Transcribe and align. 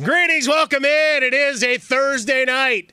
Greetings, 0.00 0.46
welcome 0.46 0.84
in. 0.84 1.24
It 1.24 1.34
is 1.34 1.64
a 1.64 1.76
Thursday 1.76 2.44
night. 2.44 2.92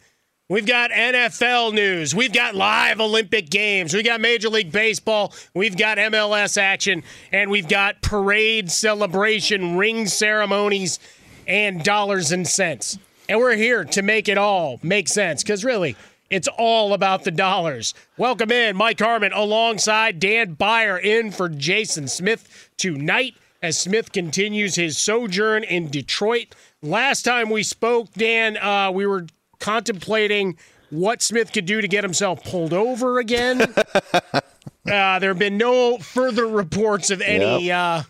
We've 0.49 0.66
got 0.66 0.89
NFL 0.89 1.71
news. 1.71 2.16
We've 2.16 2.33
got 2.33 2.55
live 2.55 2.99
Olympic 2.99 3.51
games. 3.51 3.93
We've 3.93 4.03
got 4.03 4.19
Major 4.19 4.49
League 4.49 4.71
Baseball. 4.71 5.31
We've 5.53 5.77
got 5.77 5.99
MLS 5.99 6.59
action. 6.59 7.03
And 7.31 7.51
we've 7.51 7.67
got 7.67 8.01
parade 8.01 8.71
celebration, 8.71 9.77
ring 9.77 10.07
ceremonies, 10.07 10.97
and 11.45 11.83
dollars 11.83 12.31
and 12.31 12.47
cents. 12.47 12.97
And 13.29 13.39
we're 13.39 13.55
here 13.55 13.85
to 13.85 14.01
make 14.01 14.27
it 14.27 14.39
all 14.39 14.79
make 14.81 15.07
sense 15.07 15.44
because 15.44 15.63
really, 15.63 15.95
it's 16.31 16.47
all 16.57 16.95
about 16.95 17.23
the 17.23 17.29
dollars. 17.29 17.94
Welcome 18.17 18.51
in, 18.51 18.75
Mike 18.75 18.99
Harmon 18.99 19.31
alongside 19.31 20.19
Dan 20.19 20.55
Beyer 20.55 20.97
in 20.97 21.29
for 21.29 21.49
Jason 21.49 22.07
Smith 22.07 22.71
tonight 22.77 23.35
as 23.61 23.77
Smith 23.77 24.11
continues 24.11 24.75
his 24.75 24.97
sojourn 24.97 25.63
in 25.63 25.89
Detroit. 25.89 26.53
Last 26.85 27.23
time 27.23 27.50
we 27.50 27.63
spoke, 27.63 28.13
Dan, 28.13 28.57
uh, 28.57 28.91
we 28.91 29.07
were 29.07 29.25
contemplating 29.59 30.56
what 30.91 31.23
Smith 31.23 31.51
could 31.51 31.66
do 31.66 31.81
to 31.81 31.88
get 31.88 32.03
himself 32.03 32.44
pulled 32.44 32.73
over 32.73 33.18
again. 33.18 33.62
uh, 34.13 34.41
there 34.85 35.31
have 35.31 35.40
been 35.40 35.57
no 35.57 35.97
further 35.97 36.45
reports 36.45 37.09
of 37.09 37.22
any 37.22 37.68
Yep. 37.68 37.75
uh, 37.75 38.03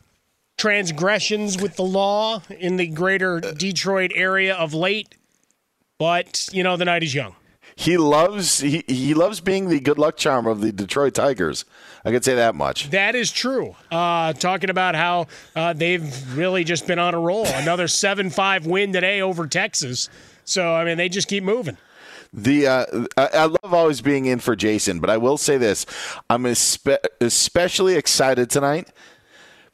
transgressions 0.57 1.61
with 1.61 1.77
the 1.77 1.83
law 1.83 2.41
in 2.49 2.75
the 2.75 2.87
greater 2.87 3.39
Detroit 3.39 4.11
area 4.13 4.53
of 4.53 4.73
late. 4.73 5.15
But, 5.97 6.49
you 6.51 6.61
know, 6.61 6.75
the 6.75 6.83
night 6.83 7.03
is 7.03 7.15
young. 7.15 7.33
He 7.77 7.97
loves 7.97 8.59
he, 8.59 8.85
he 8.87 9.13
loves 9.13 9.41
being 9.41 9.67
the 9.67 9.81
good 9.81 9.99
luck 9.99 10.15
charm 10.15 10.47
of 10.47 10.61
the 10.61 10.71
Detroit 10.71 11.13
Tigers. 11.13 11.65
I 12.05 12.11
could 12.11 12.23
say 12.23 12.35
that 12.35 12.55
much. 12.55 12.89
That 12.91 13.15
is 13.15 13.31
true. 13.31 13.75
Uh, 13.91 14.31
talking 14.33 14.69
about 14.69 14.95
how 14.95 15.27
uh, 15.55 15.73
they've 15.73 16.37
really 16.37 16.63
just 16.63 16.87
been 16.87 16.99
on 16.99 17.13
a 17.13 17.19
roll. 17.19 17.45
Another 17.45 17.87
7 17.89 18.29
5 18.29 18.65
win 18.65 18.93
today 18.93 19.21
over 19.21 19.45
Texas. 19.45 20.09
So, 20.45 20.73
I 20.73 20.85
mean, 20.85 20.97
they 20.97 21.09
just 21.09 21.27
keep 21.27 21.43
moving. 21.43 21.77
The 22.31 22.67
uh, 22.67 22.85
I, 23.17 23.27
I 23.33 23.45
love 23.45 23.73
always 23.73 24.01
being 24.01 24.25
in 24.25 24.39
for 24.39 24.55
Jason, 24.55 24.99
but 24.99 25.09
I 25.09 25.17
will 25.17 25.37
say 25.37 25.57
this: 25.57 25.85
I'm 26.29 26.43
espe- 26.43 27.03
especially 27.21 27.95
excited 27.95 28.49
tonight, 28.49 28.89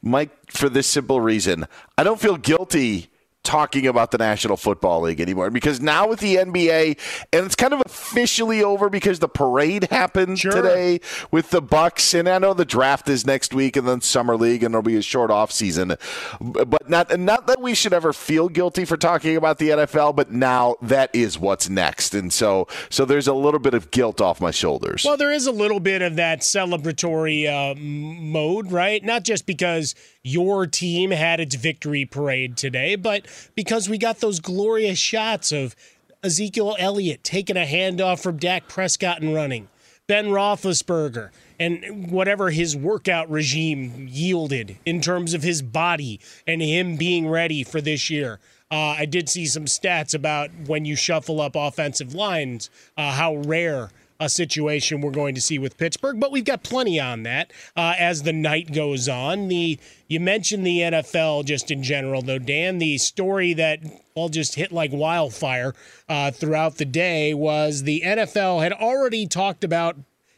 Mike, 0.00 0.30
for 0.50 0.68
this 0.68 0.86
simple 0.86 1.20
reason. 1.20 1.66
I 1.98 2.04
don't 2.04 2.20
feel 2.20 2.36
guilty 2.36 3.10
talking 3.42 3.86
about 3.86 4.10
the 4.12 4.18
National 4.18 4.56
Football 4.56 5.02
League 5.02 5.20
anymore 5.20 5.50
because 5.50 5.80
now 5.80 6.08
with 6.08 6.20
the 6.20 6.36
NBA 6.36 6.98
and 7.32 7.44
it's 7.46 7.54
kind 7.56 7.72
of 7.72 7.82
officially 7.84 8.62
over 8.62 8.88
because 8.88 9.18
the 9.18 9.28
parade 9.28 9.84
happened 9.90 10.38
Sure. 10.38 10.52
today 10.52 11.00
with 11.30 11.50
the 11.50 11.60
Bucks 11.60 12.14
and 12.14 12.28
I 12.28 12.38
know 12.38 12.54
the 12.54 12.64
draft 12.64 13.08
is 13.08 13.26
next 13.26 13.52
week 13.52 13.76
and 13.76 13.86
then 13.88 14.00
summer 14.00 14.36
league 14.36 14.62
and 14.62 14.72
there'll 14.72 14.82
be 14.82 14.96
a 14.96 15.02
short 15.02 15.30
off 15.30 15.50
season 15.50 15.96
but 16.40 16.88
not 16.88 17.18
not 17.18 17.46
that 17.48 17.60
we 17.60 17.74
should 17.74 17.92
ever 17.92 18.12
feel 18.12 18.48
guilty 18.48 18.84
for 18.84 18.96
talking 18.96 19.36
about 19.36 19.58
the 19.58 19.70
NFL 19.70 20.14
but 20.14 20.30
now 20.30 20.76
that 20.80 21.10
is 21.12 21.38
what's 21.38 21.68
next 21.68 22.14
and 22.14 22.32
so 22.32 22.68
so 22.90 23.04
there's 23.04 23.26
a 23.26 23.34
little 23.34 23.60
bit 23.60 23.74
of 23.74 23.90
guilt 23.90 24.20
off 24.20 24.40
my 24.40 24.50
shoulders. 24.50 25.04
Well, 25.04 25.16
there 25.16 25.32
is 25.32 25.46
a 25.46 25.52
little 25.52 25.80
bit 25.80 26.02
of 26.02 26.16
that 26.16 26.40
celebratory 26.40 27.46
uh, 27.48 27.74
mode, 27.78 28.70
right? 28.70 29.02
Not 29.04 29.24
just 29.24 29.46
because 29.46 29.94
your 30.22 30.66
team 30.66 31.10
had 31.10 31.40
its 31.40 31.54
victory 31.54 32.04
parade 32.04 32.56
today, 32.56 32.94
but 32.94 33.26
because 33.54 33.88
we 33.88 33.98
got 33.98 34.20
those 34.20 34.40
glorious 34.40 34.98
shots 34.98 35.52
of 35.52 35.74
Ezekiel 36.22 36.76
Elliott 36.78 37.24
taking 37.24 37.56
a 37.56 37.66
handoff 37.66 38.22
from 38.22 38.36
Dak 38.36 38.68
Prescott 38.68 39.20
and 39.20 39.34
running, 39.34 39.68
Ben 40.06 40.26
Roethlisberger, 40.26 41.30
and 41.58 42.10
whatever 42.10 42.50
his 42.50 42.76
workout 42.76 43.28
regime 43.30 44.06
yielded 44.08 44.76
in 44.86 45.00
terms 45.00 45.34
of 45.34 45.42
his 45.42 45.62
body 45.62 46.20
and 46.46 46.62
him 46.62 46.96
being 46.96 47.28
ready 47.28 47.64
for 47.64 47.80
this 47.80 48.08
year. 48.08 48.38
Uh, 48.70 48.96
I 48.98 49.04
did 49.04 49.28
see 49.28 49.46
some 49.46 49.66
stats 49.66 50.14
about 50.14 50.50
when 50.66 50.84
you 50.84 50.96
shuffle 50.96 51.40
up 51.40 51.56
offensive 51.56 52.14
lines, 52.14 52.70
uh, 52.96 53.12
how 53.12 53.36
rare 53.36 53.90
a 54.22 54.28
situation 54.28 55.00
we're 55.00 55.10
going 55.10 55.34
to 55.34 55.40
see 55.40 55.58
with 55.58 55.76
Pittsburgh, 55.76 56.20
but 56.20 56.30
we've 56.30 56.44
got 56.44 56.62
plenty 56.62 57.00
on 57.00 57.24
that 57.24 57.52
uh, 57.76 57.94
as 57.98 58.22
the 58.22 58.32
night 58.32 58.72
goes 58.72 59.08
on. 59.08 59.48
The 59.48 59.80
you 60.06 60.20
mentioned 60.20 60.64
the 60.64 60.78
NFL 60.78 61.44
just 61.44 61.70
in 61.72 61.82
general, 61.82 62.22
though, 62.22 62.38
Dan. 62.38 62.78
The 62.78 62.98
story 62.98 63.52
that 63.54 63.80
all 64.14 64.28
just 64.28 64.54
hit 64.54 64.70
like 64.70 64.92
wildfire 64.92 65.74
uh, 66.08 66.30
throughout 66.30 66.76
the 66.76 66.84
day 66.84 67.34
was 67.34 67.82
the 67.82 68.02
NFL 68.04 68.62
had 68.62 68.72
already 68.72 69.26
talked 69.26 69.64
about 69.64 69.96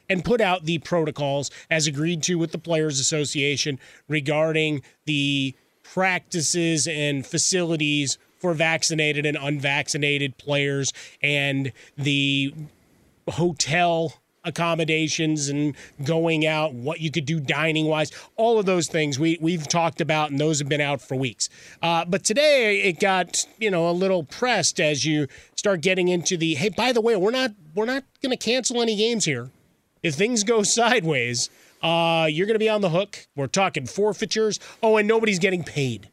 and 0.08 0.24
put 0.24 0.40
out 0.40 0.64
the 0.64 0.78
protocols 0.78 1.50
as 1.70 1.86
agreed 1.86 2.22
to 2.22 2.38
with 2.38 2.52
the 2.52 2.58
Players 2.58 2.98
Association 2.98 3.78
regarding 4.08 4.82
the 5.04 5.54
practices 5.82 6.88
and 6.88 7.26
facilities 7.26 8.16
for 8.38 8.54
vaccinated 8.54 9.24
and 9.24 9.38
unvaccinated 9.40 10.36
players 10.36 10.92
and 11.22 11.72
the 11.96 12.52
hotel 13.28 14.14
accommodations 14.44 15.48
and 15.48 15.74
going 16.04 16.46
out, 16.46 16.74
what 16.74 17.00
you 17.00 17.10
could 17.10 17.24
do 17.24 17.40
dining 17.40 17.86
wise, 17.86 18.12
all 18.36 18.58
of 18.58 18.66
those 18.66 18.88
things 18.88 19.18
we 19.18 19.38
we've 19.40 19.66
talked 19.66 20.00
about, 20.00 20.30
and 20.30 20.38
those 20.38 20.58
have 20.58 20.68
been 20.68 20.80
out 20.80 21.00
for 21.00 21.16
weeks. 21.16 21.48
Uh, 21.82 22.04
but 22.04 22.24
today 22.24 22.82
it 22.82 23.00
got 23.00 23.46
you 23.58 23.70
know 23.70 23.88
a 23.88 23.92
little 23.92 24.22
pressed 24.22 24.80
as 24.80 25.04
you 25.04 25.26
start 25.56 25.80
getting 25.80 26.08
into 26.08 26.36
the 26.36 26.54
hey, 26.54 26.68
by 26.68 26.92
the 26.92 27.00
way, 27.00 27.16
we're 27.16 27.30
not 27.30 27.52
we're 27.74 27.86
not 27.86 28.04
going 28.22 28.36
to 28.36 28.42
cancel 28.42 28.80
any 28.82 28.96
games 28.96 29.24
here. 29.24 29.50
If 30.02 30.14
things 30.14 30.44
go 30.44 30.62
sideways, 30.62 31.50
uh, 31.82 32.28
you're 32.30 32.46
going 32.46 32.54
to 32.54 32.58
be 32.58 32.68
on 32.68 32.80
the 32.80 32.90
hook. 32.90 33.26
We're 33.34 33.46
talking 33.46 33.86
forfeitures. 33.86 34.60
Oh, 34.82 34.96
and 34.96 35.08
nobody's 35.08 35.38
getting 35.38 35.64
paid. 35.64 36.08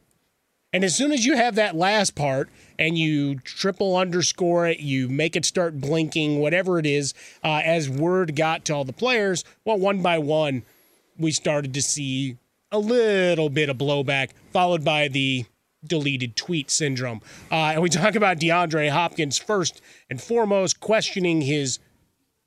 And 0.72 0.84
as 0.84 0.94
soon 0.96 1.12
as 1.12 1.26
you 1.26 1.36
have 1.36 1.54
that 1.56 1.76
last 1.76 2.14
part 2.14 2.48
and 2.78 2.96
you 2.96 3.38
triple 3.40 3.96
underscore 3.96 4.66
it, 4.66 4.80
you 4.80 5.08
make 5.08 5.36
it 5.36 5.44
start 5.44 5.80
blinking, 5.80 6.38
whatever 6.38 6.78
it 6.78 6.86
is, 6.86 7.12
uh, 7.44 7.60
as 7.64 7.90
word 7.90 8.34
got 8.34 8.64
to 8.66 8.74
all 8.74 8.84
the 8.84 8.92
players, 8.92 9.44
well, 9.64 9.78
one 9.78 10.00
by 10.00 10.18
one, 10.18 10.62
we 11.18 11.30
started 11.30 11.74
to 11.74 11.82
see 11.82 12.38
a 12.70 12.78
little 12.78 13.50
bit 13.50 13.68
of 13.68 13.76
blowback, 13.76 14.30
followed 14.50 14.82
by 14.82 15.08
the 15.08 15.44
deleted 15.84 16.36
tweet 16.36 16.70
syndrome. 16.70 17.20
Uh, 17.50 17.72
and 17.74 17.82
we 17.82 17.90
talk 17.90 18.14
about 18.14 18.38
DeAndre 18.38 18.90
Hopkins 18.90 19.36
first 19.36 19.82
and 20.08 20.22
foremost, 20.22 20.80
questioning 20.80 21.42
his 21.42 21.80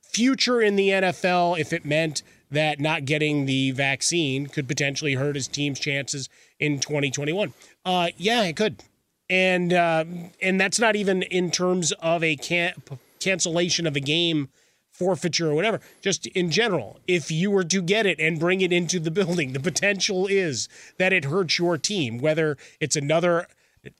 future 0.01 0.61
in 0.61 0.77
the 0.77 0.89
NFL 0.89 1.59
if 1.59 1.73
it 1.73 1.85
meant 1.85 2.23
that 2.49 2.79
not 2.79 3.05
getting 3.05 3.45
the 3.45 3.71
vaccine 3.71 4.47
could 4.47 4.67
potentially 4.67 5.15
hurt 5.15 5.35
his 5.35 5.47
team's 5.47 5.79
chances 5.79 6.29
in 6.59 6.79
2021. 6.79 7.53
Uh, 7.83 8.09
yeah, 8.17 8.43
it 8.43 8.55
could, 8.55 8.83
and 9.29 9.73
uh, 9.73 10.05
and 10.41 10.59
that's 10.59 10.79
not 10.79 10.95
even 10.95 11.23
in 11.23 11.51
terms 11.51 11.91
of 11.93 12.23
a 12.23 12.35
can- 12.35 12.73
cancellation 13.19 13.87
of 13.87 13.95
a 13.95 13.99
game 13.99 14.49
forfeiture 14.91 15.51
or 15.51 15.55
whatever. 15.55 15.81
Just 16.01 16.25
in 16.27 16.49
general, 16.49 16.99
if 17.07 17.29
you 17.29 17.51
were 17.51 17.65
to 17.65 17.81
get 17.81 18.05
it 18.05 18.19
and 18.19 18.39
bring 18.39 18.61
it 18.61 18.71
into 18.71 18.99
the 18.99 19.11
building, 19.11 19.53
the 19.53 19.59
potential 19.59 20.25
is 20.27 20.69
that 20.97 21.11
it 21.11 21.25
hurts 21.25 21.59
your 21.59 21.77
team, 21.77 22.19
whether 22.19 22.57
it's 22.79 22.95
another 22.95 23.47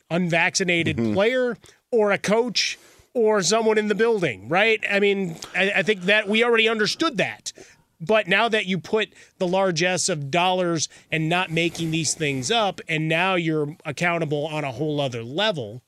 unvaccinated 0.09 0.97
player 1.13 1.57
or 1.91 2.11
a 2.11 2.17
coach 2.17 2.79
or 3.13 3.41
someone 3.41 3.77
in 3.77 3.87
the 3.87 3.95
building, 3.95 4.49
right? 4.49 4.83
I 4.89 4.99
mean, 4.99 5.37
I, 5.55 5.71
I 5.77 5.83
think 5.83 6.01
that 6.03 6.27
we 6.27 6.43
already 6.43 6.67
understood 6.67 7.17
that. 7.17 7.53
But 8.01 8.27
now 8.27 8.49
that 8.49 8.65
you 8.65 8.77
put 8.77 9.09
the 9.37 9.47
largesse 9.47 10.09
of 10.09 10.29
dollars 10.29 10.89
and 11.11 11.29
not 11.29 11.49
making 11.51 11.91
these 11.91 12.13
things 12.13 12.51
up, 12.51 12.81
and 12.89 13.07
now 13.07 13.35
you're 13.35 13.75
accountable 13.85 14.45
on 14.47 14.63
a 14.63 14.71
whole 14.71 14.99
other 14.99 15.23
level, 15.23 15.81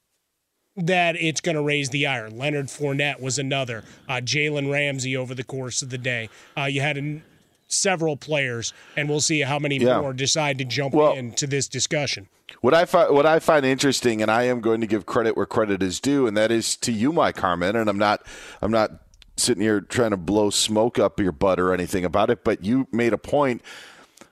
that 0.76 1.16
it's 1.16 1.42
going 1.42 1.56
to 1.56 1.62
raise 1.62 1.90
the 1.90 2.06
ire. 2.06 2.30
Leonard 2.30 2.68
Fournette 2.68 3.20
was 3.20 3.40
another. 3.40 3.84
Uh, 4.08 4.22
Jalen 4.24 4.72
Ramsey 4.72 5.18
over 5.18 5.34
the 5.34 5.44
course 5.44 5.82
of 5.82 5.90
the 5.90 5.98
day. 5.98 6.30
Uh, 6.58 6.66
you 6.66 6.82
had 6.82 6.98
an, 6.98 7.24
several 7.68 8.16
players, 8.16 8.74
and 8.96 9.10
we'll 9.10 9.20
see 9.20 9.42
how 9.42 9.58
many 9.60 9.78
Yeah. 9.78 10.00
more 10.02 10.14
decide 10.14 10.58
to 10.60 10.66
jump 10.66 10.94
Well- 10.94 11.14
into 11.14 11.48
this 11.48 11.68
discussion. 11.68 12.28
What 12.62 12.74
I 12.74 12.86
find 12.86 13.14
what 13.14 13.26
I 13.26 13.40
find 13.40 13.66
interesting, 13.66 14.22
and 14.22 14.32
I 14.32 14.44
am 14.44 14.62
going 14.62 14.80
to 14.80 14.88
give 14.88 15.06
credit 15.06 15.36
where 15.36 15.46
credit 15.46 15.84
is 15.84 16.00
due, 16.00 16.28
and 16.28 16.38
that 16.38 16.50
is 16.50 16.78
to 16.78 16.94
you, 16.94 17.12
Mike 17.12 17.38
Harmon. 17.40 17.76
And 17.76 17.90
I'm 17.90 17.98
not 18.00 18.26
I'm 18.62 18.72
not 18.72 18.92
sitting 19.38 19.62
here 19.62 19.82
trying 19.82 20.12
to 20.12 20.18
blow 20.18 20.50
smoke 20.50 21.00
up 21.00 21.20
your 21.20 21.32
butt 21.32 21.60
or 21.60 21.74
anything 21.74 22.06
about 22.06 22.30
it, 22.30 22.44
but 22.44 22.64
you 22.64 22.88
made 22.92 23.14
a 23.14 23.18
point 23.18 23.62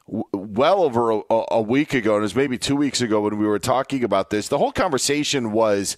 well 0.07 0.83
over 0.83 1.11
a, 1.11 1.21
a 1.51 1.61
week 1.61 1.95
ago, 1.95 2.13
and 2.13 2.21
it 2.21 2.23
was 2.23 2.35
maybe 2.35 2.59
two 2.59 2.75
weeks 2.75 3.01
ago 3.01 3.21
when 3.21 3.39
we 3.39 3.47
were 3.47 3.57
talking 3.57 4.03
about 4.03 4.29
this. 4.29 4.47
The 4.47 4.59
whole 4.59 4.71
conversation 4.71 5.51
was 5.51 5.97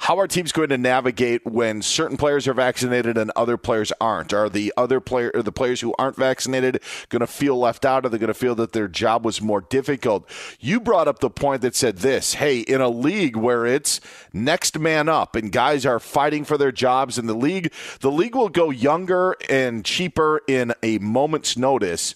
how 0.00 0.16
our 0.18 0.28
team's 0.28 0.52
going 0.52 0.68
to 0.68 0.78
navigate 0.78 1.44
when 1.44 1.82
certain 1.82 2.16
players 2.16 2.46
are 2.46 2.54
vaccinated 2.54 3.18
and 3.18 3.32
other 3.34 3.56
players 3.56 3.92
aren't. 4.00 4.32
Are 4.32 4.48
the 4.48 4.72
other 4.76 5.00
player, 5.00 5.32
the 5.34 5.50
players 5.50 5.80
who 5.80 5.92
aren't 5.98 6.14
vaccinated, 6.14 6.80
going 7.08 7.20
to 7.20 7.26
feel 7.26 7.58
left 7.58 7.84
out? 7.84 8.06
Are 8.06 8.08
they 8.08 8.18
going 8.18 8.28
to 8.28 8.34
feel 8.34 8.54
that 8.56 8.72
their 8.72 8.86
job 8.86 9.24
was 9.24 9.42
more 9.42 9.62
difficult? 9.62 10.28
You 10.60 10.78
brought 10.78 11.08
up 11.08 11.18
the 11.18 11.30
point 11.30 11.62
that 11.62 11.74
said 11.74 11.98
this: 11.98 12.34
Hey, 12.34 12.60
in 12.60 12.80
a 12.80 12.88
league 12.88 13.34
where 13.34 13.66
it's 13.66 14.00
next 14.32 14.78
man 14.78 15.08
up 15.08 15.34
and 15.34 15.50
guys 15.50 15.84
are 15.84 15.98
fighting 15.98 16.44
for 16.44 16.56
their 16.56 16.72
jobs, 16.72 17.18
and 17.18 17.28
the 17.28 17.34
league, 17.34 17.72
the 18.00 18.12
league 18.12 18.36
will 18.36 18.50
go 18.50 18.70
younger 18.70 19.34
and 19.50 19.84
cheaper 19.84 20.42
in 20.46 20.74
a 20.84 20.98
moment's 20.98 21.56
notice. 21.56 22.14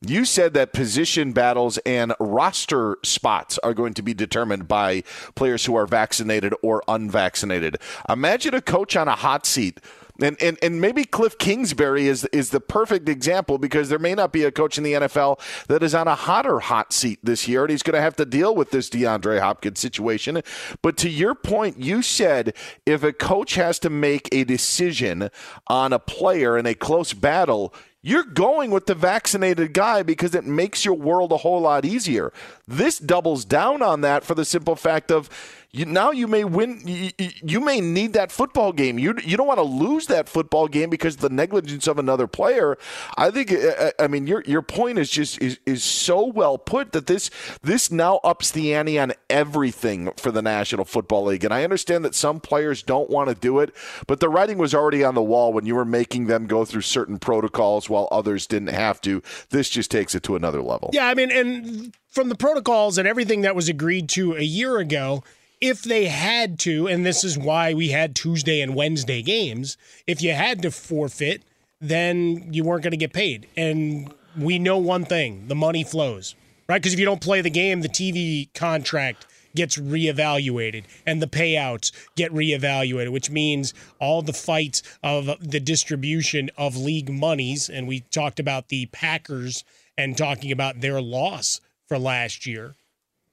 You 0.00 0.24
said 0.24 0.54
that 0.54 0.72
position 0.72 1.32
battles 1.32 1.78
and 1.78 2.14
roster 2.20 2.98
spots 3.02 3.58
are 3.58 3.74
going 3.74 3.94
to 3.94 4.02
be 4.02 4.14
determined 4.14 4.68
by 4.68 5.02
players 5.34 5.64
who 5.64 5.74
are 5.76 5.86
vaccinated 5.86 6.54
or 6.62 6.82
unvaccinated. 6.88 7.78
Imagine 8.08 8.54
a 8.54 8.60
coach 8.60 8.96
on 8.96 9.08
a 9.08 9.16
hot 9.16 9.46
seat. 9.46 9.80
And, 10.22 10.40
and 10.40 10.56
and 10.62 10.80
maybe 10.80 11.04
Cliff 11.04 11.38
Kingsbury 11.38 12.06
is 12.06 12.24
is 12.26 12.50
the 12.50 12.60
perfect 12.60 13.08
example 13.08 13.58
because 13.58 13.88
there 13.88 13.98
may 13.98 14.14
not 14.14 14.32
be 14.32 14.44
a 14.44 14.52
coach 14.52 14.78
in 14.78 14.84
the 14.84 14.92
NFL 14.92 15.40
that 15.66 15.82
is 15.82 15.92
on 15.92 16.06
a 16.06 16.14
hotter 16.14 16.60
hot 16.60 16.92
seat 16.92 17.18
this 17.24 17.48
year, 17.48 17.62
and 17.62 17.70
he's 17.70 17.82
going 17.82 17.96
to 17.96 18.00
have 18.00 18.14
to 18.16 18.24
deal 18.24 18.54
with 18.54 18.70
this 18.70 18.88
DeAndre 18.88 19.40
Hopkins 19.40 19.80
situation. 19.80 20.40
But 20.82 20.96
to 20.98 21.10
your 21.10 21.34
point, 21.34 21.80
you 21.80 22.00
said 22.00 22.54
if 22.86 23.02
a 23.02 23.12
coach 23.12 23.56
has 23.56 23.80
to 23.80 23.90
make 23.90 24.28
a 24.30 24.44
decision 24.44 25.30
on 25.66 25.92
a 25.92 25.98
player 25.98 26.56
in 26.56 26.64
a 26.64 26.74
close 26.74 27.12
battle, 27.12 27.74
you're 28.06 28.22
going 28.22 28.70
with 28.70 28.84
the 28.84 28.94
vaccinated 28.94 29.72
guy 29.72 30.02
because 30.02 30.34
it 30.34 30.44
makes 30.44 30.84
your 30.84 30.92
world 30.92 31.32
a 31.32 31.38
whole 31.38 31.62
lot 31.62 31.86
easier. 31.86 32.34
This 32.68 32.98
doubles 32.98 33.46
down 33.46 33.80
on 33.80 34.02
that 34.02 34.24
for 34.24 34.34
the 34.34 34.44
simple 34.44 34.76
fact 34.76 35.10
of 35.10 35.30
you, 35.74 35.86
now 35.86 36.12
you 36.12 36.28
may 36.28 36.44
win. 36.44 36.80
You, 36.84 37.10
you 37.18 37.60
may 37.60 37.80
need 37.80 38.12
that 38.12 38.30
football 38.30 38.72
game. 38.72 38.96
You 38.96 39.16
you 39.24 39.36
don't 39.36 39.48
want 39.48 39.58
to 39.58 39.64
lose 39.64 40.06
that 40.06 40.28
football 40.28 40.68
game 40.68 40.88
because 40.88 41.16
of 41.16 41.20
the 41.22 41.30
negligence 41.30 41.88
of 41.88 41.98
another 41.98 42.28
player. 42.28 42.78
I 43.18 43.32
think. 43.32 43.52
I, 43.52 43.92
I 43.98 44.06
mean, 44.06 44.28
your 44.28 44.44
your 44.46 44.62
point 44.62 44.98
is 44.98 45.10
just 45.10 45.42
is, 45.42 45.58
is 45.66 45.82
so 45.82 46.26
well 46.26 46.58
put 46.58 46.92
that 46.92 47.08
this 47.08 47.28
this 47.62 47.90
now 47.90 48.20
ups 48.22 48.52
the 48.52 48.72
ante 48.72 49.00
on 49.00 49.14
everything 49.28 50.12
for 50.16 50.30
the 50.30 50.42
National 50.42 50.84
Football 50.84 51.24
League. 51.24 51.42
And 51.42 51.52
I 51.52 51.64
understand 51.64 52.04
that 52.04 52.14
some 52.14 52.38
players 52.38 52.84
don't 52.84 53.10
want 53.10 53.30
to 53.30 53.34
do 53.34 53.58
it, 53.58 53.74
but 54.06 54.20
the 54.20 54.28
writing 54.28 54.58
was 54.58 54.76
already 54.76 55.02
on 55.02 55.16
the 55.16 55.22
wall 55.22 55.52
when 55.52 55.66
you 55.66 55.74
were 55.74 55.84
making 55.84 56.26
them 56.26 56.46
go 56.46 56.64
through 56.64 56.82
certain 56.82 57.18
protocols 57.18 57.90
while 57.90 58.06
others 58.12 58.46
didn't 58.46 58.68
have 58.68 59.00
to. 59.00 59.22
This 59.50 59.68
just 59.70 59.90
takes 59.90 60.14
it 60.14 60.22
to 60.22 60.36
another 60.36 60.62
level. 60.62 60.90
Yeah, 60.92 61.08
I 61.08 61.14
mean, 61.14 61.32
and 61.32 61.96
from 62.10 62.28
the 62.28 62.36
protocols 62.36 62.96
and 62.96 63.08
everything 63.08 63.40
that 63.40 63.56
was 63.56 63.68
agreed 63.68 64.08
to 64.10 64.36
a 64.36 64.42
year 64.42 64.78
ago, 64.78 65.24
if 65.60 65.82
they 65.82 66.06
had 66.06 66.58
to, 66.60 66.86
and 66.86 67.04
this 67.04 67.24
is 67.24 67.38
why 67.38 67.74
we 67.74 67.88
had 67.88 68.14
Tuesday 68.14 68.60
and 68.60 68.74
Wednesday 68.74 69.22
games, 69.22 69.76
if 70.06 70.22
you 70.22 70.32
had 70.32 70.62
to 70.62 70.70
forfeit, 70.70 71.42
then 71.80 72.52
you 72.52 72.64
weren't 72.64 72.82
going 72.82 72.92
to 72.92 72.96
get 72.96 73.12
paid. 73.12 73.46
And 73.56 74.12
we 74.38 74.58
know 74.58 74.78
one 74.78 75.04
thing 75.04 75.48
the 75.48 75.54
money 75.54 75.84
flows, 75.84 76.34
right? 76.68 76.80
Because 76.80 76.92
if 76.92 76.98
you 76.98 77.06
don't 77.06 77.20
play 77.20 77.40
the 77.40 77.50
game, 77.50 77.80
the 77.80 77.88
TV 77.88 78.52
contract 78.54 79.26
gets 79.54 79.76
reevaluated 79.78 80.84
and 81.06 81.22
the 81.22 81.26
payouts 81.26 81.92
get 82.16 82.32
reevaluated, 82.32 83.12
which 83.12 83.30
means 83.30 83.72
all 84.00 84.22
the 84.22 84.32
fights 84.32 84.82
of 85.02 85.26
the 85.40 85.60
distribution 85.60 86.50
of 86.56 86.76
league 86.76 87.10
monies. 87.10 87.68
And 87.68 87.86
we 87.86 88.00
talked 88.00 88.40
about 88.40 88.68
the 88.68 88.86
Packers 88.86 89.64
and 89.96 90.18
talking 90.18 90.50
about 90.50 90.80
their 90.80 91.00
loss 91.00 91.60
for 91.86 91.98
last 91.98 92.46
year, 92.46 92.74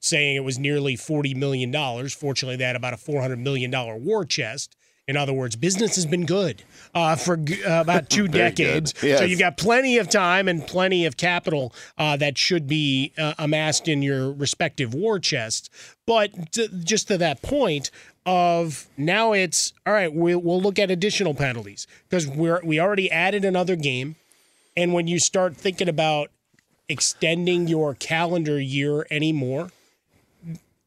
saying 0.02 0.36
it 0.36 0.44
was 0.44 0.58
nearly 0.58 0.96
$40 0.96 1.34
million. 1.34 1.72
Fortunately, 2.08 2.56
they 2.56 2.64
had 2.64 2.76
about 2.76 2.92
a 2.92 2.96
$400 2.96 3.38
million 3.38 3.70
war 4.04 4.24
chest. 4.24 4.76
In 5.08 5.16
other 5.16 5.32
words, 5.32 5.56
business 5.56 5.96
has 5.96 6.06
been 6.06 6.26
good 6.26 6.62
uh, 6.94 7.16
for 7.16 7.34
uh, 7.34 7.62
about 7.80 8.08
two 8.10 8.28
decades. 8.28 8.94
Yes. 9.02 9.18
So 9.18 9.24
you've 9.24 9.38
got 9.38 9.56
plenty 9.56 9.98
of 9.98 10.08
time 10.08 10.48
and 10.48 10.64
plenty 10.64 11.06
of 11.06 11.16
capital 11.16 11.72
uh, 11.98 12.16
that 12.18 12.38
should 12.38 12.68
be 12.68 13.12
uh, 13.18 13.34
amassed 13.38 13.88
in 13.88 14.02
your 14.02 14.32
respective 14.32 14.94
war 14.94 15.18
chests. 15.18 15.70
But 16.06 16.52
to, 16.52 16.68
just 16.68 17.08
to 17.08 17.18
that 17.18 17.42
point 17.42 17.90
of 18.26 18.86
now, 18.96 19.32
it's 19.32 19.72
all 19.86 19.92
right. 19.92 20.12
We'll, 20.12 20.38
we'll 20.38 20.60
look 20.60 20.78
at 20.78 20.90
additional 20.90 21.34
penalties 21.34 21.86
because 22.08 22.26
we're 22.26 22.60
we 22.62 22.78
already 22.78 23.10
added 23.10 23.44
another 23.44 23.74
game, 23.74 24.14
and 24.76 24.92
when 24.92 25.08
you 25.08 25.18
start 25.18 25.56
thinking 25.56 25.88
about 25.88 26.30
extending 26.88 27.66
your 27.66 27.94
calendar 27.94 28.60
year 28.60 29.06
anymore, 29.10 29.70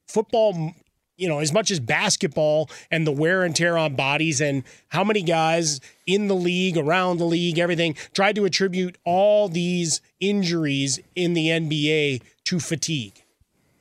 football 0.08 0.74
you 1.18 1.30
know, 1.30 1.40
as 1.40 1.54
much 1.54 1.72
as 1.72 1.80
basketball 1.80 2.70
and 2.92 3.08
the 3.08 3.12
wear 3.12 3.44
and 3.46 3.56
tear 3.56 3.78
on 3.78 3.96
bodies 3.96 4.42
and 4.42 4.66
how 4.90 5.02
many 5.02 5.22
guys 5.22 5.80
in 6.06 6.28
the 6.28 6.36
league, 6.36 6.78
around 6.78 7.20
the 7.20 7.26
league, 7.26 7.58
everything, 7.58 7.96
tried 8.14 8.36
to 8.36 8.44
attribute 8.44 8.98
all 9.06 9.48
these 9.48 10.02
injuries 10.20 11.00
in 11.16 11.34
the 11.34 11.48
NBA 11.48 12.22
to 12.44 12.60
fatigue, 12.60 13.24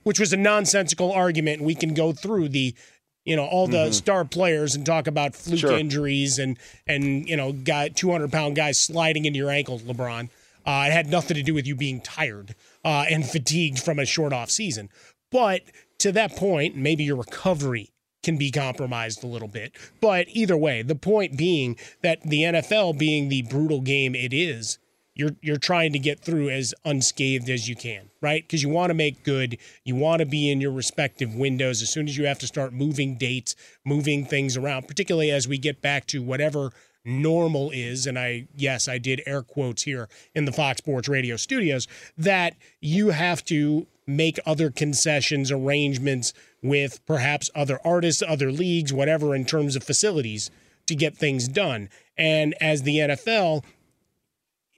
which 0.04 0.20
was 0.20 0.32
a 0.32 0.36
nonsensical 0.36 1.10
argument. 1.10 1.60
We 1.60 1.74
can 1.74 1.92
go 1.92 2.12
through 2.12 2.50
the 2.50 2.72
you 3.24 3.34
know 3.34 3.46
all 3.46 3.66
the 3.66 3.78
Mm-hmm. 3.78 3.92
star 3.94 4.24
players 4.24 4.76
and 4.76 4.86
talk 4.86 5.08
about 5.08 5.34
fluke 5.34 5.58
Sure. 5.58 5.76
injuries 5.76 6.38
and 6.38 6.56
and 6.86 7.28
you 7.28 7.36
know 7.36 7.50
guy 7.50 7.88
200 7.88 8.30
pound 8.30 8.54
guys 8.54 8.78
sliding 8.78 9.24
into 9.24 9.38
your 9.38 9.50
ankles 9.50 9.82
lebron 9.82 10.28
uh, 10.66 10.84
it 10.86 10.92
had 10.92 11.08
nothing 11.08 11.34
to 11.36 11.42
do 11.42 11.52
with 11.52 11.66
you 11.66 11.74
being 11.74 12.00
tired 12.00 12.54
uh, 12.84 13.06
and 13.10 13.26
fatigued 13.28 13.80
from 13.80 13.98
a 13.98 14.04
short 14.06 14.32
off 14.34 14.50
season 14.50 14.88
but 15.32 15.62
to 15.98 16.12
that 16.12 16.36
point 16.36 16.76
maybe 16.76 17.04
your 17.04 17.16
recovery 17.16 17.90
can 18.22 18.36
be 18.38 18.50
compromised 18.50 19.22
a 19.22 19.26
little 19.26 19.48
bit. 19.48 19.76
But 20.00 20.26
either 20.30 20.56
way 20.56 20.82
the 20.82 20.94
point 20.94 21.36
being 21.36 21.76
that 22.02 22.22
the 22.22 22.42
nfl 22.42 22.98
being 22.98 23.28
the 23.28 23.42
brutal 23.42 23.80
game 23.80 24.14
it 24.14 24.32
is 24.32 24.78
you're 25.14 25.36
you're 25.40 25.56
trying 25.56 25.92
to 25.92 25.98
get 25.98 26.20
through 26.20 26.50
as 26.50 26.74
unscathed 26.84 27.48
as 27.48 27.68
you 27.68 27.76
can, 27.76 28.10
right? 28.20 28.42
Because 28.42 28.62
you 28.62 28.68
want 28.68 28.90
to 28.90 28.94
make 28.94 29.22
good, 29.22 29.58
you 29.84 29.94
want 29.94 30.20
to 30.20 30.26
be 30.26 30.50
in 30.50 30.60
your 30.60 30.72
respective 30.72 31.34
windows. 31.34 31.82
As 31.82 31.90
soon 31.90 32.08
as 32.08 32.16
you 32.16 32.26
have 32.26 32.38
to 32.40 32.46
start 32.46 32.72
moving 32.72 33.16
dates, 33.16 33.54
moving 33.84 34.24
things 34.24 34.56
around, 34.56 34.88
particularly 34.88 35.30
as 35.30 35.46
we 35.46 35.56
get 35.58 35.80
back 35.80 36.06
to 36.08 36.22
whatever 36.22 36.72
normal 37.04 37.70
is 37.70 38.06
and 38.06 38.18
I 38.18 38.48
yes, 38.56 38.88
I 38.88 38.98
did 38.98 39.22
air 39.26 39.42
quotes 39.42 39.82
here 39.82 40.08
in 40.34 40.46
the 40.46 40.52
Fox 40.52 40.78
Sports 40.78 41.08
Radio 41.08 41.36
studios 41.36 41.86
that 42.16 42.56
you 42.80 43.10
have 43.10 43.44
to 43.46 43.86
make 44.06 44.38
other 44.44 44.70
concessions, 44.70 45.50
arrangements 45.50 46.32
with 46.62 47.04
perhaps 47.06 47.50
other 47.54 47.80
artists, 47.84 48.22
other 48.26 48.52
leagues, 48.52 48.92
whatever 48.92 49.34
in 49.34 49.44
terms 49.44 49.76
of 49.76 49.82
facilities 49.82 50.50
to 50.86 50.94
get 50.94 51.16
things 51.16 51.48
done. 51.48 51.88
And 52.16 52.54
as 52.60 52.82
the 52.82 52.98
NFL, 52.98 53.64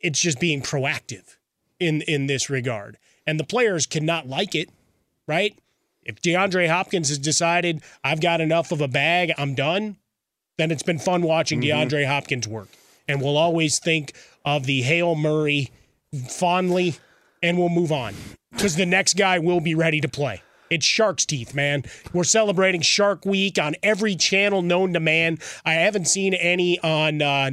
it's 0.01 0.21
just 0.21 0.39
being 0.39 0.63
proactive 0.63 1.37
in 1.81 2.03
in 2.03 2.27
this 2.27 2.49
regard. 2.49 2.99
And 3.27 3.41
the 3.41 3.45
players 3.45 3.87
cannot 3.87 4.29
like 4.29 4.55
it, 4.55 4.71
right? 5.27 5.59
If 6.05 6.23
DeAndre 6.23 6.69
Hopkins 6.69 7.09
has 7.09 7.19
decided 7.19 7.83
I've 8.05 8.21
got 8.21 8.41
enough 8.41 8.71
of 8.71 8.81
a 8.81 8.89
bag, 8.89 9.33
I'm 9.37 9.55
done, 9.55 9.97
then 10.57 10.71
it's 10.71 10.85
been 10.85 11.01
fun 11.01 11.23
watching 11.23 11.61
mm-hmm. 11.61 11.89
DeAndre 11.89 12.07
Hopkins 12.07 12.47
work. 12.47 12.69
And 13.09 13.21
we'll 13.21 13.37
always 13.37 13.79
think 13.81 14.13
of 14.45 14.67
the 14.67 14.83
Hail 14.83 15.15
Murray 15.17 15.71
fondly 16.29 16.95
and 17.47 17.57
we'll 17.57 17.69
move 17.69 17.93
on 17.93 18.15
because 18.51 18.75
the 18.77 18.87
next 18.87 19.15
guy 19.15 19.39
will 19.39 19.61
be 19.61 19.75
ready 19.75 20.01
to 20.01 20.09
play. 20.09 20.43
It's 20.69 20.85
Shark's 20.85 21.25
Teeth, 21.25 21.55
man. 21.55 21.85
We're 22.13 22.25
celebrating 22.25 22.81
Shark 22.81 23.25
Week 23.25 23.57
on 23.57 23.77
every 23.85 24.17
channel 24.17 24.63
known 24.63 24.93
to 24.95 25.01
man. 25.01 25.39
I 25.65 25.75
haven't 25.75 26.07
seen 26.09 26.35
any 26.35 26.81
on, 26.81 27.23
uh, 27.23 27.51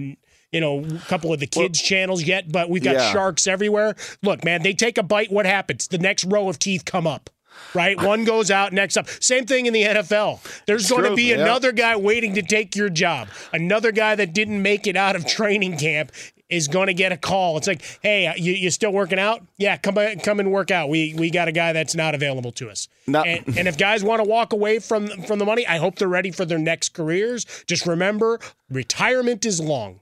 you 0.51 0.59
know, 0.59 0.83
a 0.83 0.97
couple 1.07 1.31
of 1.31 1.39
the 1.39 1.45
kids' 1.45 1.79
channels 1.79 2.23
yet, 2.23 2.51
but 2.51 2.71
we've 2.71 2.83
got 2.83 2.95
Yeah. 2.95 3.12
sharks 3.12 3.45
everywhere. 3.45 3.95
Look, 4.23 4.43
man, 4.43 4.63
they 4.63 4.73
take 4.73 4.97
a 4.97 5.03
bite. 5.03 5.31
What 5.31 5.45
happens? 5.45 5.88
The 5.88 6.00
next 6.00 6.25
row 6.25 6.50
of 6.50 6.57
teeth 6.57 6.85
come 6.85 7.05
up. 7.05 7.29
Right, 7.75 8.01
one 8.01 8.23
goes 8.23 8.50
out, 8.50 8.73
next 8.73 8.97
up. 8.97 9.07
Same 9.19 9.45
thing 9.45 9.67
in 9.67 9.73
the 9.73 9.83
NFL. 9.83 10.39
There's 10.65 10.89
going 10.89 11.03
to 11.03 11.15
be 11.15 11.25
yeah. 11.25 11.35
another 11.41 11.71
guy 11.71 11.95
waiting 11.95 12.33
to 12.33 12.41
take 12.41 12.75
your 12.75 12.89
job. 12.89 13.27
Another 13.51 13.91
guy 13.91 14.15
that 14.15 14.33
didn't 14.33 14.62
make 14.63 14.88
it 14.88 14.95
out 14.95 15.15
of 15.15 15.27
training 15.27 15.77
camp 15.77 16.12
is 16.53 16.67
going 16.67 16.88
to 16.88 16.93
get 16.93 17.12
a 17.12 17.17
call. 17.17 17.57
It's 17.57 17.67
like, 17.67 17.81
hey, 18.01 18.27
uh, 18.27 18.33
you, 18.36 18.53
you 18.53 18.69
still 18.69 18.93
working 18.93 19.19
out? 19.19 19.41
Yeah, 19.57 19.77
come 19.77 19.98
come 20.22 20.39
and 20.39 20.51
work 20.51 20.72
out. 20.72 20.89
We 20.89 21.13
we 21.17 21.29
got 21.29 21.48
a 21.48 21.51
guy 21.51 21.74
that's 21.74 21.95
not 21.95 22.15
available 22.15 22.51
to 22.53 22.69
us. 22.69 22.88
No. 23.07 23.22
And, 23.24 23.57
and 23.57 23.67
if 23.67 23.77
guys 23.77 24.03
want 24.03 24.24
to 24.24 24.29
walk 24.29 24.53
away 24.53 24.79
from 24.79 25.07
from 25.24 25.39
the 25.39 25.45
money, 25.45 25.65
I 25.67 25.77
hope 25.77 25.95
they're 25.95 26.07
ready 26.07 26.31
for 26.31 26.45
their 26.45 26.60
next 26.60 26.89
careers. 26.89 27.45
Just 27.67 27.86
remember, 27.86 28.39
retirement 28.69 29.45
is 29.45 29.60
long. 29.60 30.00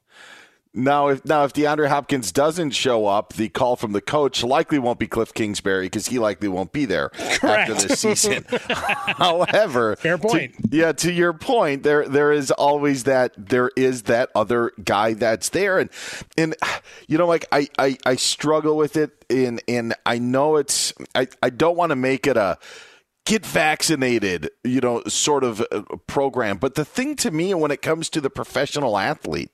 Now, 0.74 1.10
if 1.10 1.26
now 1.26 1.44
if 1.44 1.52
DeAndre 1.52 1.90
Hopkins 1.90 2.32
doesn't 2.32 2.72
show 2.72 3.06
up, 3.06 3.34
the 3.34 3.50
call 3.50 3.76
from 3.76 3.92
the 3.92 4.00
coach 4.00 4.42
likely 4.42 4.80
won't 4.80 5.00
be 5.00 5.08
Cliff 5.08 5.34
Kingsbury 5.34 5.88
because 5.88 6.08
he 6.08 6.18
likely 6.18 6.48
won't 6.48 6.72
be 6.72 6.86
there 6.86 7.12
after 7.44 7.74
this 7.74 8.00
season. 8.00 8.46
However, 8.70 9.98
Fair 9.98 10.18
to- 10.18 10.28
point. 10.28 10.56
yeah, 10.70 10.94
to 10.94 11.12
your 11.12 11.34
point, 11.34 11.84
there 11.84 12.08
there 12.08 12.32
is 12.32 12.52
always 12.52 13.04
that 13.04 13.34
there 13.38 13.70
is 13.76 14.04
that 14.04 14.30
other 14.34 14.72
guy 14.84 15.14
that's 15.14 15.50
there, 15.50 15.78
and 15.78 15.90
and 16.38 16.56
you 17.08 17.18
know, 17.18 17.28
like 17.28 17.46
I 17.52 17.68
I, 17.78 17.98
I 18.06 18.16
struggle 18.16 18.78
with 18.78 18.96
it, 18.96 19.26
and 19.30 19.62
and 19.68 19.94
I 20.06 20.20
know 20.20 20.56
it's 20.56 20.94
I 21.14 21.28
I 21.44 21.50
don't 21.50 21.76
want 21.76 21.90
to 21.90 21.98
make 21.98 22.26
it 22.28 22.38
a 22.38 22.58
get 23.26 23.46
vaccinated, 23.46 24.50
you 24.64 24.80
know, 24.80 25.04
sort 25.08 25.44
of 25.44 25.62
uh, 25.72 25.82
program. 26.08 26.58
But 26.58 26.76
the 26.76 26.86
thing 26.86 27.16
to 27.18 27.30
me 27.30 27.54
when 27.54 27.72
it 27.72 27.82
comes 27.82 28.10
to 28.12 28.22
the 28.22 28.30
professional 28.30 28.98
athlete 28.98 29.52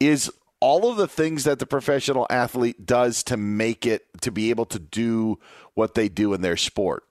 is 0.00 0.30
all 0.60 0.90
of 0.90 0.96
the 0.96 1.08
things 1.08 1.44
that 1.44 1.58
the 1.58 1.66
professional 1.66 2.26
athlete 2.30 2.86
does 2.86 3.22
to 3.24 3.36
make 3.36 3.84
it 3.86 4.06
to 4.22 4.30
be 4.30 4.50
able 4.50 4.64
to 4.66 4.78
do 4.78 5.38
what 5.74 5.94
they 5.94 6.08
do 6.08 6.32
in 6.34 6.40
their 6.40 6.56
sport. 6.56 7.04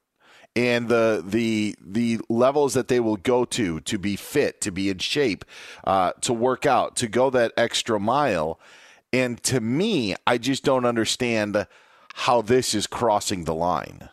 And 0.56 0.88
the 0.88 1.22
the 1.26 1.76
the 1.86 2.20
levels 2.30 2.74
that 2.76 2.88
they 2.88 3.00
will 3.02 3.18
go 3.18 3.44
to 3.46 3.82
to 3.82 3.98
be 3.98 4.16
fit 4.16 4.62
to 4.62 4.72
be 4.72 4.90
in 4.90 5.00
shape 5.00 5.44
uh, 5.84 6.14
to 6.22 6.34
work 6.34 6.66
out 6.66 6.96
to 6.98 7.08
go 7.08 7.30
that 7.32 7.52
extra 7.58 8.00
mile. 8.00 8.60
And 9.14 9.42
to 9.44 9.60
me 9.62 10.16
i 10.26 10.38
just 10.38 10.64
don't 10.64 10.86
understand 10.86 11.68
how 12.16 12.42
this 12.42 12.74
is 12.74 12.88
crossing 12.88 13.44
the 13.44 13.54
line. 13.54 14.10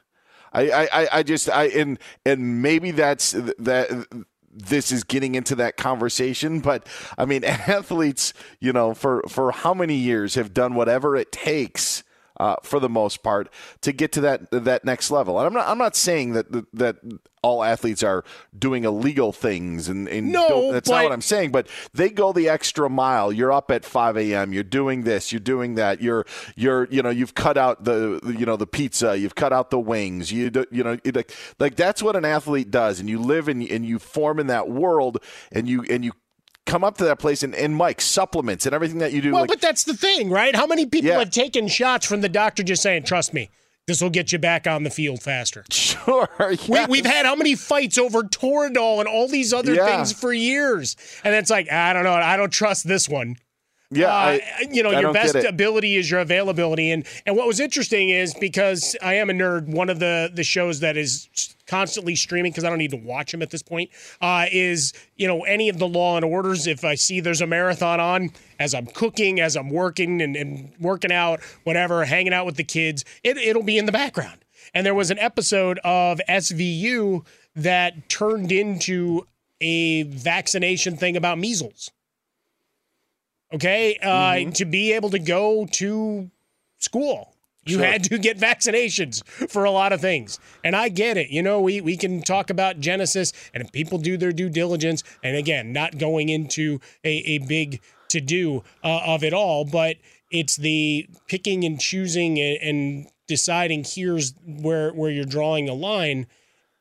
I, 0.52 0.70
I, 0.70 0.88
I- 1.02 1.08
I 1.18 1.22
just 1.22 1.48
I 1.48 1.64
and 1.68 1.98
and 2.26 2.60
maybe 2.60 2.90
that's 2.90 3.32
that 3.32 4.06
this 4.52 4.92
is 4.92 5.04
getting 5.04 5.34
into 5.34 5.54
that 5.56 5.76
conversation, 5.76 6.60
but 6.60 6.86
I 7.16 7.24
mean 7.24 7.44
athletes, 7.44 8.34
you 8.60 8.72
know, 8.72 8.94
for 8.94 9.22
for 9.28 9.52
how 9.52 9.74
many 9.74 9.94
years 9.94 10.34
have 10.34 10.54
done 10.54 10.74
whatever 10.74 11.16
it 11.16 11.32
takes 11.32 12.04
uh, 12.42 12.56
for 12.64 12.80
the 12.80 12.88
most 12.88 13.22
part 13.22 13.48
to 13.82 13.92
get 13.92 14.10
to 14.12 14.20
that 14.20 14.50
that 14.50 14.84
next 14.84 15.10
level. 15.12 15.38
And 15.38 15.46
I'm 15.46 15.52
not 15.54 15.68
I'm 15.68 15.78
not 15.78 15.94
saying 15.94 16.32
that 16.32 16.50
that 16.74 16.96
all 17.42 17.62
athletes 17.64 18.02
are 18.04 18.24
doing 18.56 18.84
illegal 18.84 19.32
things 19.32 19.88
and, 19.88 20.08
and 20.08 20.30
No, 20.30 20.72
that's 20.72 20.88
not 20.88 21.02
what 21.02 21.12
I'm 21.12 21.20
saying. 21.20 21.50
But 21.50 21.66
they 21.92 22.08
go 22.08 22.32
the 22.32 22.48
extra 22.48 22.88
mile. 22.88 23.32
You're 23.32 23.50
up 23.52 23.70
at 23.72 23.84
5 23.84 24.16
a.m. 24.16 24.52
You're 24.52 24.62
doing 24.62 25.02
this. 25.02 25.32
You're 25.32 25.40
doing 25.40 25.74
that. 25.74 26.00
You're 26.00 26.24
you're 26.56 26.86
you 26.90 27.02
know 27.02 27.10
you've 27.10 27.34
cut 27.34 27.56
out 27.56 27.84
the 27.84 28.20
you 28.38 28.44
know 28.46 28.56
the 28.56 28.66
pizza. 28.66 29.16
You've 29.16 29.34
cut 29.36 29.52
out 29.52 29.70
the 29.70 29.80
wings. 29.80 30.32
You 30.32 30.50
do, 30.50 30.66
you 30.70 30.82
know 30.82 30.98
it- 31.04 31.14
like 31.14 31.32
like 31.60 31.76
that's 31.76 32.02
what 32.02 32.16
an 32.16 32.24
athlete 32.24 32.70
does. 32.72 32.98
And 32.98 33.08
you 33.08 33.20
live 33.20 33.46
and 33.46 33.62
and 33.62 33.86
you 33.86 33.98
form 34.00 34.40
in 34.40 34.48
that 34.48 34.68
world. 34.68 35.18
And 35.52 35.68
you 35.68 35.84
and 35.88 36.04
you 36.04 36.12
come 36.66 36.84
up 36.84 36.96
to 36.98 37.04
that 37.04 37.18
place 37.18 37.42
and, 37.42 37.54
and 37.54 37.74
Mike 37.76 38.00
supplements 38.00 38.66
and 38.66 38.74
everything 38.74 38.98
that 38.98 39.12
you 39.12 39.20
do. 39.20 39.32
Well, 39.32 39.42
like, 39.42 39.48
but 39.48 39.60
that's 39.60 39.84
the 39.84 39.94
thing, 39.94 40.30
right? 40.30 40.54
How 40.54 40.66
many 40.66 40.86
people 40.86 41.10
Yeah. 41.10 41.18
have 41.18 41.30
taken 41.30 41.68
shots 41.68 42.06
from 42.06 42.20
the 42.20 42.28
doctor 42.28 42.62
just 42.62 42.82
saying, 42.82 43.02
"Trust 43.04 43.34
me, 43.34 43.50
this 43.86 44.00
will 44.00 44.10
get 44.10 44.32
you 44.32 44.38
back 44.38 44.66
on 44.66 44.84
the 44.84 44.90
field 44.90 45.22
faster." 45.22 45.64
sure. 45.70 46.28
We, 46.68 46.86
we've 46.86 47.06
had 47.06 47.26
how 47.26 47.34
many 47.34 47.54
fights 47.56 47.98
over 47.98 48.22
Toradol 48.22 49.00
and 49.00 49.08
all 49.08 49.28
these 49.28 49.52
other 49.52 49.74
Yeah. 49.74 49.86
things 49.86 50.12
for 50.12 50.32
years, 50.32 50.96
and 51.24 51.34
it's 51.34 51.50
like 51.50 51.70
I 51.70 51.92
don't 51.92 52.04
know, 52.04 52.12
I 52.14 52.36
don't 52.36 52.52
trust 52.52 52.86
this 52.86 53.08
one. 53.08 53.36
Yeah. 53.92 54.08
Uh, 54.08 54.38
I, 54.58 54.66
you 54.70 54.82
know, 54.82 54.90
I 54.90 55.00
your 55.00 55.12
best 55.12 55.34
ability 55.34 55.96
is 55.96 56.10
your 56.10 56.20
availability, 56.20 56.90
and 56.90 57.06
and 57.26 57.36
what 57.36 57.46
was 57.46 57.60
interesting 57.60 58.10
is 58.10 58.34
because 58.34 58.96
I 59.02 59.14
am 59.14 59.30
a 59.30 59.32
nerd. 59.32 59.68
One 59.68 59.88
of 59.88 59.98
the 59.98 60.30
the 60.32 60.44
shows 60.44 60.80
that 60.80 60.96
is 60.96 61.28
constantly 61.66 62.14
streaming 62.16 62.52
because 62.52 62.64
I 62.64 62.68
don't 62.68 62.78
need 62.78 62.90
to 62.90 62.96
watch 62.96 63.32
them 63.32 63.42
at 63.42 63.50
this 63.50 63.62
point 63.62 63.90
uh, 64.20 64.46
is 64.50 64.92
you 65.16 65.26
know 65.26 65.42
any 65.44 65.68
of 65.68 65.78
the 65.78 65.88
Law 65.88 66.16
and 66.16 66.24
Orders. 66.24 66.66
If 66.66 66.84
I 66.84 66.94
see 66.94 67.20
there's 67.20 67.40
a 67.40 67.46
marathon 67.46 68.00
on 68.00 68.30
as 68.58 68.74
I'm 68.74 68.86
cooking, 68.86 69.40
as 69.40 69.56
I'm 69.56 69.70
working 69.70 70.20
and, 70.22 70.36
and 70.36 70.72
working 70.80 71.12
out, 71.12 71.40
whatever, 71.64 72.04
hanging 72.04 72.32
out 72.32 72.46
with 72.46 72.56
the 72.56 72.64
kids, 72.64 73.04
it, 73.22 73.36
it'll 73.36 73.62
be 73.62 73.78
in 73.78 73.86
the 73.86 73.92
background. 73.92 74.44
And 74.74 74.86
there 74.86 74.94
was 74.94 75.10
an 75.10 75.18
episode 75.18 75.78
of 75.84 76.20
SVU 76.28 77.26
that 77.56 78.08
turned 78.08 78.50
into 78.52 79.26
a 79.60 80.04
vaccination 80.04 80.96
thing 80.96 81.16
about 81.16 81.38
measles. 81.38 81.90
Okay, 83.52 83.98
uh, 84.02 84.08
mm-hmm. 84.08 84.50
to 84.52 84.64
be 84.64 84.92
able 84.92 85.10
to 85.10 85.18
go 85.18 85.66
to 85.72 86.30
school, 86.78 87.34
you 87.66 87.76
sure. 87.76 87.84
had 87.84 88.04
to 88.04 88.18
get 88.18 88.38
vaccinations 88.38 89.24
for 89.26 89.64
a 89.64 89.70
lot 89.70 89.92
of 89.92 90.00
things. 90.00 90.38
And 90.64 90.74
I 90.74 90.88
get 90.88 91.16
it. 91.16 91.30
You 91.30 91.42
know, 91.42 91.60
we, 91.60 91.80
we 91.80 91.96
can 91.96 92.22
talk 92.22 92.50
about 92.50 92.80
Genesis 92.80 93.32
and 93.54 93.62
if 93.62 93.70
people 93.70 93.98
do 93.98 94.16
their 94.16 94.32
due 94.32 94.48
diligence, 94.48 95.04
and 95.22 95.36
again, 95.36 95.72
not 95.72 95.98
going 95.98 96.28
into 96.28 96.80
a, 97.04 97.18
a 97.18 97.38
big 97.38 97.80
to 98.08 98.20
do 98.20 98.62
uh, 98.82 99.00
of 99.06 99.22
it 99.22 99.32
all, 99.32 99.64
but 99.64 99.96
it's 100.30 100.56
the 100.56 101.08
picking 101.28 101.64
and 101.64 101.80
choosing 101.80 102.38
and, 102.38 102.58
and 102.62 103.06
deciding 103.26 103.84
here's 103.84 104.34
where 104.46 104.92
where 104.92 105.10
you're 105.10 105.24
drawing 105.24 105.68
a 105.68 105.74
line. 105.74 106.26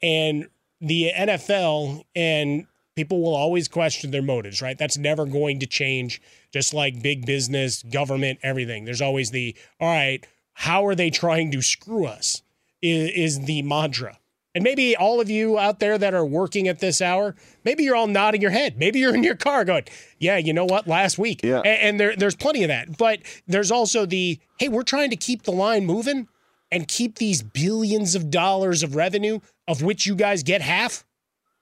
And 0.02 0.48
the 0.80 1.12
NFL 1.16 2.04
and 2.16 2.66
people 2.96 3.22
will 3.22 3.36
always 3.36 3.68
question 3.68 4.12
their 4.12 4.22
motives, 4.22 4.62
right? 4.62 4.78
That's 4.78 4.98
never 4.98 5.26
going 5.26 5.60
to 5.60 5.66
change, 5.66 6.22
just 6.52 6.74
like 6.74 7.02
big 7.02 7.26
business, 7.26 7.84
government, 7.84 8.40
everything. 8.44 8.86
There's 8.86 9.02
always 9.02 9.32
the, 9.32 9.56
all 9.80 9.88
right, 9.88 10.26
how 10.54 10.86
are 10.86 10.96
they 10.96 11.10
trying 11.10 11.52
to 11.52 11.62
screw 11.62 12.06
us? 12.06 12.42
Is, 12.82 13.12
is 13.12 13.46
the 13.46 13.62
mantra. 13.62 14.18
And 14.54 14.64
maybe 14.64 14.98
all 14.98 15.22
of 15.22 15.30
you 15.30 15.58
out 15.58 15.80
there 15.80 15.98
that 15.98 16.14
are 16.14 16.26
working 16.26 16.68
at 16.68 16.80
this 16.80 17.00
hour, 17.00 17.36
maybe 17.64 17.84
you're 17.84 17.96
all 17.96 18.08
nodding 18.08 18.42
your 18.42 18.52
head. 18.52 18.78
Maybe 18.78 19.00
you're 19.00 19.16
in 19.16 19.24
your 19.24 19.36
car 19.36 19.64
going, 19.64 19.86
yeah, 20.20 20.38
you 20.38 20.52
know 20.52 20.66
what, 20.66 20.88
last 20.88 21.18
week. 21.18 21.42
Yeah. 21.44 21.60
And, 21.60 21.68
and 21.68 22.00
there, 22.00 22.16
there's 22.16 22.36
plenty 22.36 22.64
of 22.64 22.68
that. 22.68 22.98
But 22.98 23.20
there's 23.48 23.72
also 23.72 24.06
the, 24.06 24.40
hey, 24.58 24.68
we're 24.68 24.84
trying 24.84 25.10
to 25.12 25.16
keep 25.16 25.44
the 25.44 25.52
line 25.52 25.86
moving 25.86 26.28
and 26.70 26.88
keep 26.88 27.16
these 27.16 27.42
billions 27.42 28.16
of 28.16 28.30
dollars 28.30 28.84
of 28.84 28.96
revenue, 28.96 29.40
of 29.68 29.82
which 29.82 30.06
you 30.06 30.16
guys 30.16 30.44
get 30.44 30.62
half, 30.62 31.06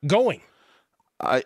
going. 0.07 0.41
I, 1.19 1.43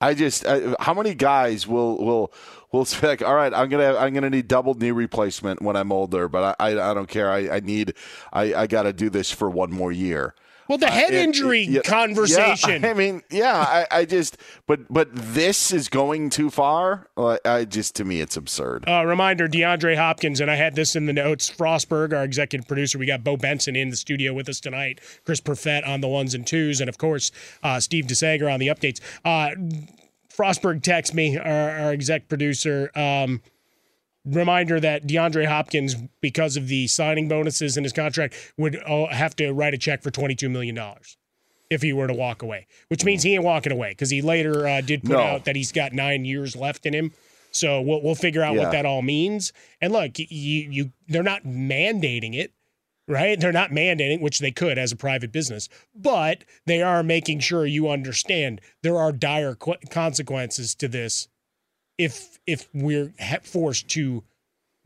I 0.00 0.14
just, 0.14 0.46
I, 0.46 0.74
how 0.80 0.94
many 0.94 1.14
guys 1.14 1.66
will 1.66 1.98
will 1.98 2.32
will 2.72 2.86
like, 3.02 3.22
all 3.22 3.34
right, 3.34 3.52
I'm 3.54 3.68
gonna 3.68 3.96
I'm 3.96 4.14
gonna 4.14 4.30
need 4.30 4.48
double 4.48 4.74
knee 4.74 4.90
replacement 4.90 5.62
when 5.62 5.76
I'm 5.76 5.92
older, 5.92 6.28
but 6.28 6.56
I 6.60 6.72
I, 6.72 6.90
I 6.90 6.94
don't 6.94 7.08
care. 7.08 7.30
I, 7.30 7.56
I 7.56 7.60
need 7.60 7.94
I, 8.32 8.54
I 8.54 8.66
got 8.66 8.82
to 8.84 8.92
do 8.92 9.10
this 9.10 9.30
for 9.30 9.50
one 9.50 9.70
more 9.72 9.92
year. 9.92 10.34
Well, 10.68 10.78
the 10.78 10.90
head 10.90 11.12
uh, 11.12 11.16
it, 11.16 11.22
injury 11.22 11.64
it, 11.64 11.84
conversation. 11.84 12.82
Yeah, 12.82 12.90
I 12.90 12.94
mean, 12.94 13.22
yeah, 13.30 13.56
I, 13.56 13.98
I, 13.98 14.04
just, 14.04 14.36
but 14.66 14.92
but 14.92 15.08
this 15.12 15.72
is 15.72 15.88
going 15.88 16.30
too 16.30 16.50
far. 16.50 17.08
I 17.16 17.64
just, 17.64 17.96
to 17.96 18.04
me, 18.04 18.20
it's 18.20 18.36
absurd. 18.36 18.88
Uh, 18.88 19.04
reminder: 19.04 19.48
DeAndre 19.48 19.96
Hopkins, 19.96 20.40
and 20.40 20.50
I 20.50 20.56
had 20.56 20.74
this 20.74 20.96
in 20.96 21.06
the 21.06 21.12
notes. 21.12 21.50
Frostberg, 21.50 22.12
our 22.12 22.24
executive 22.24 22.66
producer, 22.66 22.98
we 22.98 23.06
got 23.06 23.24
Bo 23.24 23.36
Benson 23.36 23.76
in 23.76 23.90
the 23.90 23.96
studio 23.96 24.32
with 24.32 24.48
us 24.48 24.60
tonight. 24.60 25.00
Chris 25.24 25.40
Perfett 25.40 25.86
on 25.86 26.00
the 26.00 26.08
ones 26.08 26.34
and 26.34 26.46
twos, 26.46 26.80
and 26.80 26.88
of 26.88 26.98
course, 26.98 27.30
uh, 27.62 27.80
Steve 27.80 28.06
DeSager 28.06 28.52
on 28.52 28.60
the 28.60 28.68
updates. 28.68 29.00
Uh, 29.24 29.50
Frostberg 30.32 30.82
texts 30.82 31.14
me, 31.14 31.36
our, 31.36 31.70
our 31.70 31.92
exec 31.92 32.28
producer. 32.28 32.90
Um, 32.94 33.42
reminder 34.24 34.78
that 34.80 35.06
DeAndre 35.06 35.46
Hopkins, 35.46 35.96
because 36.20 36.56
of 36.56 36.68
the 36.68 36.86
signing 36.86 37.28
bonuses 37.28 37.76
in 37.76 37.84
his 37.84 37.92
contract, 37.92 38.34
would 38.56 38.76
uh, 38.86 39.06
have 39.08 39.34
to 39.36 39.52
write 39.52 39.74
a 39.74 39.78
check 39.78 40.02
for 40.02 40.10
$22 40.10 40.50
million 40.50 40.78
if 41.70 41.82
he 41.82 41.92
were 41.92 42.06
to 42.06 42.14
walk 42.14 42.42
away, 42.42 42.66
which 42.88 43.04
means 43.04 43.22
he 43.22 43.34
ain't 43.34 43.44
walking 43.44 43.72
away 43.72 43.90
because 43.90 44.10
he 44.10 44.20
later 44.22 44.66
uh, 44.66 44.80
did 44.80 45.02
put 45.02 45.12
no. 45.12 45.20
out 45.20 45.44
that 45.46 45.56
he's 45.56 45.72
got 45.72 45.92
nine 45.92 46.24
years 46.24 46.54
left 46.54 46.86
in 46.86 46.94
him. 46.94 47.12
So 47.50 47.80
we'll, 47.80 48.02
we'll 48.02 48.14
figure 48.14 48.42
out 48.42 48.54
yeah. 48.54 48.62
what 48.62 48.72
that 48.72 48.86
all 48.86 49.02
means. 49.02 49.52
And 49.80 49.92
look, 49.92 50.18
you, 50.18 50.26
you 50.28 50.92
they're 51.08 51.22
not 51.22 51.44
mandating 51.44 52.34
it, 52.34 52.52
right? 53.08 53.38
They're 53.38 53.52
not 53.52 53.70
mandating, 53.70 54.20
which 54.20 54.38
they 54.38 54.50
could 54.50 54.78
as 54.78 54.92
a 54.92 54.96
private 54.96 55.32
business, 55.32 55.68
but 55.94 56.44
they 56.66 56.82
are 56.82 57.02
making 57.02 57.40
sure 57.40 57.66
you 57.66 57.88
understand 57.88 58.60
there 58.82 58.98
are 58.98 59.12
dire 59.12 59.54
qu- 59.54 59.76
consequences 59.90 60.74
to 60.76 60.88
this 60.88 61.28
if 61.98 62.38
if 62.46 62.68
we're 62.72 63.12
forced 63.42 63.88
to 63.90 64.24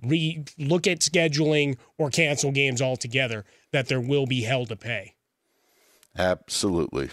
re 0.02 0.44
look 0.58 0.86
at 0.86 1.00
scheduling 1.00 1.76
or 1.98 2.10
cancel 2.10 2.52
games 2.52 2.82
altogether, 2.82 3.44
that 3.72 3.88
there 3.88 4.00
will 4.00 4.26
be 4.26 4.42
hell 4.42 4.66
to 4.66 4.76
pay. 4.76 5.14
Absolutely. 6.18 7.10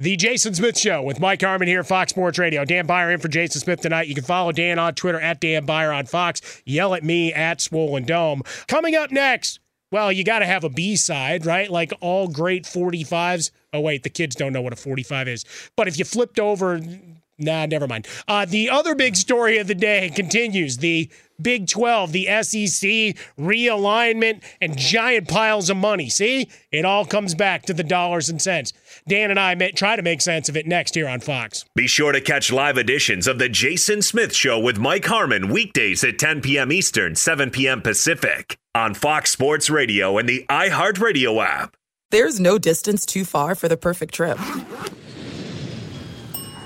The 0.00 0.14
Jason 0.14 0.54
Smith 0.54 0.78
Show 0.78 1.02
with 1.02 1.18
Mike 1.18 1.42
Harmon 1.42 1.66
here, 1.66 1.82
Fox 1.82 2.10
Sports 2.10 2.38
Radio. 2.38 2.64
Dan 2.64 2.86
Beyer 2.86 3.10
in 3.10 3.18
for 3.18 3.26
Jason 3.26 3.60
Smith 3.60 3.80
tonight. 3.80 4.06
You 4.06 4.14
can 4.14 4.22
follow 4.22 4.52
Dan 4.52 4.78
on 4.78 4.94
Twitter 4.94 5.20
at 5.20 5.40
Dan 5.40 5.66
Beyer 5.66 5.92
on 5.92 6.06
Fox. 6.06 6.62
Yell 6.64 6.94
at 6.94 7.02
me 7.02 7.32
at 7.32 7.60
Swollen 7.60 8.04
Dome. 8.04 8.42
Coming 8.68 8.94
up 8.94 9.10
next, 9.10 9.58
well, 9.90 10.12
you 10.12 10.22
got 10.22 10.38
to 10.38 10.46
have 10.46 10.62
a 10.62 10.68
B 10.68 10.94
side, 10.94 11.44
right? 11.44 11.68
Like 11.68 11.92
all 12.00 12.28
great 12.28 12.62
45s. 12.62 13.50
Oh, 13.72 13.80
wait, 13.80 14.04
the 14.04 14.08
kids 14.08 14.36
don't 14.36 14.52
know 14.52 14.60
what 14.60 14.72
a 14.72 14.76
45 14.76 15.26
is. 15.26 15.44
But 15.74 15.88
if 15.88 15.98
you 15.98 16.04
flipped 16.04 16.38
over 16.38 16.80
Nah, 17.38 17.66
never 17.66 17.86
mind. 17.86 18.06
Uh, 18.26 18.44
the 18.44 18.68
other 18.68 18.94
big 18.94 19.16
story 19.16 19.58
of 19.58 19.68
the 19.68 19.74
day 19.74 20.10
continues 20.14 20.78
the 20.78 21.08
Big 21.40 21.68
12, 21.68 22.10
the 22.10 22.24
SEC, 22.42 22.90
realignment, 23.38 24.42
and 24.60 24.76
giant 24.76 25.28
piles 25.28 25.70
of 25.70 25.76
money. 25.76 26.08
See, 26.08 26.48
it 26.72 26.84
all 26.84 27.04
comes 27.04 27.36
back 27.36 27.62
to 27.66 27.72
the 27.72 27.84
dollars 27.84 28.28
and 28.28 28.42
cents. 28.42 28.72
Dan 29.06 29.30
and 29.30 29.38
I 29.38 29.54
may, 29.54 29.70
try 29.70 29.94
to 29.94 30.02
make 30.02 30.20
sense 30.20 30.48
of 30.48 30.56
it 30.56 30.66
next 30.66 30.96
here 30.96 31.06
on 31.06 31.20
Fox. 31.20 31.64
Be 31.76 31.86
sure 31.86 32.10
to 32.10 32.20
catch 32.20 32.52
live 32.52 32.76
editions 32.76 33.28
of 33.28 33.38
The 33.38 33.48
Jason 33.48 34.02
Smith 34.02 34.34
Show 34.34 34.58
with 34.58 34.78
Mike 34.78 35.04
Harmon 35.04 35.48
weekdays 35.48 36.02
at 36.02 36.18
10 36.18 36.40
p.m. 36.40 36.72
Eastern, 36.72 37.14
7 37.14 37.50
p.m. 37.50 37.82
Pacific 37.82 38.58
on 38.74 38.94
Fox 38.94 39.30
Sports 39.30 39.70
Radio 39.70 40.18
and 40.18 40.28
the 40.28 40.44
iHeartRadio 40.48 41.44
app. 41.44 41.76
There's 42.10 42.40
no 42.40 42.58
distance 42.58 43.06
too 43.06 43.24
far 43.24 43.54
for 43.54 43.68
the 43.68 43.76
perfect 43.76 44.12
trip. 44.14 44.38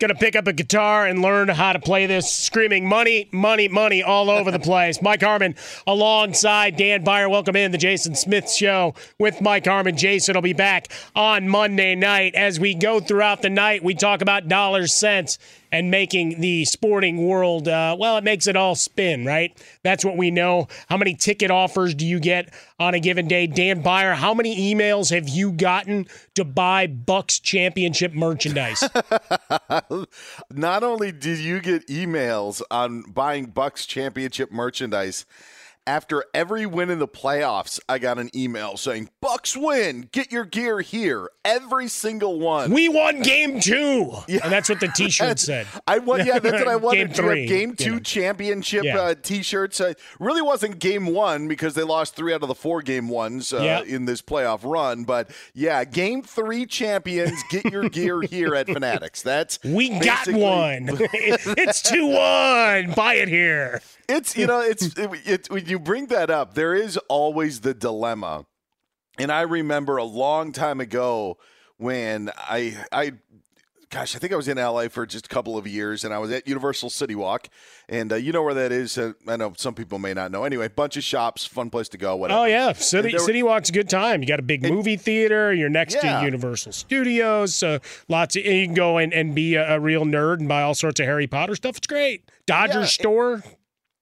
Gonna 0.00 0.14
pick 0.14 0.36
up 0.36 0.46
a 0.46 0.52
guitar 0.52 1.06
and 1.06 1.22
learn 1.22 1.48
how 1.48 1.72
to 1.72 1.80
play 1.80 2.06
this, 2.06 2.30
screaming 2.30 2.88
money, 2.88 3.28
money, 3.32 3.66
money 3.66 4.00
all 4.00 4.30
over 4.30 4.52
the 4.52 4.60
place. 4.60 5.02
Mike 5.02 5.22
Harmon 5.22 5.56
alongside 5.88 6.76
Dan 6.76 7.02
Beyer. 7.02 7.28
Welcome 7.28 7.56
in 7.56 7.72
the 7.72 7.78
Jason 7.78 8.14
Smith 8.14 8.48
Show 8.48 8.94
with 9.18 9.40
Mike 9.40 9.66
Harmon. 9.66 9.96
Jason 9.96 10.36
will 10.36 10.42
be 10.42 10.52
back 10.52 10.86
on 11.16 11.48
Monday 11.48 11.96
night. 11.96 12.36
As 12.36 12.60
we 12.60 12.74
go 12.74 13.00
throughout 13.00 13.42
the 13.42 13.50
night, 13.50 13.82
we 13.82 13.92
talk 13.92 14.22
about 14.22 14.46
dollars, 14.46 14.94
cents, 14.94 15.36
and 15.70 15.90
making 15.90 16.40
the 16.40 16.64
sporting 16.64 17.26
world, 17.26 17.68
uh, 17.68 17.96
well, 17.98 18.16
it 18.16 18.24
makes 18.24 18.46
it 18.46 18.56
all 18.56 18.74
spin, 18.74 19.24
right? 19.24 19.56
That's 19.82 20.04
what 20.04 20.16
we 20.16 20.30
know. 20.30 20.68
How 20.88 20.96
many 20.96 21.14
ticket 21.14 21.50
offers 21.50 21.94
do 21.94 22.06
you 22.06 22.20
get 22.20 22.52
on 22.78 22.94
a 22.94 23.00
given 23.00 23.28
day? 23.28 23.46
Dan 23.46 23.82
Beyer, 23.82 24.14
how 24.14 24.34
many 24.34 24.74
emails 24.74 25.10
have 25.10 25.28
you 25.28 25.52
gotten 25.52 26.06
to 26.34 26.44
buy 26.44 26.86
Bucks 26.86 27.38
championship 27.38 28.12
merchandise? 28.12 28.82
Not 30.50 30.82
only 30.82 31.12
did 31.12 31.38
you 31.38 31.60
get 31.60 31.86
emails 31.88 32.62
on 32.70 33.02
buying 33.02 33.46
Bucks 33.46 33.86
championship 33.86 34.50
merchandise, 34.50 35.26
after 35.88 36.22
every 36.34 36.66
win 36.66 36.90
in 36.90 36.98
the 36.98 37.08
playoffs, 37.08 37.80
I 37.88 37.98
got 37.98 38.18
an 38.18 38.30
email 38.36 38.76
saying, 38.76 39.08
Bucks 39.22 39.56
win, 39.56 40.10
get 40.12 40.30
your 40.30 40.44
gear 40.44 40.80
here. 40.80 41.30
Every 41.46 41.88
single 41.88 42.38
one. 42.38 42.70
We 42.72 42.90
won 42.90 43.22
game 43.22 43.58
two. 43.60 43.88
Yeah. 44.28 44.40
And 44.42 44.52
that's 44.52 44.68
what 44.68 44.80
the 44.80 44.88
t 44.88 45.08
shirt 45.08 45.38
said. 45.38 45.66
I 45.86 46.00
won, 46.00 46.26
yeah, 46.26 46.38
that's 46.38 46.58
what 46.58 46.68
I 46.68 46.76
wanted. 46.84 47.08
game 47.08 47.14
three. 47.14 47.46
Game 47.46 47.74
two 47.74 47.94
yeah. 47.94 48.00
championship 48.00 48.84
yeah. 48.84 48.98
uh, 48.98 49.14
t 49.14 49.42
shirts. 49.42 49.80
Uh, 49.80 49.94
really 50.20 50.42
wasn't 50.42 50.78
game 50.78 51.06
one 51.06 51.48
because 51.48 51.74
they 51.74 51.82
lost 51.82 52.14
three 52.14 52.34
out 52.34 52.42
of 52.42 52.48
the 52.48 52.54
four 52.54 52.82
game 52.82 53.08
ones 53.08 53.54
uh, 53.54 53.82
in 53.86 54.04
this 54.04 54.20
playoff 54.20 54.70
run. 54.70 55.04
But 55.04 55.30
yeah, 55.54 55.84
game 55.84 56.22
three 56.22 56.66
champions, 56.66 57.42
get 57.48 57.64
your 57.72 57.88
gear 57.88 58.20
here 58.30 58.54
at 58.54 58.66
Fanatics. 58.66 59.22
That's 59.22 59.58
We 59.64 59.98
got 59.98 60.28
one. 60.28 60.88
it's 60.90 61.80
2 61.82 62.06
1. 62.06 62.92
Buy 62.92 63.14
it 63.14 63.28
here. 63.28 63.80
It's, 64.08 64.36
you 64.36 64.46
know, 64.46 64.60
it's, 64.60 64.86
it, 64.98 65.10
it, 65.26 65.50
when 65.50 65.66
you 65.66 65.77
bring 65.78 66.06
that 66.06 66.30
up, 66.30 66.54
there 66.54 66.74
is 66.74 66.96
always 67.08 67.60
the 67.60 67.74
dilemma. 67.74 68.46
And 69.18 69.32
I 69.32 69.42
remember 69.42 69.96
a 69.96 70.04
long 70.04 70.52
time 70.52 70.80
ago 70.80 71.38
when 71.76 72.30
I, 72.36 72.76
I, 72.92 73.12
gosh, 73.90 74.14
I 74.14 74.18
think 74.18 74.32
I 74.32 74.36
was 74.36 74.48
in 74.48 74.58
LA 74.58 74.88
for 74.88 75.06
just 75.06 75.26
a 75.26 75.28
couple 75.28 75.56
of 75.56 75.66
years, 75.66 76.04
and 76.04 76.12
I 76.12 76.18
was 76.18 76.30
at 76.30 76.46
Universal 76.46 76.90
City 76.90 77.14
Walk, 77.14 77.48
and 77.88 78.12
uh, 78.12 78.16
you 78.16 78.32
know 78.32 78.42
where 78.42 78.54
that 78.54 78.72
is. 78.72 78.98
Uh, 78.98 79.12
I 79.26 79.36
know 79.36 79.52
some 79.56 79.74
people 79.74 79.98
may 79.98 80.14
not 80.14 80.30
know. 80.30 80.44
Anyway, 80.44 80.68
bunch 80.68 80.96
of 80.96 81.04
shops, 81.04 81.44
fun 81.44 81.70
place 81.70 81.88
to 81.90 81.98
go. 81.98 82.16
Whatever. 82.16 82.40
Oh 82.40 82.44
yeah, 82.44 82.72
City 82.72 83.12
were, 83.12 83.18
City 83.18 83.42
Walk's 83.42 83.70
a 83.70 83.72
good 83.72 83.88
time. 83.88 84.22
You 84.22 84.28
got 84.28 84.40
a 84.40 84.42
big 84.42 84.64
and, 84.64 84.74
movie 84.74 84.96
theater. 84.96 85.52
You're 85.52 85.68
next 85.68 85.94
yeah. 85.94 86.20
to 86.20 86.24
Universal 86.24 86.72
Studios, 86.72 87.54
so 87.54 87.78
lots 88.08 88.36
of 88.36 88.44
you 88.44 88.66
can 88.66 88.74
go 88.74 88.98
and, 88.98 89.12
and 89.12 89.34
be 89.34 89.54
a, 89.54 89.76
a, 89.76 89.80
real 89.80 90.04
nerd 90.04 90.40
and 90.40 90.48
buy 90.48 90.62
all 90.62 90.74
sorts 90.74 91.00
of 91.00 91.06
Harry 91.06 91.26
Potter 91.26 91.54
stuff. 91.54 91.78
It's 91.78 91.86
great. 91.86 92.30
Dodgers 92.46 92.96
yeah, 92.98 93.02
store. 93.02 93.34
And 93.34 93.44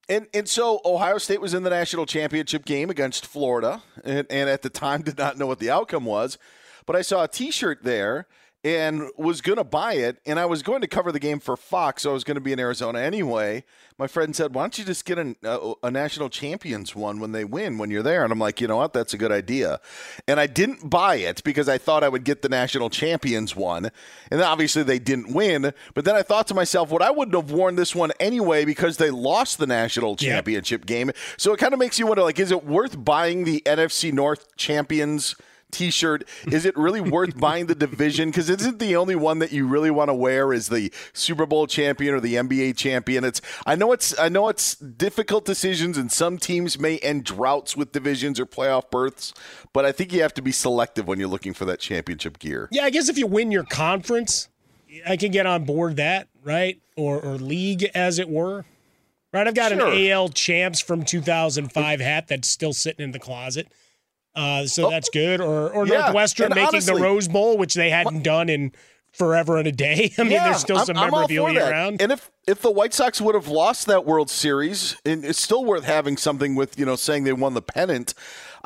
and 0.08 0.26
and 0.32 0.48
so 0.48 0.80
Ohio 0.84 1.18
State 1.18 1.40
was 1.40 1.54
in 1.54 1.62
the 1.62 1.70
national 1.70 2.06
championship 2.06 2.64
game 2.64 2.90
against 2.90 3.26
Florida, 3.26 3.82
and, 4.04 4.26
and 4.30 4.48
at 4.48 4.62
the 4.62 4.70
time 4.70 5.02
did 5.02 5.18
not 5.18 5.38
know 5.38 5.46
what 5.46 5.58
the 5.58 5.70
outcome 5.70 6.04
was, 6.04 6.38
but 6.86 6.96
I 6.96 7.02
saw 7.02 7.24
a 7.24 7.28
T-shirt 7.28 7.82
there 7.82 8.26
and 8.66 9.10
was 9.16 9.40
going 9.40 9.58
to 9.58 9.64
buy 9.64 9.92
it. 9.92 10.18
And 10.26 10.40
I 10.40 10.46
was 10.46 10.64
going 10.64 10.80
to 10.80 10.88
cover 10.88 11.12
the 11.12 11.20
game 11.20 11.38
for 11.38 11.56
Fox, 11.56 12.02
so 12.02 12.10
I 12.10 12.12
was 12.12 12.24
going 12.24 12.34
to 12.34 12.40
be 12.40 12.52
in 12.52 12.58
Arizona 12.58 12.98
anyway. 12.98 13.62
My 13.96 14.08
friend 14.08 14.34
said, 14.34 14.54
Why 14.54 14.64
don't 14.64 14.76
you 14.76 14.84
just 14.84 15.04
get 15.04 15.18
a, 15.18 15.36
a, 15.44 15.74
a, 15.84 15.90
national 15.92 16.30
champions 16.30 16.96
one 16.96 17.20
when 17.20 17.30
they 17.30 17.44
win 17.44 17.78
when 17.78 17.92
you're 17.92 18.02
there? 18.02 18.24
And 18.24 18.32
I'm 18.32 18.40
like, 18.40 18.60
You 18.60 18.66
know 18.66 18.78
what? 18.78 18.92
That's 18.92 19.14
a 19.14 19.18
good 19.18 19.30
idea. 19.30 19.78
And 20.26 20.40
I 20.40 20.48
didn't 20.48 20.90
buy 20.90 21.14
it 21.16 21.44
because 21.44 21.68
I 21.68 21.78
thought 21.78 22.02
I 22.02 22.08
would 22.08 22.24
get 22.24 22.42
the 22.42 22.48
national 22.48 22.90
champions 22.90 23.54
one. 23.54 23.90
And 24.32 24.42
obviously 24.42 24.82
they 24.82 24.98
didn't 24.98 25.32
win. 25.32 25.72
But 25.94 26.04
then 26.04 26.16
I 26.16 26.22
thought 26.22 26.48
to 26.48 26.54
myself, 26.54 26.90
What 26.90 27.02
well, 27.02 27.08
I 27.08 27.12
wouldn't 27.12 27.36
have 27.36 27.52
worn 27.52 27.76
this 27.76 27.94
one 27.94 28.10
anyway 28.18 28.64
because 28.64 28.96
they 28.96 29.10
lost 29.10 29.58
the 29.58 29.68
national 29.68 30.16
championship 30.16 30.80
yep. 30.80 30.86
game. 30.86 31.12
So 31.36 31.52
it 31.52 31.58
kind 31.58 31.72
of 31.72 31.78
makes 31.78 32.00
you 32.00 32.08
wonder 32.08 32.22
like, 32.22 32.40
is 32.40 32.50
it 32.50 32.64
worth 32.64 33.02
buying 33.02 33.44
the 33.44 33.62
NFC 33.64 34.12
North 34.12 34.56
champions? 34.56 35.36
T-shirt. 35.72 36.26
Is 36.46 36.64
it 36.64 36.76
really 36.76 37.00
worth 37.00 37.38
buying 37.40 37.66
the 37.66 37.74
division? 37.74 38.30
Because 38.30 38.48
isn't 38.48 38.78
the 38.78 38.96
only 38.96 39.16
one 39.16 39.40
that 39.40 39.52
you 39.52 39.66
really 39.66 39.90
want 39.90 40.08
to 40.08 40.14
wear 40.14 40.52
is 40.52 40.68
the 40.68 40.92
Super 41.12 41.46
Bowl 41.46 41.66
champion 41.66 42.14
or 42.14 42.20
the 42.20 42.34
NBA 42.34 42.76
champion. 42.76 43.24
It's 43.24 43.40
I 43.66 43.74
know 43.74 43.92
it's 43.92 44.18
I 44.18 44.28
know 44.28 44.48
it's 44.48 44.76
difficult 44.76 45.44
decisions, 45.44 45.98
and 45.98 46.10
some 46.10 46.38
teams 46.38 46.78
may 46.78 46.98
end 46.98 47.24
droughts 47.24 47.76
with 47.76 47.92
divisions 47.92 48.38
or 48.38 48.46
playoff 48.46 48.90
berths. 48.90 49.34
But 49.72 49.84
I 49.84 49.92
think 49.92 50.12
you 50.12 50.22
have 50.22 50.34
to 50.34 50.42
be 50.42 50.52
selective 50.52 51.06
when 51.06 51.18
you're 51.18 51.28
looking 51.28 51.54
for 51.54 51.64
that 51.66 51.80
championship 51.80 52.38
gear. 52.38 52.68
Yeah, 52.70 52.84
I 52.84 52.90
guess 52.90 53.08
if 53.08 53.18
you 53.18 53.26
win 53.26 53.50
your 53.50 53.64
conference, 53.64 54.48
I 55.06 55.16
can 55.16 55.30
get 55.30 55.46
on 55.46 55.64
board 55.64 55.96
that, 55.96 56.28
right? 56.42 56.80
Or 56.96 57.20
or 57.20 57.34
league, 57.34 57.90
as 57.94 58.18
it 58.18 58.28
were. 58.28 58.64
Right, 59.32 59.46
I've 59.46 59.54
got 59.54 59.72
sure. 59.72 59.86
an 59.86 60.10
AL 60.10 60.30
champs 60.30 60.80
from 60.80 61.04
2005 61.04 62.00
hat 62.00 62.28
that's 62.28 62.48
still 62.48 62.72
sitting 62.72 63.04
in 63.04 63.10
the 63.10 63.18
closet. 63.18 63.68
Uh, 64.36 64.66
so 64.66 64.86
oh, 64.86 64.90
that's 64.90 65.08
good. 65.08 65.40
Or 65.40 65.70
or 65.70 65.86
yeah. 65.86 66.02
Northwestern 66.02 66.50
making 66.50 66.66
honestly, 66.66 66.94
the 66.94 67.00
Rose 67.00 67.26
Bowl, 67.26 67.56
which 67.56 67.74
they 67.74 67.90
hadn't 67.90 68.22
done 68.22 68.48
in 68.48 68.72
forever 69.12 69.56
and 69.56 69.66
a 69.66 69.72
day. 69.72 70.12
I 70.18 70.22
mean, 70.22 70.32
yeah, 70.32 70.44
there's 70.44 70.60
still 70.60 70.78
some 70.80 70.96
I'm, 70.96 71.10
memorabilia 71.10 71.62
I'm 71.62 71.72
around. 71.72 72.02
And 72.02 72.12
if 72.12 72.30
if 72.46 72.62
the 72.62 72.70
White 72.70 72.94
Sox 72.94 73.20
would 73.20 73.34
have 73.34 73.48
lost 73.48 73.86
that 73.86 74.04
World 74.04 74.30
Series, 74.30 74.96
and 75.04 75.24
it's 75.24 75.40
still 75.40 75.64
worth 75.64 75.84
having 75.84 76.16
something 76.16 76.54
with 76.54 76.78
you 76.78 76.86
know 76.86 76.96
saying 76.96 77.24
they 77.24 77.32
won 77.32 77.54
the 77.54 77.62
pennant. 77.62 78.14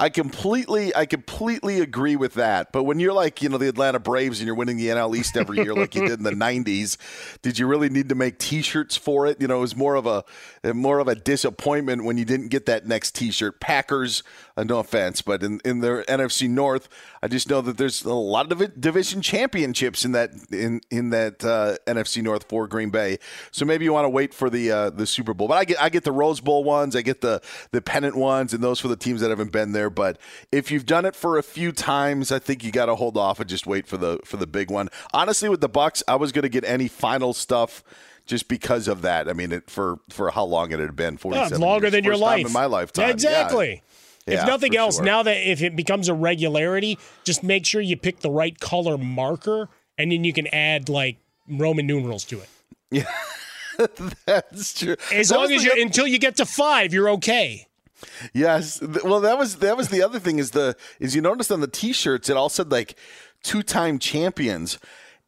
I 0.00 0.08
completely, 0.08 0.96
I 0.96 1.04
completely 1.04 1.80
agree 1.80 2.16
with 2.16 2.32
that. 2.34 2.72
But 2.72 2.84
when 2.84 3.00
you're 3.00 3.12
like, 3.12 3.42
you 3.42 3.50
know, 3.50 3.58
the 3.58 3.68
Atlanta 3.68 3.98
Braves 3.98 4.40
and 4.40 4.46
you're 4.46 4.54
winning 4.54 4.78
the 4.78 4.86
NL 4.86 5.14
East 5.14 5.36
every 5.36 5.58
year 5.58 5.74
like 5.74 5.94
you 5.94 6.08
did 6.08 6.18
in 6.18 6.22
the 6.24 6.30
'90s, 6.30 6.96
did 7.42 7.58
you 7.58 7.66
really 7.66 7.90
need 7.90 8.08
to 8.08 8.14
make 8.14 8.38
T-shirts 8.38 8.96
for 8.96 9.26
it? 9.26 9.38
You 9.42 9.46
know, 9.46 9.58
it 9.58 9.60
was 9.60 9.76
more 9.76 9.96
of 9.96 10.06
a, 10.06 10.24
more 10.72 11.00
of 11.00 11.08
a 11.08 11.14
disappointment 11.14 12.04
when 12.04 12.16
you 12.16 12.24
didn't 12.24 12.48
get 12.48 12.64
that 12.64 12.86
next 12.86 13.14
T-shirt. 13.14 13.60
Packers, 13.60 14.22
uh, 14.56 14.64
no 14.64 14.78
offense, 14.78 15.20
but 15.20 15.42
in 15.42 15.60
in 15.66 15.80
the 15.80 16.02
NFC 16.08 16.48
North, 16.48 16.88
I 17.22 17.28
just 17.28 17.50
know 17.50 17.60
that 17.60 17.76
there's 17.76 18.02
a 18.02 18.14
lot 18.14 18.50
of 18.50 18.80
division 18.80 19.20
championships 19.20 20.06
in 20.06 20.12
that 20.12 20.30
in 20.50 20.80
in 20.90 21.10
that 21.10 21.44
uh, 21.44 21.76
NFC 21.86 22.22
North 22.22 22.44
for 22.48 22.66
Green 22.66 22.88
Bay. 22.88 23.18
So 23.50 23.66
maybe 23.70 23.84
you 23.84 23.92
want 23.92 24.04
to 24.04 24.10
wait 24.10 24.34
for 24.34 24.50
the 24.50 24.70
uh, 24.70 24.90
the 24.90 25.06
Super 25.06 25.32
Bowl. 25.32 25.48
But 25.48 25.54
I 25.58 25.64
get 25.64 25.80
I 25.80 25.88
get 25.88 26.04
the 26.04 26.12
Rose 26.12 26.40
Bowl 26.40 26.64
ones, 26.64 26.94
I 26.96 27.02
get 27.02 27.20
the 27.20 27.40
the 27.70 27.80
pennant 27.80 28.16
ones, 28.16 28.52
and 28.52 28.62
those 28.62 28.80
for 28.80 28.88
the 28.88 28.96
teams 28.96 29.20
that 29.20 29.30
haven't 29.30 29.52
been 29.52 29.72
there. 29.72 29.88
But 29.90 30.18
if 30.52 30.70
you've 30.70 30.86
done 30.86 31.04
it 31.04 31.14
for 31.16 31.38
a 31.38 31.42
few 31.42 31.72
times, 31.72 32.30
I 32.32 32.38
think 32.38 32.64
you 32.64 32.72
got 32.72 32.86
to 32.86 32.96
hold 32.96 33.16
off 33.16 33.40
and 33.40 33.48
just 33.48 33.66
wait 33.66 33.86
for 33.86 33.96
the 33.96 34.18
for 34.24 34.36
the 34.36 34.46
big 34.46 34.70
one. 34.70 34.88
Honestly, 35.12 35.48
with 35.48 35.60
the 35.60 35.68
Bucks, 35.68 36.02
I 36.08 36.16
was 36.16 36.32
going 36.32 36.42
to 36.42 36.48
get 36.48 36.64
any 36.64 36.88
final 36.88 37.32
stuff 37.32 37.82
just 38.26 38.48
because 38.48 38.86
of 38.88 39.02
that. 39.02 39.28
I 39.28 39.32
mean, 39.32 39.52
it, 39.52 39.70
for 39.70 39.98
for 40.10 40.30
how 40.30 40.44
long 40.44 40.72
it 40.72 40.78
had 40.80 40.96
been 40.96 41.16
forty 41.16 41.38
Yeah, 41.38 41.44
seven 41.44 41.56
it's 41.56 41.60
longer 41.62 41.84
years. 41.86 41.92
than 41.92 42.04
your 42.04 42.14
time 42.14 42.20
life 42.22 42.46
in 42.46 42.52
my 42.52 42.66
lifetime. 42.66 43.10
Exactly. 43.10 43.82
Yeah. 44.26 44.34
if 44.34 44.40
Yeah, 44.40 44.44
nothing 44.44 44.76
else, 44.76 44.96
sure. 44.96 45.04
now 45.04 45.22
that 45.22 45.36
if 45.50 45.62
it 45.62 45.74
becomes 45.76 46.08
a 46.08 46.14
regularity, 46.14 46.98
just 47.24 47.42
make 47.42 47.64
sure 47.64 47.80
you 47.80 47.96
pick 47.96 48.20
the 48.20 48.30
right 48.30 48.58
color 48.60 48.98
marker, 48.98 49.68
and 49.96 50.12
then 50.12 50.24
you 50.24 50.32
can 50.32 50.46
add 50.48 50.88
like 50.88 51.16
Roman 51.48 51.86
numerals 51.86 52.24
to 52.26 52.38
it. 52.40 52.48
Yeah, 52.92 53.04
that's 54.26 54.78
true. 54.78 54.96
As 55.12 55.28
That 55.28 55.36
long 55.36 55.52
as 55.52 55.64
you 55.64 55.72
until 55.76 56.06
you 56.06 56.18
get 56.18 56.36
to 56.36 56.46
five, 56.46 56.92
you're 56.92 57.10
okay. 57.10 57.66
Yes. 58.32 58.80
Well, 58.80 59.20
that 59.20 59.38
was 59.38 59.56
that 59.56 59.76
was 59.76 59.88
the 59.88 60.02
other 60.02 60.18
thing 60.18 60.38
is 60.38 60.52
the 60.52 60.76
is 60.98 61.14
you 61.14 61.20
noticed 61.20 61.52
on 61.52 61.60
the 61.60 61.68
t-shirts 61.68 62.28
it 62.28 62.36
all 62.36 62.48
said 62.48 62.70
like 62.72 62.96
two-time 63.42 63.98
champions. 63.98 64.78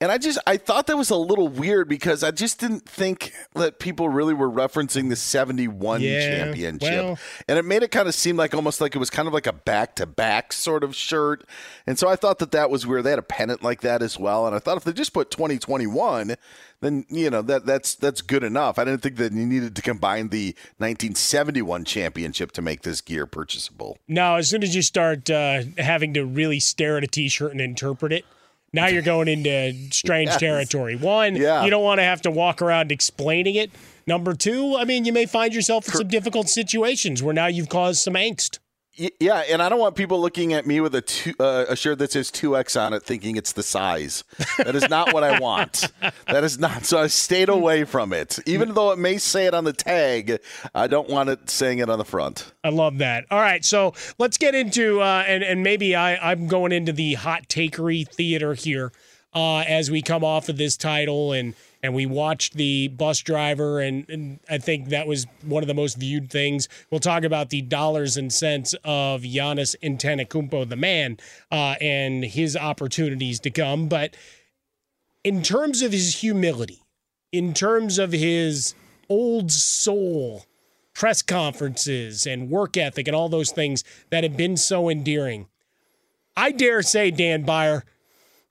And 0.03 0.11
I 0.11 0.19
just 0.19 0.37
I 0.49 0.57
thought 0.57 0.89
that 0.89 0.97
was 0.97 1.11
a 1.11 1.17
little 1.17 1.47
weird 1.47 1.89
because 1.89 2.25
I 2.25 2.33
just 2.33 2.59
didn't 2.59 2.89
think 2.89 3.33
that 3.55 3.79
people 3.79 4.09
really 4.09 4.35
were 4.35 4.51
referencing 4.51 5.11
the 5.11 5.15
71 5.15 6.01
Yeah, 6.01 6.21
championship. 6.45 7.05
well- 7.05 7.19
and 7.47 7.57
it 7.57 7.65
made 7.65 7.85
it 7.85 7.93
kind 7.93 8.09
of 8.09 8.15
seem 8.17 8.37
like 8.37 8.53
almost 8.53 8.81
like 8.81 8.97
it 8.97 8.99
was 8.99 9.11
kind 9.11 9.29
of 9.29 9.33
like 9.35 9.47
a 9.47 9.53
back-to-back 9.53 10.53
sort 10.53 10.83
of 10.83 10.97
shirt. 10.97 11.45
And 11.87 12.01
so 12.01 12.09
I 12.09 12.17
thought 12.17 12.41
that 12.41 12.51
that 12.51 12.69
was 12.69 12.85
weird. 12.85 13.05
They 13.05 13.11
had 13.11 13.21
a 13.21 13.23
pennant 13.23 13.63
like 13.63 13.81
that 13.83 14.03
as 14.03 14.19
well, 14.19 14.45
and 14.45 14.57
I 14.57 14.59
thought 14.59 14.77
if 14.77 14.83
they 14.83 14.93
just 14.93 15.13
put 15.13 15.31
2021 15.31 16.35
then 16.81 17.07
you 17.09 17.31
know 17.31 17.43
that 17.43 17.65
that's 17.65 17.95
that's 17.95 18.21
good 18.23 18.43
enough. 18.43 18.77
I 18.77 18.85
didn't 18.85 19.03
think 19.03 19.15
that 19.19 19.33
you 19.33 19.47
needed 19.47 19.77
to 19.77 19.83
combine 19.83 20.31
the 20.31 20.47
1971 20.79 21.85
championship 21.85 22.51
to 22.53 22.61
make 22.63 22.83
this 22.83 23.01
gear 23.01 23.25
purchasable. 23.25 23.99
Now, 24.09 24.35
as 24.35 24.49
soon 24.51 24.65
as 24.65 24.75
you 24.75 24.83
start 24.83 25.31
uh, 25.31 25.63
having 25.79 26.13
to 26.15 26.25
really 26.25 26.59
stare 26.59 26.97
at 26.97 27.05
a 27.05 27.07
T-shirt 27.07 27.53
and 27.53 27.61
interpret 27.61 28.13
it, 28.13 28.25
now 28.73 28.87
you're 28.87 29.03
going 29.03 29.29
into 29.29 29.75
strange 29.93 30.29
Yes. 30.31 30.41
territory. 30.41 30.97
One, 30.97 31.37
Yeah. 31.37 31.65
you 31.65 31.71
don't 31.71 31.85
want 31.85 31.99
to 31.99 32.05
have 32.05 32.23
to 32.23 32.31
walk 32.31 32.63
around 32.63 32.91
explaining 32.93 33.55
it. 33.55 33.71
Number 34.07 34.35
two, 34.35 34.77
I 34.77 34.85
mean, 34.85 35.05
you 35.05 35.13
may 35.13 35.27
find 35.27 35.55
yourself 35.55 35.87
in 35.87 35.95
some 35.95 36.09
difficult 36.09 36.49
situations 36.49 37.23
where 37.23 37.35
now 37.35 37.47
you've 37.47 37.69
caused 37.69 38.01
some 38.01 38.15
angst. 38.15 38.59
Yeah, 38.95 39.43
and 39.49 39.63
I 39.63 39.71
don't 39.71 39.79
want 39.79 39.97
people 39.97 40.21
looking 40.21 40.53
at 40.53 40.67
me 40.67 40.81
with 40.81 40.95
a 40.95 41.01
two, 41.01 41.33
uh, 41.41 41.65
a 41.69 41.77
shirt 41.77 41.99
that 42.01 42.13
says 42.13 42.31
2X 42.31 42.79
on 42.79 42.93
it 42.93 43.03
thinking 43.03 43.37
it's 43.37 43.53
the 43.53 43.63
size. 43.63 44.23
That 44.59 44.75
is 44.75 44.87
not 44.91 45.15
what 45.15 45.25
I 45.25 45.39
want. 45.39 45.91
That 46.27 46.45
is 46.45 46.59
not. 46.59 46.85
So 46.85 46.99
I 46.99 47.07
stayed 47.07 47.49
away 47.49 47.85
from 47.85 48.13
it. 48.13 48.39
Even 48.47 48.75
though 48.75 48.93
it 48.93 48.99
may 48.99 49.17
say 49.17 49.47
it 49.47 49.55
on 49.55 49.65
the 49.65 49.73
tag, 49.73 50.41
I 50.75 50.89
don't 50.89 51.09
want 51.09 51.31
it 51.31 51.49
saying 51.49 51.79
it 51.79 51.89
on 51.89 51.99
the 51.99 52.05
front. 52.05 52.53
I 52.63 52.69
love 52.69 52.99
that. 52.99 53.25
All 53.31 53.41
right, 53.41 53.65
so 53.65 53.95
let's 54.19 54.37
get 54.37 54.55
into 54.55 55.01
uh, 55.01 55.25
and 55.27 55.43
and 55.43 55.63
maybe 55.63 55.97
I 55.97 56.17
I'm 56.31 56.47
going 56.47 56.73
into 56.73 56.93
the 56.93 57.15
hot 57.15 57.49
takery 57.49 58.07
theater 58.07 58.53
here 58.53 58.93
uh, 59.35 59.61
as 59.61 59.91
we 59.91 60.03
come 60.03 60.23
off 60.23 60.49
of 60.51 60.59
this 60.59 60.77
title 60.77 61.33
and 61.33 61.55
and 61.83 61.95
we 61.95 62.07
watched 62.07 62.55
the 62.55 62.89
bus 62.89 63.21
driver 63.21 63.81
and, 63.81 64.09
and 64.09 64.41
I 64.49 64.59
think 64.59 64.89
that 64.91 65.07
was 65.07 65.27
one 65.43 65.63
of 65.63 65.67
the 65.67 65.75
most 65.75 65.99
viewed 65.99 66.31
things. 66.31 66.69
We'll 66.91 67.01
talk 67.01 67.25
about 67.25 67.51
the 67.51 67.63
dollars 67.63 68.17
and 68.17 68.33
cents 68.33 68.75
of 68.85 69.23
Giannis 69.23 69.75
Antetokounmpo, 69.83 70.69
the 70.69 70.77
man, 70.77 71.19
uh, 71.51 71.75
and 71.81 72.25
his 72.25 72.57
opportunities 72.57 73.41
to 73.41 73.51
come. 73.51 73.89
But 73.89 74.17
in 75.25 75.43
terms 75.43 75.83
of 75.83 75.93
his 75.93 76.17
humility, 76.21 76.83
in 77.33 77.55
terms 77.55 77.99
of 77.99 78.13
his 78.13 78.75
old 79.09 79.51
soul 79.51 80.45
press 80.95 81.23
conferences 81.23 82.27
and 82.27 82.51
work 82.51 82.77
ethic 82.77 83.09
and 83.09 83.17
all 83.17 83.29
those 83.29 83.51
things 83.51 83.83
that 84.11 84.25
have 84.25 84.37
been 84.37 84.57
so 84.57 84.89
endearing. 84.89 85.47
I 86.37 86.53
dare 86.53 86.83
say, 86.83 87.11
Dan 87.11 87.43
Beyer, 87.43 87.85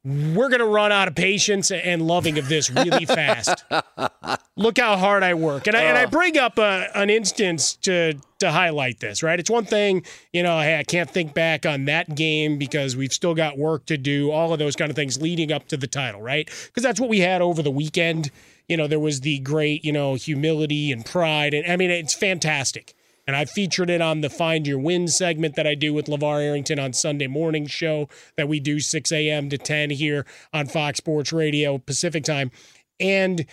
we're 0.04 0.50
going 0.50 0.62
to 0.62 0.66
run 0.66 0.92
out 0.92 1.08
of 1.08 1.14
patience 1.14 1.70
and 1.70 2.02
loving 2.02 2.40
of 2.40 2.50
this 2.50 2.72
really 2.72 3.06
fast. 3.06 3.64
Look 4.58 4.80
how 4.80 4.98
hard 4.98 5.22
I 5.22 5.36
work. 5.36 5.68
And 5.68 5.76
I, 5.76 5.84
and 5.84 5.98
I 5.98 6.08
bring 6.08 6.40
up 6.40 6.58
a, 6.58 6.88
an 6.96 7.12
instance 7.12 7.76
to, 7.84 8.16
to 8.40 8.52
highlight 8.52 9.00
this, 9.00 9.22
right? 9.22 9.40
It's 9.40 9.50
one 9.50 9.66
thing, 9.66 10.04
you 10.34 10.42
know, 10.42 10.60
hey, 10.60 10.80
I 10.80 10.84
can't 10.84 11.10
think 11.10 11.36
back 11.36 11.68
on 11.68 11.86
that 11.86 12.16
game 12.16 12.58
because 12.58 12.96
we've 12.96 13.14
still 13.14 13.36
got 13.36 13.60
work 13.60 13.86
to 13.88 13.98
do, 13.98 14.32
all 14.32 14.52
of 14.54 14.60
those 14.60 14.76
kind 14.76 14.90
of 14.90 14.96
things 14.96 15.22
leading 15.22 15.52
up 15.52 15.68
to 15.68 15.78
the 15.78 15.88
title, 15.88 16.22
right? 16.22 16.50
Because 16.66 16.82
that's 16.82 17.00
what 17.00 17.10
we 17.10 17.20
had 17.20 17.44
over 17.44 17.62
the 17.62 17.72
weekend. 17.72 18.32
You 18.68 18.78
know, 18.78 18.88
there 18.88 19.00
was 19.00 19.22
the 19.22 19.38
great, 19.40 19.86
you 19.86 19.92
know, 19.92 20.16
humility 20.16 20.92
and 20.92 21.06
pride. 21.06 21.54
And 21.54 21.72
I 21.72 21.76
mean, 21.76 21.92
it's 21.92 22.16
fantastic. 22.16 22.96
And 23.28 23.36
I 23.36 23.46
featured 23.46 23.90
it 23.90 24.02
on 24.02 24.22
the 24.22 24.30
Find 24.30 24.66
Your 24.66 24.80
Win 24.80 25.08
segment 25.08 25.56
that 25.56 25.68
I 25.68 25.76
do 25.76 25.94
with 25.94 26.08
LeVar 26.08 26.42
Arrington 26.42 26.80
on 26.80 26.94
Sunday 26.94 27.28
morning 27.28 27.68
show 27.68 28.10
that 28.36 28.48
we 28.48 28.60
do 28.60 28.80
6 28.80 29.12
a.m. 29.12 29.50
to 29.50 29.58
10 29.58 29.92
here 29.92 30.26
on 30.54 30.68
Fox 30.68 30.98
Sports 30.98 31.32
Radio 31.32 31.78
Pacific 31.78 32.24
time. 32.24 32.52
And 33.00 33.46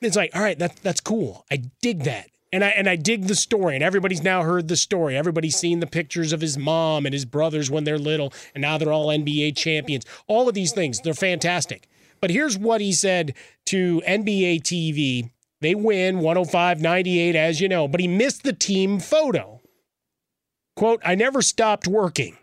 it's 0.00 0.16
like, 0.16 0.30
all 0.34 0.42
right, 0.42 0.58
that, 0.58 0.76
that's 0.82 1.00
cool. 1.00 1.44
I 1.50 1.62
dig 1.82 2.04
that. 2.04 2.28
And 2.52 2.64
I 2.64 2.70
and 2.70 2.88
I 2.88 2.96
dig 2.96 3.28
the 3.28 3.36
story, 3.36 3.76
and 3.76 3.84
everybody's 3.84 4.24
now 4.24 4.42
heard 4.42 4.66
the 4.66 4.76
story. 4.76 5.16
Everybody's 5.16 5.54
seen 5.54 5.78
the 5.78 5.86
pictures 5.86 6.32
of 6.32 6.40
his 6.40 6.58
mom 6.58 7.06
and 7.06 7.12
his 7.12 7.24
brothers 7.24 7.70
when 7.70 7.84
they're 7.84 7.96
little, 7.96 8.32
and 8.56 8.62
now 8.62 8.76
they're 8.76 8.92
all 8.92 9.06
NBA 9.06 9.56
champions. 9.56 10.04
All 10.26 10.48
of 10.48 10.54
these 10.54 10.72
things, 10.72 11.00
they're 11.00 11.14
fantastic. 11.14 11.88
But 12.20 12.30
here's 12.30 12.58
what 12.58 12.80
he 12.80 12.92
said 12.92 13.34
to 13.66 14.02
NBA 14.04 14.62
TV. 14.62 15.30
They 15.60 15.74
win 15.74 16.20
105 16.20 16.80
98, 16.80 17.36
as 17.36 17.60
you 17.60 17.68
know, 17.68 17.86
but 17.86 18.00
he 18.00 18.08
missed 18.08 18.42
the 18.42 18.52
team 18.52 18.98
photo. 18.98 19.60
Quote, 20.76 21.02
I 21.04 21.14
never 21.14 21.42
stopped 21.42 21.86
working. 21.86 22.38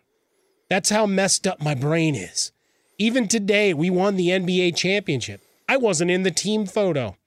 That's 0.69 0.89
how 0.89 1.05
messed 1.05 1.47
up 1.47 1.61
my 1.61 1.73
brain 1.73 2.13
is. 2.13 2.51
Even 2.99 3.27
today, 3.27 3.73
we 3.73 3.89
won 3.89 4.15
the 4.15 4.29
NBA 4.29 4.75
championship. 4.75 5.41
I 5.69 5.77
wasn't 5.77 6.11
in 6.11 6.23
the 6.23 6.31
team 6.31 6.65
photo. 6.65 7.17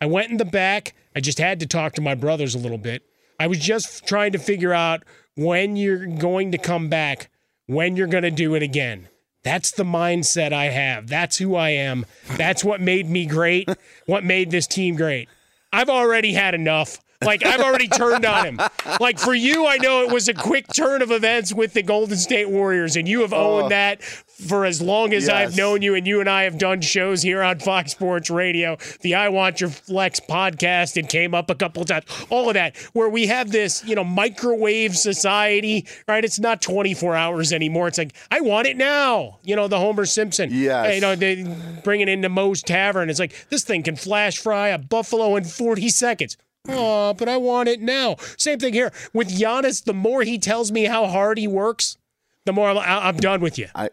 I 0.00 0.06
went 0.06 0.30
in 0.30 0.36
the 0.36 0.44
back. 0.44 0.94
I 1.14 1.20
just 1.20 1.38
had 1.38 1.60
to 1.60 1.66
talk 1.66 1.94
to 1.94 2.00
my 2.00 2.14
brothers 2.14 2.54
a 2.54 2.58
little 2.58 2.78
bit. 2.78 3.02
I 3.38 3.46
was 3.46 3.58
just 3.58 4.06
trying 4.06 4.32
to 4.32 4.38
figure 4.38 4.72
out 4.72 5.02
when 5.36 5.76
you're 5.76 6.06
going 6.06 6.52
to 6.52 6.58
come 6.58 6.88
back, 6.88 7.30
when 7.66 7.96
you're 7.96 8.06
going 8.06 8.24
to 8.24 8.30
do 8.30 8.54
it 8.54 8.62
again. 8.62 9.08
That's 9.42 9.70
the 9.70 9.84
mindset 9.84 10.52
I 10.52 10.66
have. 10.66 11.08
That's 11.08 11.38
who 11.38 11.54
I 11.54 11.70
am. 11.70 12.04
That's 12.36 12.62
what 12.62 12.80
made 12.80 13.08
me 13.08 13.24
great, 13.24 13.68
what 14.06 14.24
made 14.24 14.50
this 14.50 14.66
team 14.66 14.96
great. 14.96 15.28
I've 15.72 15.88
already 15.88 16.32
had 16.32 16.54
enough. 16.54 16.98
Like, 17.22 17.44
I've 17.44 17.60
already 17.60 17.86
turned 17.88 18.24
on 18.24 18.46
him. 18.46 18.60
Like, 18.98 19.18
for 19.18 19.34
you, 19.34 19.66
I 19.66 19.76
know 19.76 20.02
it 20.02 20.10
was 20.12 20.28
a 20.28 20.34
quick 20.34 20.66
turn 20.74 21.02
of 21.02 21.10
events 21.10 21.52
with 21.52 21.74
the 21.74 21.82
Golden 21.82 22.16
State 22.16 22.48
Warriors, 22.48 22.96
and 22.96 23.06
you 23.06 23.20
have 23.20 23.32
owned 23.34 23.66
Oh. 23.66 23.68
that 23.68 24.02
for 24.02 24.64
as 24.64 24.80
long 24.80 25.12
as 25.12 25.28
I've 25.28 25.54
known 25.54 25.82
you, 25.82 25.94
and 25.94 26.06
you 26.06 26.20
and 26.20 26.30
I 26.30 26.44
have 26.44 26.56
done 26.56 26.80
shows 26.80 27.20
here 27.20 27.42
on 27.42 27.58
Fox 27.58 27.90
Sports 27.92 28.30
Radio. 28.30 28.78
The 29.02 29.14
I 29.16 29.28
Want 29.28 29.60
Your 29.60 29.68
Flex 29.68 30.18
podcast, 30.18 30.96
it 30.96 31.10
came 31.10 31.34
up 31.34 31.50
a 31.50 31.54
couple 31.54 31.82
of 31.82 31.88
times. 31.88 32.04
All 32.30 32.48
of 32.48 32.54
that, 32.54 32.74
where 32.94 33.10
we 33.10 33.26
have 33.26 33.52
this, 33.52 33.84
you 33.84 33.94
know, 33.94 34.04
microwave 34.04 34.96
society, 34.96 35.86
right? 36.08 36.24
It's 36.24 36.38
not 36.40 36.62
24 36.62 37.16
hours 37.16 37.52
anymore. 37.52 37.88
It's 37.88 37.98
like, 37.98 38.14
I 38.30 38.40
want 38.40 38.66
it 38.66 38.78
now. 38.78 39.40
You 39.42 39.56
know, 39.56 39.68
the 39.68 39.78
Homer 39.78 40.06
Simpson. 40.06 40.48
Yes. 40.52 40.86
Uh, 40.86 40.90
you 40.92 41.00
know, 41.02 41.14
they 41.16 41.44
bring 41.84 42.00
it 42.00 42.08
into 42.08 42.30
Moe's 42.30 42.62
Tavern. 42.62 43.10
It's 43.10 43.20
like, 43.20 43.34
this 43.50 43.62
thing 43.62 43.82
can 43.82 43.96
flash 43.96 44.38
fry 44.38 44.68
a 44.68 44.78
buffalo 44.78 45.36
in 45.36 45.44
40 45.44 45.90
seconds. 45.90 46.38
Oh, 46.68 47.14
but 47.14 47.28
I 47.28 47.36
want 47.36 47.68
it 47.68 47.80
now. 47.80 48.16
Same 48.36 48.58
thing 48.58 48.74
here 48.74 48.92
with 49.12 49.28
Giannis. 49.30 49.84
The 49.84 49.94
more 49.94 50.22
he 50.22 50.38
tells 50.38 50.70
me 50.70 50.84
how 50.84 51.06
hard 51.06 51.38
he 51.38 51.48
works, 51.48 51.96
the 52.44 52.52
more 52.52 52.68
I'm, 52.68 52.78
I'm 52.78 53.16
done 53.16 53.40
with 53.40 53.58
you. 53.58 53.68
I, 53.74 53.90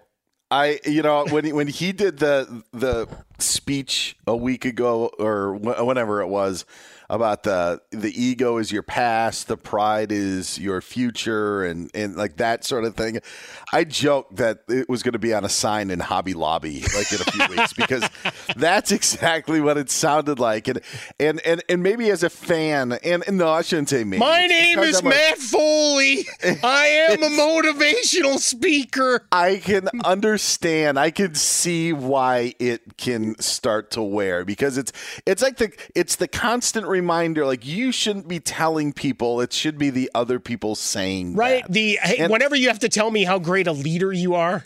I, 0.51 0.79
you 0.85 1.01
know, 1.01 1.25
when 1.27 1.45
he, 1.45 1.53
when 1.53 1.67
he 1.67 1.91
did 1.91 2.19
the 2.19 2.63
the 2.71 3.07
speech 3.39 4.17
a 4.25 4.35
week 4.35 4.65
ago 4.65 5.11
or 5.19 5.55
wh- 5.55 5.85
whenever 5.85 6.21
it 6.21 6.27
was 6.27 6.65
about 7.09 7.43
the 7.43 7.81
the 7.91 8.11
ego 8.21 8.57
is 8.57 8.71
your 8.71 8.83
past, 8.83 9.47
the 9.47 9.57
pride 9.57 10.11
is 10.11 10.59
your 10.59 10.81
future, 10.81 11.63
and 11.63 11.89
and 11.93 12.15
like 12.15 12.37
that 12.37 12.63
sort 12.65 12.83
of 12.83 12.95
thing, 12.95 13.19
I 13.71 13.83
joked 13.83 14.35
that 14.37 14.59
it 14.67 14.89
was 14.89 15.03
going 15.03 15.13
to 15.13 15.19
be 15.19 15.33
on 15.33 15.45
a 15.45 15.49
sign 15.49 15.89
in 15.89 15.99
Hobby 15.99 16.33
Lobby 16.33 16.81
like 16.95 17.11
in 17.11 17.21
a 17.21 17.31
few 17.31 17.47
weeks 17.55 17.73
because 17.73 18.09
that's 18.55 18.91
exactly 18.91 19.61
what 19.61 19.77
it 19.77 19.89
sounded 19.89 20.39
like, 20.39 20.67
and 20.67 20.81
and 21.19 21.39
and 21.45 21.63
and 21.69 21.81
maybe 21.83 22.09
as 22.09 22.23
a 22.23 22.29
fan, 22.29 22.93
and, 23.03 23.23
and 23.27 23.37
no, 23.37 23.49
I 23.49 23.61
shouldn't 23.61 23.89
say 23.89 24.03
maybe. 24.03 24.19
My 24.19 24.41
It's 24.41 24.49
name 24.49 24.79
is 24.79 24.99
I'm 24.99 25.05
a- 25.07 25.09
Matt 25.09 25.37
Foley. 25.37 26.25
I 26.63 26.85
am 27.11 27.23
a 27.23 27.27
motivational 27.41 28.37
speaker. 28.39 29.25
I 29.31 29.57
can 29.57 29.87
understand. 30.03 30.99
I 30.99 31.11
can 31.11 31.35
see 31.35 31.93
why 31.93 32.53
it 32.59 32.97
can 32.97 33.39
start 33.39 33.91
to 33.91 34.01
wear 34.01 34.43
because 34.45 34.77
it's 34.77 34.91
it's 35.25 35.41
like 35.41 35.57
the 35.57 35.71
it's 35.95 36.15
the 36.17 36.27
constant 36.27 36.85
reminder. 37.01 37.45
Like 37.45 37.65
you 37.65 37.91
shouldn't 37.91 38.27
be 38.27 38.39
telling 38.39 38.93
people. 38.93 39.41
It 39.41 39.53
should 39.53 39.77
be 39.77 39.89
the 39.89 40.09
other 40.13 40.39
people 40.39 40.75
saying. 40.75 41.35
Right. 41.35 41.63
that. 41.63 41.71
The 41.71 41.99
hey, 42.01 42.17
And- 42.17 42.31
whenever 42.31 42.55
you 42.55 42.67
have 42.67 42.79
to 42.79 42.89
tell 42.89 43.09
me 43.11 43.23
how 43.23 43.39
great 43.39 43.67
a 43.67 43.71
leader 43.71 44.11
you 44.11 44.35
are, 44.35 44.65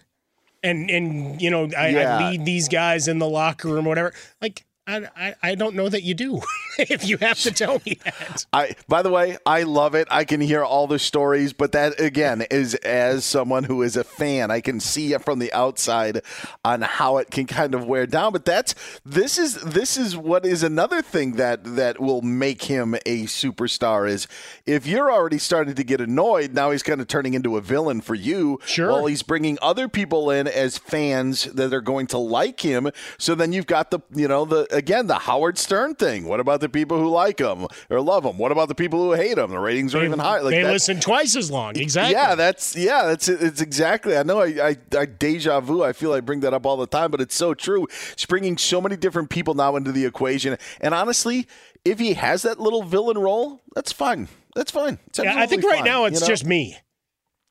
and 0.64 0.90
and 0.90 1.42
you 1.42 1.50
know 1.50 1.70
I, 1.78 1.90
Yeah. 1.90 2.18
I 2.18 2.30
lead 2.32 2.46
these 2.46 2.68
guys 2.70 3.08
in 3.08 3.20
the 3.20 3.28
locker 3.28 3.68
room, 3.68 3.86
whatever. 3.86 4.14
Like 4.42 4.66
I, 4.92 5.08
I, 5.16 5.36
I 5.44 5.56
don't 5.56 5.76
know 5.76 5.88
that 5.88 6.04
you 6.04 6.14
do. 6.14 6.42
if 6.80 7.08
you 7.08 7.18
have 7.18 7.40
to 7.40 7.52
tell 7.52 7.82
me 7.86 7.98
that. 8.04 8.46
I 8.54 8.76
by 8.88 9.02
the 9.02 9.10
way, 9.10 9.38
I 9.46 9.64
love 9.64 9.96
it. 9.96 10.08
I 10.12 10.26
can 10.26 10.42
hear 10.42 10.64
all 10.64 10.88
the 10.88 11.00
stories, 11.00 11.54
but 11.54 11.72
that 11.74 12.00
again 12.00 12.44
is 12.50 12.76
as 12.76 13.26
someone 13.26 13.66
who 13.66 13.82
is 13.82 13.96
a 13.98 14.04
fan, 14.04 14.52
I 14.52 14.62
can 14.62 14.80
see 14.80 15.14
it 15.14 15.24
from 15.24 15.40
the 15.40 15.52
outside 15.54 16.22
on 16.64 16.82
how 16.82 17.18
it 17.18 17.32
can 17.32 17.46
kind 17.46 17.76
of 17.76 17.86
wear 17.86 18.06
down. 18.06 18.32
But 18.32 18.46
that's 18.46 18.76
this 19.06 19.38
is 19.38 19.56
this 19.56 19.98
is 19.98 20.16
what 20.16 20.46
is 20.46 20.64
another 20.64 21.02
thing 21.02 21.34
that 21.34 21.64
that 21.76 22.00
will 22.00 22.22
make 22.22 22.64
him 22.64 22.96
a 23.06 23.24
superstar 23.26 24.10
is 24.10 24.28
if 24.66 24.86
you're 24.88 25.12
already 25.12 25.38
starting 25.38 25.76
to 25.76 25.84
get 25.84 26.02
annoyed, 26.02 26.54
now 26.54 26.72
he's 26.72 26.84
kind 26.84 27.02
of 27.02 27.08
turning 27.08 27.34
into 27.34 27.58
a 27.58 27.62
villain 27.62 28.02
for 28.02 28.16
you. 28.16 28.60
Sure. 28.66 28.88
Well, 28.88 29.06
he's 29.06 29.24
bringing 29.24 29.58
other 29.62 29.88
people 29.88 30.32
in 30.32 30.48
as 30.48 30.78
fans 30.78 31.46
that 31.46 31.74
are 31.74 31.82
going 31.82 32.08
to 32.08 32.18
like 32.18 32.62
him. 32.62 32.92
So 33.18 33.36
then 33.36 33.54
you've 33.54 33.68
got 33.68 33.92
the 33.92 34.00
you 34.14 34.28
know 34.28 34.46
the 34.46 34.68
again 34.82 35.08
the 35.08 35.16
Howard 35.20 35.58
Stern 35.58 35.96
thing. 35.96 36.26
What 36.26 36.40
about 36.40 36.60
the 36.60 36.70
people 36.70 36.98
who 37.00 37.08
like 37.10 37.40
him 37.40 37.68
or 37.90 38.02
love 38.02 38.26
him? 38.26 38.38
What 38.38 38.52
about 38.52 38.68
the 38.68 38.76
people 38.76 39.00
who 39.04 39.14
hate 39.14 39.38
him? 39.38 39.52
The 39.52 39.60
ratings 39.60 39.94
are 39.96 40.00
They- 40.00 40.06
even 40.06 40.20
higher. 40.20 40.42
Like 40.44 40.52
they 40.56 40.64
that- 40.64 40.72
listen 40.74 41.00
twice 41.00 41.36
as 41.36 41.50
long. 41.52 41.76
Exactly. 41.78 42.14
Yeah, 42.14 42.36
that's 42.36 42.76
yeah, 42.76 43.06
that's 43.06 43.30
it's 43.30 43.62
exactly. 43.62 44.18
I 44.18 44.24
know 44.24 44.40
I, 44.42 44.70
I 44.70 44.78
I 44.98 45.06
deja 45.06 45.60
vu. 45.62 45.84
I 45.84 45.94
feel 45.94 46.14
I 46.14 46.20
bring 46.20 46.42
that 46.42 46.54
up 46.54 46.66
all 46.66 46.78
the 46.78 46.88
time, 46.88 47.12
but 47.12 47.22
it's 47.22 47.36
so 47.36 47.54
true. 47.54 47.88
It's 48.12 48.26
bringing 48.26 48.58
so 48.58 48.82
many 48.82 48.98
different 48.98 49.30
people 49.30 49.54
now 49.54 49.76
into 49.76 49.92
the 49.92 50.06
equation. 50.06 50.58
And 50.82 50.94
honestly, 50.94 51.48
if 51.86 52.00
he 52.00 52.14
has 52.14 52.42
that 52.42 52.60
little 52.60 52.84
villain 52.84 53.18
role, 53.18 53.62
that's 53.76 53.92
fine. 53.92 54.28
That's 54.56 54.72
fine. 54.72 55.00
Yeah, 55.18 55.36
I 55.38 55.46
think 55.46 55.64
right 55.64 55.78
fine, 55.78 55.86
now 55.86 56.06
it's 56.06 56.16
you 56.16 56.22
know? 56.22 56.28
just 56.28 56.46
me. 56.46 56.78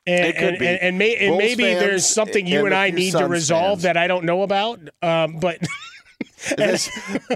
And, 0.07 0.25
It 0.25 0.35
could 0.35 0.43
and, 0.49 0.59
be. 0.59 0.67
and, 0.67 0.79
and, 0.81 0.97
may, 0.97 1.15
and 1.15 1.37
maybe 1.37 1.63
fans 1.63 1.79
there's 1.79 2.05
something 2.07 2.47
you 2.47 2.65
and 2.65 2.73
I 2.73 2.89
need 2.89 3.11
to 3.11 3.27
resolve 3.27 3.79
fans. 3.79 3.83
that 3.83 3.97
I 3.97 4.07
don't 4.07 4.25
know 4.25 4.41
about. 4.41 4.79
Um, 5.01 5.37
but 5.39 5.59
This- 6.57 6.89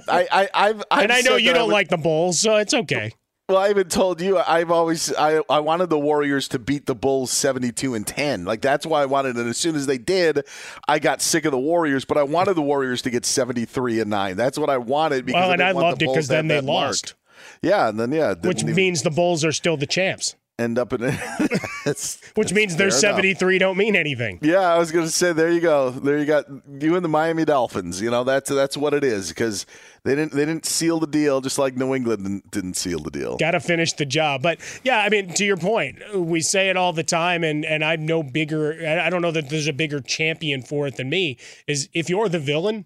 I, 0.07 0.27
I, 0.31 0.49
I've, 0.53 0.83
I've 0.91 1.03
and 1.03 1.11
I 1.11 1.21
know 1.21 1.35
you 1.35 1.51
I 1.51 1.53
don't 1.53 1.67
would- 1.67 1.73
like 1.73 1.89
the 1.89 1.97
Bulls, 1.97 2.39
so 2.39 2.55
it's 2.57 2.73
okay. 2.73 3.13
Well, 3.47 3.59
I 3.59 3.69
even 3.69 3.87
told 3.89 4.21
you 4.21 4.39
I've 4.39 4.71
always 4.71 5.13
I, 5.13 5.39
I 5.51 5.59
wanted 5.59 5.91
the 5.91 5.99
Warriors 5.99 6.47
to 6.47 6.57
beat 6.57 6.87
the 6.87 6.95
Bulls 6.95 7.29
seventy 7.29 7.71
two 7.71 7.93
and 7.93 8.05
ten. 8.07 8.43
Like 8.43 8.61
that's 8.61 8.87
why 8.87 9.03
I 9.03 9.05
wanted 9.05 9.37
it. 9.37 9.45
As 9.45 9.55
soon 9.59 9.75
as 9.75 9.85
they 9.85 9.99
did, 9.99 10.43
I 10.87 10.97
got 10.97 11.21
sick 11.21 11.45
of 11.45 11.51
the 11.51 11.59
Warriors. 11.59 12.05
But 12.05 12.17
I 12.17 12.23
wanted 12.23 12.55
the 12.55 12.63
Warriors 12.63 13.03
to 13.03 13.11
get 13.11 13.23
seventy 13.23 13.65
three 13.65 13.99
and 13.99 14.09
nine. 14.09 14.35
That's 14.35 14.57
what 14.57 14.71
I 14.71 14.77
wanted. 14.79 15.27
Because 15.27 15.39
Well, 15.41 15.51
and 15.51 15.59
didn't 15.59 15.77
I 15.77 15.79
loved 15.79 16.01
it 16.01 16.07
because 16.07 16.27
then 16.27 16.47
they 16.47 16.55
that 16.55 16.65
mark. 16.65 16.87
lost. 16.87 17.13
Yeah, 17.61 17.87
and 17.89 17.99
then 17.99 18.11
yeah, 18.11 18.29
Which 18.29 18.41
didn't 18.57 18.61
even 18.61 18.75
means 18.75 19.03
the 19.03 19.11
Bulls 19.11 19.45
are 19.45 19.51
still 19.51 19.77
the 19.77 19.85
champs. 19.85 20.35
End 20.57 20.79
up 20.79 20.93
in 20.93 21.01
it. 21.03 22.23
Which 22.35 22.53
means 22.53 22.75
their 22.75 22.89
fair 22.89 22.99
enough. 22.99 23.17
73 23.17 23.57
don't 23.59 23.77
mean 23.77 23.95
anything. 23.95 24.39
Yeah, 24.41 24.61
I 24.61 24.77
was 24.77 24.91
going 24.91 25.05
to 25.05 25.11
say 25.11 25.33
there 25.33 25.51
you 25.51 25.59
go. 25.59 25.91
There 25.91 26.17
you 26.17 26.25
got 26.25 26.45
you 26.79 26.95
and 26.95 27.03
the 27.03 27.09
Miami 27.09 27.45
Dolphins. 27.45 28.01
You 28.01 28.09
know 28.09 28.23
that's 28.23 28.49
that's 28.49 28.77
what 28.77 28.93
it 28.93 29.03
is 29.03 29.29
because 29.29 29.65
they 30.03 30.15
didn't 30.15 30.31
they 30.31 30.45
didn't 30.45 30.65
seal 30.65 30.99
the 30.99 31.07
deal 31.07 31.41
just 31.41 31.57
like 31.57 31.75
New 31.75 31.93
England 31.93 32.23
didn't, 32.23 32.51
didn't 32.51 32.73
seal 32.75 32.99
the 32.99 33.11
deal. 33.11 33.37
Got 33.37 33.51
to 33.51 33.59
finish 33.59 33.93
the 33.93 34.05
job. 34.05 34.41
But 34.41 34.59
yeah, 34.83 34.99
I 34.99 35.09
mean, 35.09 35.33
to 35.33 35.45
your 35.45 35.57
point, 35.57 35.97
we 36.15 36.41
say 36.41 36.69
it 36.69 36.77
all 36.77 36.93
the 36.93 37.03
time, 37.03 37.43
and, 37.43 37.65
and 37.65 37.83
I'm 37.83 38.05
no 38.05 38.23
bigger, 38.23 38.79
I 38.87 39.07
I 39.07 39.09
don't 39.09 39.21
know 39.21 39.31
that 39.31 39.49
there's 39.49 39.67
a 39.67 39.73
bigger 39.73 39.99
champion 39.99 40.61
for 40.61 40.87
it 40.87 40.97
than 40.97 41.09
me. 41.09 41.37
Is 41.67 41.89
if 41.93 42.09
you're 42.09 42.29
the 42.29 42.39
villain 42.39 42.85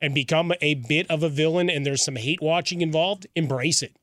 and 0.00 0.14
become 0.14 0.52
a 0.60 0.74
bit 0.74 1.10
of 1.10 1.22
a 1.22 1.28
villain 1.28 1.70
and 1.70 1.86
there's 1.86 2.02
some 2.02 2.16
hate 2.16 2.42
watching 2.42 2.82
involved, 2.82 3.26
embrace 3.34 3.82
it. 3.82 3.96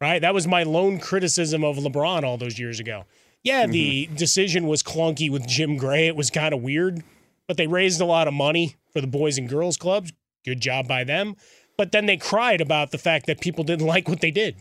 Right? 0.00 0.20
That 0.20 0.34
was 0.34 0.46
my 0.46 0.62
lone 0.62 0.98
criticism 0.98 1.62
of 1.62 1.76
LeBron 1.76 2.22
all 2.22 2.38
those 2.38 2.58
years 2.58 2.80
ago. 2.80 3.04
Yeah, 3.42 3.66
the 3.66 4.06
mm-hmm. 4.06 4.14
decision 4.16 4.66
was 4.66 4.82
clunky 4.82 5.30
with 5.30 5.46
Jim 5.46 5.76
Gray. 5.76 6.06
It 6.06 6.16
was 6.16 6.30
kind 6.30 6.52
of 6.52 6.62
weird, 6.62 7.02
but 7.46 7.56
they 7.56 7.66
raised 7.66 8.00
a 8.00 8.04
lot 8.04 8.28
of 8.28 8.34
money 8.34 8.76
for 8.92 9.00
the 9.00 9.06
Boys 9.06 9.38
and 9.38 9.48
Girls 9.48 9.76
Clubs. 9.76 10.12
Good 10.44 10.60
job 10.60 10.86
by 10.86 11.04
them. 11.04 11.36
But 11.76 11.92
then 11.92 12.06
they 12.06 12.16
cried 12.16 12.60
about 12.60 12.90
the 12.90 12.98
fact 12.98 13.26
that 13.26 13.40
people 13.40 13.64
didn't 13.64 13.86
like 13.86 14.08
what 14.08 14.20
they 14.20 14.30
did. 14.30 14.56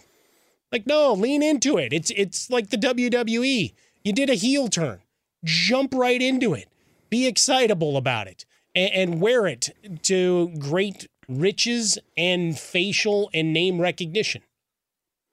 Like, 0.71 0.85
no, 0.85 1.13
lean 1.13 1.41
into 1.41 1.77
it. 1.77 1.91
It's 1.91 2.11
it's 2.11 2.49
like 2.49 2.69
the 2.69 2.77
WWE. 2.77 3.73
You 4.03 4.13
did 4.13 4.29
a 4.29 4.35
heel 4.35 4.67
turn. 4.67 4.99
Jump 5.43 5.93
right 5.93 6.21
into 6.21 6.53
it. 6.53 6.69
Be 7.09 7.27
excitable 7.27 7.97
about 7.97 8.27
it. 8.27 8.45
And, 8.75 8.91
and 8.93 9.21
wear 9.21 9.47
it 9.47 9.69
to 10.03 10.49
great 10.59 11.07
riches 11.27 11.97
and 12.15 12.57
facial 12.57 13.29
and 13.33 13.51
name 13.51 13.81
recognition. 13.81 14.43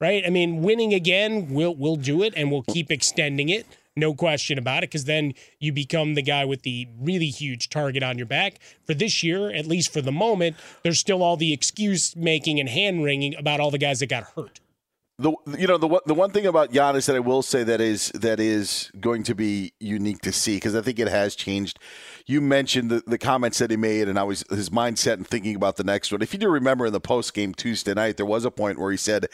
Right? 0.01 0.25
I 0.27 0.31
mean, 0.31 0.63
winning 0.63 0.93
again, 0.93 1.49
we'll 1.51 1.75
we'll 1.75 1.97
do 1.97 2.23
it 2.23 2.35
and 2.37 2.51
we'll 2.51 2.65
keep 2.65 2.91
extending 2.91 3.49
it. 3.49 3.67
No 3.99 4.13
question 4.13 4.59
about 4.59 4.85
it, 4.85 4.91
because 4.91 5.07
then 5.07 5.33
you 5.59 5.73
become 5.73 6.15
the 6.15 6.23
guy 6.23 6.45
with 6.45 6.63
the 6.63 6.87
really 7.01 7.29
huge 7.29 7.71
target 7.71 8.03
on 8.03 8.19
your 8.19 8.27
back. 8.27 8.59
For 8.87 8.93
this 8.93 9.23
year, 9.23 9.51
at 9.51 9.65
least 9.65 9.91
for 9.91 10.03
the 10.03 10.13
moment, 10.13 10.57
there's 10.83 11.01
still 11.01 11.23
all 11.23 11.39
the 11.39 11.55
excuse 11.55 12.15
making 12.15 12.61
and 12.61 12.69
hand 12.69 13.03
wringing 13.03 13.35
about 13.37 13.59
all 13.59 13.71
the 13.71 13.79
guys 13.79 14.01
that 14.01 14.11
got 14.11 14.25
hurt. 14.37 14.61
The 15.19 15.33
you 15.57 15.67
know 15.67 15.79
the 15.79 16.03
the 16.05 16.13
one 16.13 16.31
thing 16.31 16.45
about 16.45 16.73
Giannis 16.73 17.07
that 17.07 17.17
I 17.17 17.21
will 17.21 17.41
say 17.41 17.65
that 17.65 17.81
is 17.81 18.11
that 18.11 18.39
is 18.39 18.91
going 19.01 19.23
to 19.23 19.35
be 19.35 19.73
unique 19.81 20.21
to 20.21 20.33
see 20.33 20.57
because 20.57 20.77
I 20.77 20.83
think 20.83 20.99
it 20.99 21.09
has 21.09 21.35
changed. 21.35 21.79
You 22.27 22.43
mentioned 22.43 22.91
the, 22.91 23.03
the 23.07 23.17
comments 23.17 23.57
that 23.61 23.71
he 23.71 23.79
made, 23.79 24.09
and 24.09 24.19
I 24.19 24.25
was 24.25 24.45
his 24.51 24.69
mindset 24.69 25.15
and 25.15 25.27
thinking 25.27 25.57
about 25.57 25.77
the 25.77 25.85
next 25.85 26.13
one. 26.13 26.21
If 26.21 26.35
you 26.35 26.39
do 26.39 26.51
remember 26.51 26.85
in 26.85 26.93
the 26.93 27.01
post 27.01 27.33
game 27.33 27.55
Tuesday 27.55 27.95
night, 27.95 28.19
there 28.19 28.27
was 28.27 28.45
a 28.45 28.51
point 28.51 28.79
where 28.79 28.91
he 28.91 28.99
said, 28.99 29.29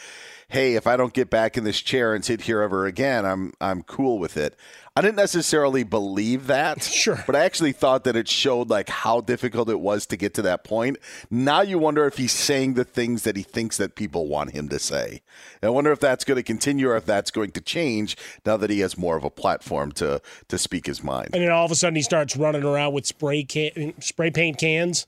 "Hey, 0.53 0.75
if 0.75 0.87
I 0.87 0.95
don't 0.95 1.13
get 1.13 1.29
back 1.29 1.57
in 1.57 1.63
this 1.63 1.81
chair 1.81 2.15
and 2.15 2.23
sit 2.23 2.41
here 2.41 2.61
ever 2.61 2.85
again, 2.85 3.25
I'm 3.25 3.53
I'm 3.59 3.83
cool 3.83 4.19
with 4.19 4.37
it." 4.37 4.55
I 4.95 5.01
didn't 5.01 5.15
necessarily 5.15 5.83
believe 5.83 6.45
that, 6.47 6.83
sure, 6.83 7.23
but 7.25 7.35
I 7.35 7.45
actually 7.45 7.71
thought 7.71 8.03
that 8.03 8.15
it 8.15 8.27
showed 8.27 8.69
like 8.69 8.89
how 8.89 9.21
difficult 9.21 9.69
it 9.69 9.79
was 9.79 10.05
to 10.07 10.17
get 10.17 10.35
to 10.35 10.43
that 10.43 10.63
point. 10.63 10.97
Now 11.31 11.61
you 11.61 11.79
wonder 11.79 12.05
if 12.05 12.17
he's 12.17 12.31
saying 12.31 12.75
the 12.75 12.83
things 12.83 13.23
that 13.23 13.35
he 13.35 13.41
thinks 13.41 13.77
that 13.77 13.95
people 13.95 14.27
want 14.27 14.51
him 14.51 14.69
to 14.69 14.77
say. 14.77 15.21
And 15.61 15.69
I 15.69 15.71
wonder 15.71 15.91
if 15.91 15.99
that's 15.99 16.23
going 16.23 16.35
to 16.35 16.43
continue 16.43 16.89
or 16.89 16.95
if 16.95 17.05
that's 17.05 17.31
going 17.31 17.51
to 17.51 17.61
change 17.61 18.15
now 18.45 18.55
that 18.57 18.69
he 18.69 18.81
has 18.81 18.95
more 18.95 19.17
of 19.17 19.23
a 19.23 19.31
platform 19.31 19.91
to 19.93 20.21
to 20.49 20.57
speak 20.59 20.85
his 20.85 21.03
mind. 21.03 21.29
And 21.33 21.43
then 21.43 21.51
all 21.51 21.65
of 21.65 21.71
a 21.71 21.75
sudden 21.75 21.95
he 21.95 22.03
starts 22.03 22.37
running 22.37 22.63
around 22.63 22.93
with 22.93 23.07
spray 23.07 23.43
can, 23.43 23.99
spray 23.99 24.29
paint 24.29 24.59
cans 24.59 25.07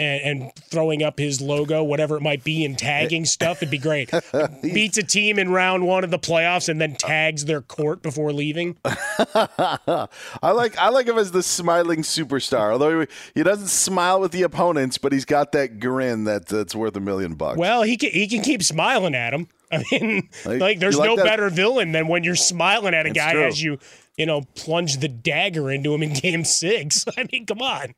and, 0.00 0.40
and 0.42 0.52
throwing 0.70 1.02
up 1.02 1.18
his 1.18 1.40
logo, 1.40 1.82
whatever 1.84 2.16
it 2.16 2.22
might 2.22 2.42
be, 2.42 2.64
and 2.64 2.78
tagging 2.78 3.24
stuff. 3.26 3.58
It'd 3.58 3.70
be 3.70 3.78
great. 3.78 4.10
Beats 4.62 4.96
a 4.98 5.02
team 5.02 5.38
in 5.38 5.50
round 5.50 5.86
one 5.86 6.02
of 6.04 6.10
the 6.10 6.18
playoffs 6.18 6.68
and 6.68 6.80
then 6.80 6.94
tags 6.96 7.44
their 7.44 7.60
court 7.60 8.02
before 8.02 8.32
leaving. 8.32 8.76
I 8.84 10.08
like 10.52 10.76
I 10.78 10.88
like 10.88 11.06
him 11.06 11.18
as 11.18 11.30
the 11.32 11.42
smiling 11.42 12.02
superstar. 12.02 12.72
Although 12.72 13.00
he, 13.02 13.06
he 13.34 13.42
doesn't 13.42 13.68
smile 13.68 14.20
with 14.20 14.32
the 14.32 14.42
opponents, 14.42 14.98
but 14.98 15.12
he's 15.12 15.24
got 15.24 15.52
that 15.52 15.80
grin 15.80 16.24
that 16.24 16.46
that's 16.46 16.74
worth 16.74 16.96
a 16.96 17.00
million 17.00 17.34
bucks. 17.34 17.58
Well, 17.58 17.82
he 17.82 17.96
can, 17.96 18.10
he 18.10 18.26
can 18.28 18.42
keep 18.42 18.62
smiling 18.62 19.14
at 19.14 19.32
him. 19.34 19.48
I 19.72 19.84
mean, 19.92 20.28
Like, 20.44 20.60
like, 20.60 20.78
there's 20.80 20.98
like 20.98 21.08
no 21.08 21.16
that? 21.16 21.24
better 21.24 21.48
villain 21.48 21.92
than 21.92 22.08
when 22.08 22.24
you're 22.24 22.34
smiling 22.34 22.92
at 22.94 23.06
a 23.06 23.10
That's 23.10 23.18
guy 23.18 23.32
true. 23.34 23.44
as 23.44 23.62
you, 23.62 23.78
you 24.16 24.26
know, 24.26 24.42
plunge 24.56 24.96
the 24.98 25.06
dagger 25.08 25.70
into 25.70 25.94
him 25.94 26.02
in 26.02 26.12
game 26.12 26.44
six. 26.44 27.04
I 27.16 27.26
mean, 27.30 27.46
come 27.46 27.62
on. 27.62 27.94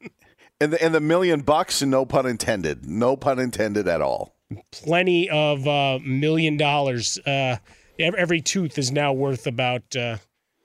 And 0.63 0.73
the, 0.73 0.83
and 0.83 0.95
the 0.95 1.01
million 1.01 1.41
bucks, 1.41 1.83
no 1.83 2.05
pun 2.05 2.27
intended, 2.27 2.87
no 2.87 3.17
pun 3.17 3.39
intended 3.39 3.89
at 3.89 4.01
all. 4.01 4.37
plenty 4.71 5.29
of 5.31 5.67
uh, 5.67 5.99
million 6.05 6.57
dollars. 6.57 7.19
Uh, 7.19 7.57
every 7.99 8.41
tooth 8.41 8.79
is 8.79 8.93
now 8.93 9.13
worth 9.13 9.47
about 9.47 9.97
uh, 9.97 10.19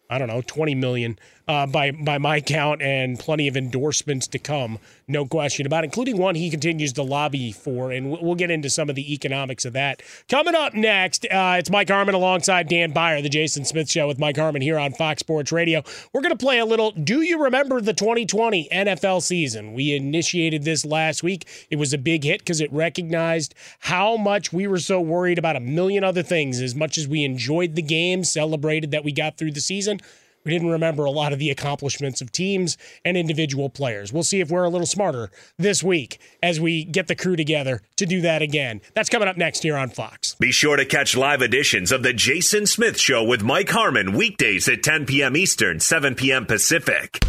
I 0.10 0.18
don't 0.18 0.28
know 0.28 0.42
twenty 0.42 0.76
million 0.76 1.18
uh, 1.48 1.66
by 1.66 1.92
by 1.92 2.18
my 2.18 2.42
count, 2.42 2.82
and 2.82 3.20
plenty 3.20 3.48
of 3.48 3.56
endorsements 3.58 4.28
to 4.28 4.40
come. 4.40 4.80
No 5.08 5.26
question 5.26 5.66
about, 5.66 5.84
it, 5.84 5.86
including 5.86 6.18
one 6.18 6.36
he 6.36 6.50
continues 6.50 6.94
to 6.94 7.04
lobby 7.04 7.52
for, 7.52 7.92
and 7.92 8.12
we'll- 8.12 8.38
get 8.38 8.52
into 8.52 8.70
some 8.70 8.88
of 8.88 8.96
the 8.96 9.12
economics 9.14 9.66
of 9.66 9.74
that 9.74 10.04
coming 10.30 10.54
up 10.54 10.76
next. 10.76 11.26
Uh, 11.26 11.56
it's 11.58 11.72
Mike 11.72 11.90
Harmon 11.90 12.14
alongside 12.14 12.70
Dan 12.70 12.92
Beyer, 12.92 13.20
the 13.20 13.30
Jason 13.30 13.66
Smith 13.66 13.90
Show 13.90 14.08
with 14.08 14.20
Mike 14.20 14.38
Harmon 14.38 14.62
here 14.62 14.78
on 14.78 14.94
Fox 14.94 15.22
Sports 15.22 15.52
Radio. 15.52 15.82
We're 16.14 16.22
going 16.22 16.38
to 16.38 16.38
play 16.38 16.60
a 16.60 16.66
little. 16.66 16.92
Do 16.92 17.22
you 17.22 17.42
remember 17.42 17.82
the 17.82 17.94
2020 17.94 18.70
NFL 18.72 19.24
season? 19.24 19.74
We 19.74 19.96
initiated 19.96 20.66
this 20.66 20.86
last 20.86 21.24
week. 21.24 21.48
It 21.72 21.78
was 21.78 21.94
a 21.94 21.98
big 21.98 22.26
hit 22.26 22.42
because 22.42 22.62
it 22.62 22.72
recognized 22.72 23.56
how 23.80 24.18
much 24.18 24.54
we 24.54 24.68
were 24.68 24.78
so 24.78 25.02
worried 25.02 25.40
about 25.40 25.56
a 25.56 25.60
million 25.62 26.04
other 26.04 26.22
things. 26.22 26.62
As 26.62 26.76
much 26.76 27.00
as 27.00 27.08
we 27.08 27.24
enjoyed 27.24 27.74
the 27.74 27.82
game, 27.82 28.24
celebrated 28.24 28.92
that 28.92 29.04
we 29.04 29.12
got 29.12 29.38
through 29.38 29.54
the 29.54 29.62
season, 29.62 30.00
we 30.48 30.54
didn't 30.54 30.70
remember 30.70 31.04
a 31.04 31.12
lot 31.12 31.34
of 31.34 31.40
the 31.40 31.52
accomplishments 31.52 32.22
of 32.22 32.32
teams 32.32 32.78
and 33.04 33.18
individual 33.18 33.70
players. 33.70 34.14
We'll 34.14 34.24
see 34.24 34.40
if 34.40 34.50
we're 34.50 34.64
a 34.64 34.70
little 34.70 34.88
smarter 34.88 35.30
this 35.58 35.84
week 35.84 36.20
as 36.42 36.62
we 36.62 36.86
get 36.86 37.08
the 37.08 37.16
crew 37.16 37.36
together 37.36 37.82
to 37.98 38.06
do 38.06 38.22
that 38.22 38.42
again. 38.42 38.80
That's 38.96 39.10
coming 39.10 39.28
up 39.28 39.36
next 39.36 39.64
here 39.64 39.76
on 39.76 39.90
Fox. 39.90 40.36
Be 40.36 40.54
sure 40.54 40.78
to 40.78 40.86
catch 40.86 41.18
live 41.18 41.42
editions 41.42 41.92
of 41.92 42.02
The 42.02 42.14
Jason 42.14 42.66
Smith 42.66 42.98
Show 42.98 43.26
with 43.26 43.44
Mike 43.44 43.70
Harmon 43.70 44.14
weekdays 44.14 44.70
at 44.70 44.84
10 44.84 45.06
p.m. 45.06 45.36
Eastern, 45.36 45.82
7 45.82 46.16
p.m. 46.16 46.46
Pacific. 46.46 47.22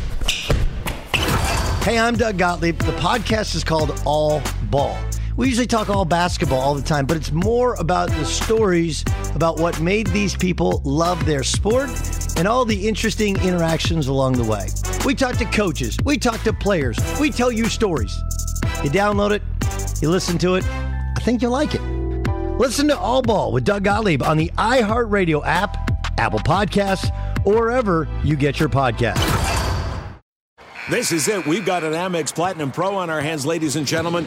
Hey, 1.83 1.98
I'm 1.98 2.16
Doug 2.16 2.38
Gottlieb. 2.38 2.78
The 2.78 2.92
podcast 2.92 3.57
is 3.57 3.64
called 3.64 4.00
All 4.04 4.40
Ball. 4.70 4.96
We 5.38 5.46
usually 5.46 5.68
talk 5.68 5.88
all 5.88 6.05
basketball 6.05 6.59
all 6.59 6.74
the 6.74 6.83
time, 6.83 7.07
but 7.07 7.16
it's 7.16 7.31
more 7.31 7.74
about 7.74 8.09
the 8.09 8.24
stories 8.24 9.05
about 9.37 9.61
what 9.61 9.81
made 9.81 10.09
these 10.09 10.35
people 10.35 10.83
love 10.85 11.25
their 11.27 11.44
sport 11.44 11.90
and 12.37 12.48
all 12.48 12.65
the 12.65 12.88
interesting 12.88 13.37
interactions 13.42 14.08
along 14.08 14.33
the 14.33 14.42
way. 14.42 14.67
We 15.04 15.15
talk 15.15 15.37
to 15.37 15.44
coaches, 15.44 15.96
we 16.04 16.19
talk 16.19 16.42
to 16.42 16.52
players, 16.52 16.98
we 17.21 17.31
tell 17.31 17.52
you 17.52 17.67
stories. 17.67 18.19
You 18.83 18.90
download 18.90 19.31
it, 19.31 19.42
you 20.02 20.10
listen 20.10 20.38
to 20.38 20.56
it, 20.56 20.65
I 20.69 21.21
think 21.21 21.40
you'll 21.40 21.52
like 21.52 21.73
it. 21.73 21.83
Listen 22.58 22.88
to 22.88 22.98
All 22.98 23.23
Ball 23.23 23.52
with 23.52 23.62
Doug 23.62 23.85
Gottlieb 23.85 24.25
on 24.25 24.38
the 24.38 24.50
iHeartRadio 24.58 25.46
app, 25.46 25.77
Apple 26.19 26.40
Podcasts, 26.40 27.12
or 27.46 27.60
wherever 27.60 28.08
you 28.25 28.35
get 28.35 28.58
your 28.58 28.69
podcasts. 28.69 29.25
This 30.90 31.12
is 31.12 31.29
it. 31.29 31.46
We've 31.46 31.65
got 31.65 31.85
an 31.85 31.92
Amex 31.92 32.35
Platinum 32.35 32.73
Pro 32.73 32.96
on 32.96 33.08
our 33.08 33.21
hands, 33.21 33.46
ladies 33.46 33.77
and 33.77 33.87
gentlemen. 33.87 34.27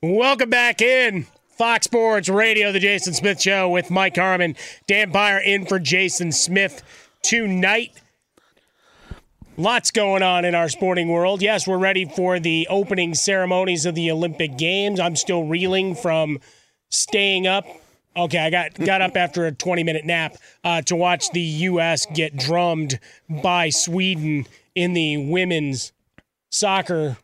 Welcome 0.00 0.50
back 0.50 0.80
in. 0.80 1.26
Fox 1.56 1.86
Sports 1.86 2.28
Radio, 2.28 2.70
the 2.70 2.78
Jason 2.78 3.14
Smith 3.14 3.42
Show 3.42 3.68
with 3.68 3.90
Mike 3.90 4.14
Harmon. 4.14 4.54
Dan 4.86 5.10
Beyer 5.10 5.38
in 5.38 5.66
for 5.66 5.80
Jason 5.80 6.30
Smith 6.30 6.84
tonight. 7.24 8.00
Lots 9.56 9.90
going 9.90 10.22
on 10.22 10.44
in 10.44 10.54
our 10.54 10.68
sporting 10.68 11.08
world. 11.08 11.42
Yes, 11.42 11.66
we're 11.66 11.78
ready 11.78 12.04
for 12.04 12.38
the 12.38 12.68
opening 12.70 13.12
ceremonies 13.12 13.86
of 13.86 13.96
the 13.96 14.08
Olympic 14.12 14.56
Games. 14.56 15.00
I'm 15.00 15.16
still 15.16 15.46
reeling 15.46 15.96
from 15.96 16.38
staying 16.90 17.48
up. 17.48 17.64
Okay, 18.16 18.38
I 18.38 18.50
got 18.50 18.74
got 18.74 19.02
up 19.02 19.16
after 19.16 19.46
a 19.46 19.52
20 19.52 19.82
minute 19.82 20.04
nap 20.04 20.36
uh, 20.62 20.80
to 20.82 20.94
watch 20.94 21.32
the 21.32 21.40
U.S. 21.40 22.06
get 22.14 22.36
drummed 22.36 23.00
by 23.28 23.70
Sweden 23.70 24.46
in 24.76 24.92
the 24.92 25.28
women's 25.28 25.90
soccer 26.52 27.16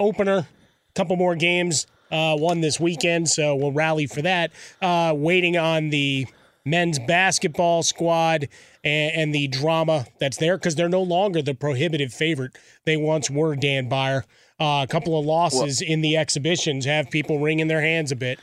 opener. 0.00 0.38
A 0.38 0.92
couple 0.96 1.14
more 1.14 1.36
games 1.36 1.86
uh, 2.10 2.36
won 2.38 2.60
this 2.60 2.80
weekend, 2.80 3.28
so 3.28 3.54
we'll 3.54 3.72
rally 3.72 4.06
for 4.06 4.22
that. 4.22 4.52
Uh, 4.80 5.12
waiting 5.16 5.56
on 5.56 5.90
the 5.90 6.26
men's 6.64 6.98
basketball 6.98 7.82
squad 7.82 8.48
and, 8.84 9.12
and 9.14 9.34
the 9.34 9.48
drama 9.48 10.06
that's 10.18 10.36
there 10.36 10.56
because 10.56 10.74
they're 10.74 10.88
no 10.88 11.02
longer 11.02 11.42
the 11.42 11.54
prohibitive 11.54 12.12
favorite 12.12 12.56
they 12.84 12.96
once 12.96 13.30
were. 13.30 13.56
Dan 13.56 13.88
Beyer. 13.88 14.24
Uh, 14.58 14.84
a 14.84 14.86
couple 14.86 15.18
of 15.18 15.24
losses 15.24 15.80
well, 15.80 15.90
in 15.90 16.02
the 16.02 16.18
exhibitions 16.18 16.84
have 16.84 17.10
people 17.10 17.38
wringing 17.38 17.68
their 17.68 17.80
hands 17.80 18.12
a 18.12 18.16
bit. 18.16 18.38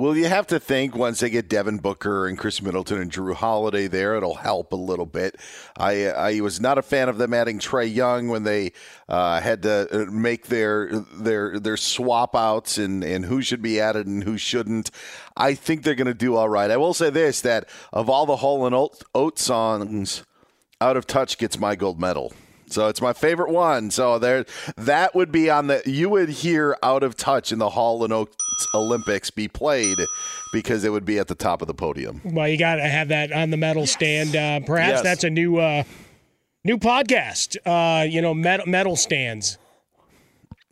Well, 0.00 0.16
you 0.16 0.26
have 0.26 0.46
to 0.46 0.60
think 0.60 0.94
once 0.94 1.18
they 1.18 1.28
get 1.28 1.48
Devin 1.48 1.78
Booker 1.78 2.28
and 2.28 2.38
Khris 2.38 2.62
Middleton 2.62 3.00
and 3.00 3.10
Jrue 3.10 3.34
Holiday 3.34 3.88
there, 3.88 4.14
it'll 4.14 4.36
help 4.36 4.72
a 4.72 4.76
little 4.76 5.06
bit. 5.06 5.34
I 5.76 6.06
I 6.06 6.40
was 6.40 6.60
not 6.60 6.78
a 6.78 6.82
fan 6.82 7.08
of 7.08 7.18
them 7.18 7.34
adding 7.34 7.58
Trae 7.58 7.92
Young 7.92 8.28
when 8.28 8.44
they 8.44 8.74
uh, 9.08 9.40
had 9.40 9.62
to 9.64 9.88
uh, 9.90 10.04
make 10.08 10.46
their 10.46 10.88
their 11.12 11.58
their 11.58 11.76
swap 11.76 12.36
outs 12.36 12.78
and, 12.78 13.02
and 13.02 13.24
who 13.24 13.42
should 13.42 13.60
be 13.60 13.80
added 13.80 14.06
and 14.06 14.22
who 14.22 14.38
shouldn't. 14.38 14.92
I 15.36 15.54
think 15.54 15.82
they're 15.82 15.96
going 15.96 16.06
to 16.06 16.14
do 16.14 16.36
all 16.36 16.48
right. 16.48 16.70
I 16.70 16.76
will 16.76 16.94
say 16.94 17.10
this: 17.10 17.40
that 17.40 17.68
of 17.92 18.08
all 18.08 18.24
the 18.24 18.36
Hall 18.36 18.66
and 18.66 18.76
Oat, 19.16 19.38
songs, 19.40 20.22
"Out 20.80 20.96
of 20.96 21.08
Touch" 21.08 21.38
gets 21.38 21.58
my 21.58 21.74
gold 21.74 21.98
medal. 21.98 22.32
So 22.70 22.88
it's 22.88 23.00
my 23.00 23.12
favorite 23.12 23.50
one. 23.50 23.90
So 23.90 24.18
there, 24.18 24.44
that 24.76 25.14
would 25.14 25.32
be 25.32 25.50
on 25.50 25.66
the. 25.68 25.82
You 25.86 26.08
would 26.10 26.28
hear 26.28 26.76
"Out 26.82 27.02
of 27.02 27.16
Touch" 27.16 27.52
in 27.52 27.58
the 27.58 27.70
Hall 27.70 28.04
and 28.04 28.12
Oates 28.12 28.36
Olympics 28.74 29.30
be 29.30 29.48
played 29.48 29.98
because 30.52 30.84
it 30.84 30.90
would 30.90 31.04
be 31.04 31.18
at 31.18 31.28
the 31.28 31.34
top 31.34 31.62
of 31.62 31.68
the 31.68 31.74
podium. 31.74 32.20
Well, 32.24 32.48
you 32.48 32.58
got 32.58 32.76
to 32.76 32.82
have 32.88 33.08
that 33.08 33.32
on 33.32 33.50
the 33.50 33.56
medal 33.56 33.86
stand. 33.86 34.34
Uh, 34.36 34.60
perhaps 34.66 34.96
Yes. 34.96 35.02
that's 35.02 35.24
a 35.24 35.30
new 35.30 35.58
uh, 35.58 35.84
new 36.64 36.78
podcast. 36.78 37.56
Uh, 37.64 38.04
you 38.04 38.20
know, 38.22 38.34
medal, 38.34 38.66
medal 38.66 38.96
stands. 38.96 39.58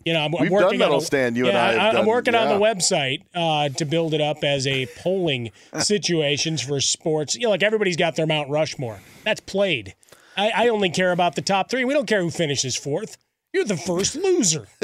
You 0.04 0.12
know, 0.12 0.20
I'm, 0.20 0.34
I'm 0.36 0.42
We've 0.42 0.50
done 0.50 0.62
working 0.62 0.78
medal 0.78 0.94
on 0.96 1.02
a, 1.02 1.04
stand, 1.04 1.36
you 1.36 1.46
yeah, 1.46 1.50
and 1.50 1.58
I 1.58 1.72
have 1.72 1.80
I, 1.80 1.88
am 1.88 1.94
done, 1.96 2.06
working 2.06 2.34
on 2.36 2.48
the 2.48 2.64
website 2.64 3.22
uh, 3.34 3.70
to 3.70 3.84
build 3.84 4.14
it 4.14 4.20
up 4.20 4.44
as 4.44 4.64
a 4.64 4.86
polling 4.98 5.50
situations 5.80 6.62
for 6.62 6.80
sports. 6.80 7.34
You 7.34 7.42
know, 7.42 7.50
like 7.50 7.64
everybody's 7.64 7.96
got 7.96 8.14
their 8.14 8.26
Mount 8.26 8.48
Rushmore. 8.48 9.00
That's 9.24 9.40
played. 9.40 9.94
I, 10.36 10.52
I 10.54 10.68
only 10.68 10.90
care 10.90 11.12
about 11.12 11.34
the 11.34 11.42
top 11.42 11.70
three. 11.70 11.84
We 11.84 11.94
don't 11.94 12.06
care 12.06 12.22
who 12.22 12.30
finishes 12.30 12.76
fourth. 12.76 13.16
You're 13.52 13.64
the 13.64 13.76
first 13.76 14.16
loser. 14.16 14.68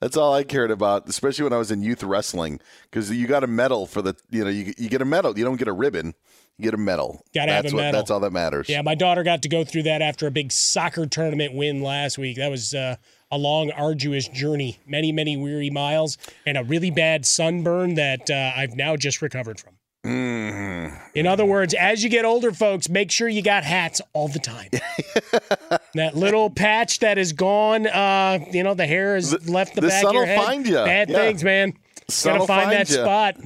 That's 0.00 0.16
all 0.16 0.34
I 0.34 0.42
cared 0.42 0.70
about, 0.70 1.08
especially 1.08 1.44
when 1.44 1.52
I 1.52 1.58
was 1.58 1.70
in 1.70 1.82
youth 1.82 2.02
wrestling, 2.02 2.60
because 2.90 3.10
you 3.10 3.26
got 3.26 3.44
a 3.44 3.46
medal 3.46 3.86
for 3.86 4.02
the. 4.02 4.14
You 4.30 4.44
know, 4.44 4.50
you 4.50 4.74
you 4.76 4.88
get 4.88 5.00
a 5.00 5.04
medal. 5.04 5.38
You 5.38 5.44
don't 5.44 5.56
get 5.56 5.68
a 5.68 5.72
ribbon. 5.72 6.14
You 6.58 6.64
get 6.64 6.74
a 6.74 6.78
medal. 6.78 7.22
Gotta 7.34 7.52
have 7.52 7.64
that's 7.64 7.72
a 7.72 7.76
what, 7.76 7.82
medal. 7.82 8.00
That's 8.00 8.10
all 8.10 8.20
that 8.20 8.32
matters. 8.32 8.68
Yeah, 8.68 8.82
my 8.82 8.94
daughter 8.94 9.22
got 9.22 9.42
to 9.42 9.48
go 9.48 9.64
through 9.64 9.84
that 9.84 10.02
after 10.02 10.26
a 10.26 10.30
big 10.30 10.52
soccer 10.52 11.06
tournament 11.06 11.54
win 11.54 11.82
last 11.82 12.18
week. 12.18 12.36
That 12.36 12.50
was 12.50 12.74
uh, 12.74 12.96
a 13.30 13.38
long, 13.38 13.70
arduous 13.70 14.28
journey, 14.28 14.78
many, 14.86 15.12
many 15.12 15.36
weary 15.36 15.70
miles, 15.70 16.18
and 16.44 16.56
a 16.56 16.64
really 16.64 16.90
bad 16.90 17.26
sunburn 17.26 17.94
that 17.94 18.30
uh, 18.30 18.52
I've 18.56 18.74
now 18.74 18.96
just 18.96 19.22
recovered 19.22 19.60
from. 19.60 19.75
Mhm. 20.06 20.92
In 21.14 21.26
other 21.26 21.44
words, 21.44 21.74
as 21.74 22.04
you 22.04 22.10
get 22.10 22.24
older, 22.24 22.52
folks, 22.52 22.88
make 22.88 23.10
sure 23.10 23.28
you 23.28 23.42
got 23.42 23.64
hats 23.64 24.00
all 24.12 24.28
the 24.28 24.38
time. 24.38 24.70
that 25.94 26.16
little 26.16 26.50
patch 26.50 27.00
that 27.00 27.18
is 27.18 27.32
gone, 27.32 27.86
uh, 27.86 28.38
you 28.52 28.62
know, 28.62 28.74
the 28.74 28.86
hair 28.86 29.14
has 29.14 29.48
left 29.48 29.74
the, 29.74 29.80
the 29.80 29.88
back 29.88 30.02
sun 30.02 30.08
of 30.10 30.14
your 30.14 30.22
will 30.22 30.28
head. 30.28 30.44
find 30.44 30.66
ya. 30.68 30.84
Bad 30.84 31.10
Yeah. 31.10 31.16
things, 31.16 31.44
man. 31.44 31.72
Sun 32.08 32.34
Gotta 32.34 32.46
find, 32.46 32.62
find 32.64 32.72
that 32.72 32.90
ya. 32.90 33.02
spot. 33.02 33.36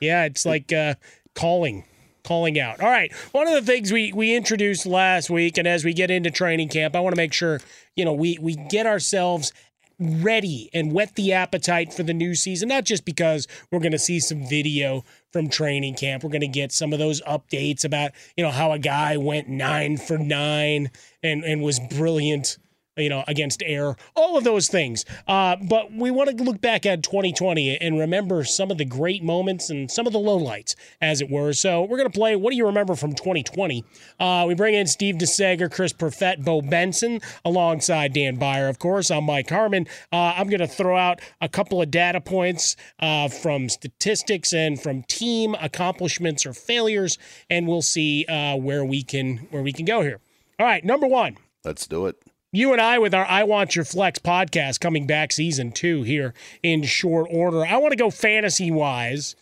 Yeah, 0.00 0.24
it's 0.24 0.44
like 0.46 0.72
uh, 0.72 0.94
calling, 1.34 1.84
calling 2.24 2.58
out. 2.58 2.80
All 2.80 2.90
right. 2.90 3.12
One 3.32 3.46
of 3.46 3.54
the 3.54 3.62
things 3.62 3.92
we 3.92 4.12
we 4.12 4.34
introduced 4.34 4.86
last 4.86 5.30
week, 5.30 5.56
and 5.58 5.68
as 5.68 5.84
we 5.84 5.92
get 5.92 6.10
into 6.10 6.30
training 6.30 6.68
camp, 6.68 6.96
I 6.96 7.00
want 7.00 7.14
to 7.14 7.20
make 7.20 7.32
sure 7.32 7.60
you 7.96 8.04
know 8.04 8.12
we 8.12 8.38
we 8.40 8.54
get 8.56 8.86
ourselves 8.86 9.52
ready 9.98 10.70
and 10.72 10.92
whet 10.92 11.14
the 11.16 11.32
appetite 11.32 11.92
for 11.92 12.02
the 12.02 12.14
new 12.14 12.34
season. 12.34 12.68
Not 12.68 12.84
just 12.84 13.04
because 13.04 13.46
we're 13.70 13.80
going 13.80 13.92
to 13.92 13.98
see 13.98 14.20
some 14.20 14.46
video 14.46 15.04
from 15.32 15.48
training 15.48 15.94
camp, 15.94 16.22
we're 16.22 16.30
going 16.30 16.40
to 16.40 16.48
get 16.48 16.72
some 16.72 16.92
of 16.92 16.98
those 16.98 17.20
updates 17.22 17.84
about 17.84 18.12
you 18.36 18.44
know 18.44 18.50
how 18.50 18.72
a 18.72 18.78
guy 18.78 19.16
went 19.16 19.48
nine 19.48 19.96
for 19.96 20.18
nine 20.18 20.90
and 21.22 21.44
and 21.44 21.62
was 21.62 21.80
brilliant 21.90 22.58
you 22.98 23.08
know, 23.08 23.24
against 23.28 23.62
air, 23.64 23.96
all 24.14 24.36
of 24.36 24.44
those 24.44 24.68
things. 24.68 25.04
Uh, 25.26 25.56
but 25.68 25.92
we 25.92 26.10
want 26.10 26.36
to 26.36 26.44
look 26.44 26.60
back 26.60 26.86
at 26.86 27.02
2020 27.02 27.78
and 27.78 27.98
remember 27.98 28.44
some 28.44 28.70
of 28.70 28.78
the 28.78 28.84
great 28.84 29.22
moments 29.22 29.70
and 29.70 29.90
some 29.90 30.06
of 30.06 30.12
the 30.12 30.18
lowlights, 30.18 30.74
as 31.00 31.20
it 31.20 31.30
were. 31.30 31.52
So 31.52 31.82
we're 31.82 31.98
going 31.98 32.10
to 32.10 32.18
play 32.18 32.36
What 32.36 32.50
Do 32.50 32.56
You 32.56 32.66
Remember 32.66 32.94
from 32.94 33.12
2020? 33.12 33.84
Uh, 34.18 34.44
we 34.46 34.54
bring 34.54 34.74
in 34.74 34.86
Steve 34.86 35.16
DeSager, 35.16 35.72
Chris 35.72 35.92
Perfett, 35.92 36.44
Bo 36.44 36.62
Benson, 36.62 37.20
alongside 37.44 38.12
Dan 38.12 38.36
Beyer, 38.36 38.68
of 38.68 38.78
course. 38.78 39.10
I'm 39.10 39.24
Mike 39.24 39.48
Harmon. 39.48 39.86
Uh, 40.12 40.34
I'm 40.36 40.48
going 40.48 40.60
to 40.60 40.66
throw 40.66 40.96
out 40.96 41.20
a 41.40 41.48
couple 41.48 41.80
of 41.80 41.90
data 41.90 42.20
points 42.20 42.76
uh, 43.00 43.28
from 43.28 43.68
statistics 43.68 44.52
and 44.52 44.80
from 44.80 45.02
team 45.04 45.54
accomplishments 45.60 46.46
or 46.46 46.52
failures, 46.52 47.18
and 47.50 47.66
we'll 47.66 47.82
see 47.82 48.24
uh, 48.26 48.56
where 48.56 48.84
we 48.84 49.02
can 49.02 49.38
where 49.50 49.62
we 49.62 49.72
can 49.72 49.84
go 49.84 50.02
here. 50.02 50.20
All 50.58 50.66
right, 50.66 50.84
number 50.84 51.06
one 51.06 51.36
Let's 51.64 51.86
do 51.86 52.06
it. 52.06 52.22
You 52.52 52.72
and 52.72 52.80
I 52.80 52.98
with 52.98 53.14
our 53.14 53.26
I 53.26 53.44
Want 53.44 53.76
Your 53.76 53.84
Flex 53.84 54.18
podcast 54.18 54.80
coming 54.80 55.06
back 55.06 55.32
season 55.32 55.72
two 55.72 56.02
here 56.02 56.34
in 56.62 56.82
short 56.82 57.28
order. 57.30 57.64
I 57.64 57.76
want 57.76 57.92
to 57.92 57.96
go 57.98 58.10
fantasy 58.10 58.70
wise. 58.70 59.36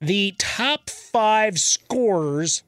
The 0.00 0.34
top 0.38 0.90
five 0.90 1.58
scorers 1.58 2.62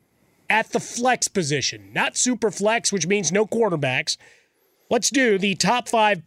at 0.49 0.71
the 0.73 0.81
flex 0.81 1.29
position, 1.29 1.91
not 1.93 2.17
super 2.17 2.51
flex, 2.51 2.93
which 2.93 3.07
means 3.07 3.31
no 3.33 3.47
quarterbacks. 3.47 4.17
Let's 4.91 5.11
do 5.11 5.39
the 5.39 5.55
top 5.55 5.89
five 5.89 6.23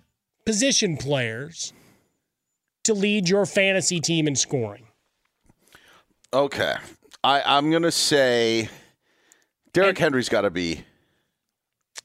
position 0.46 0.98
players 0.98 1.74
to 2.84 2.94
lead 2.94 3.30
your 3.30 3.46
fantasy 3.46 4.00
team 4.00 4.28
in 4.28 4.36
scoring. 4.36 4.88
Okay. 6.34 6.76
I, 7.24 7.42
I'm 7.46 7.70
going 7.70 7.84
to 7.84 7.92
say 7.92 8.70
Derrick 9.74 9.98
Henry's 9.98 10.30
got 10.30 10.42
to 10.42 10.50
be. 10.50 10.84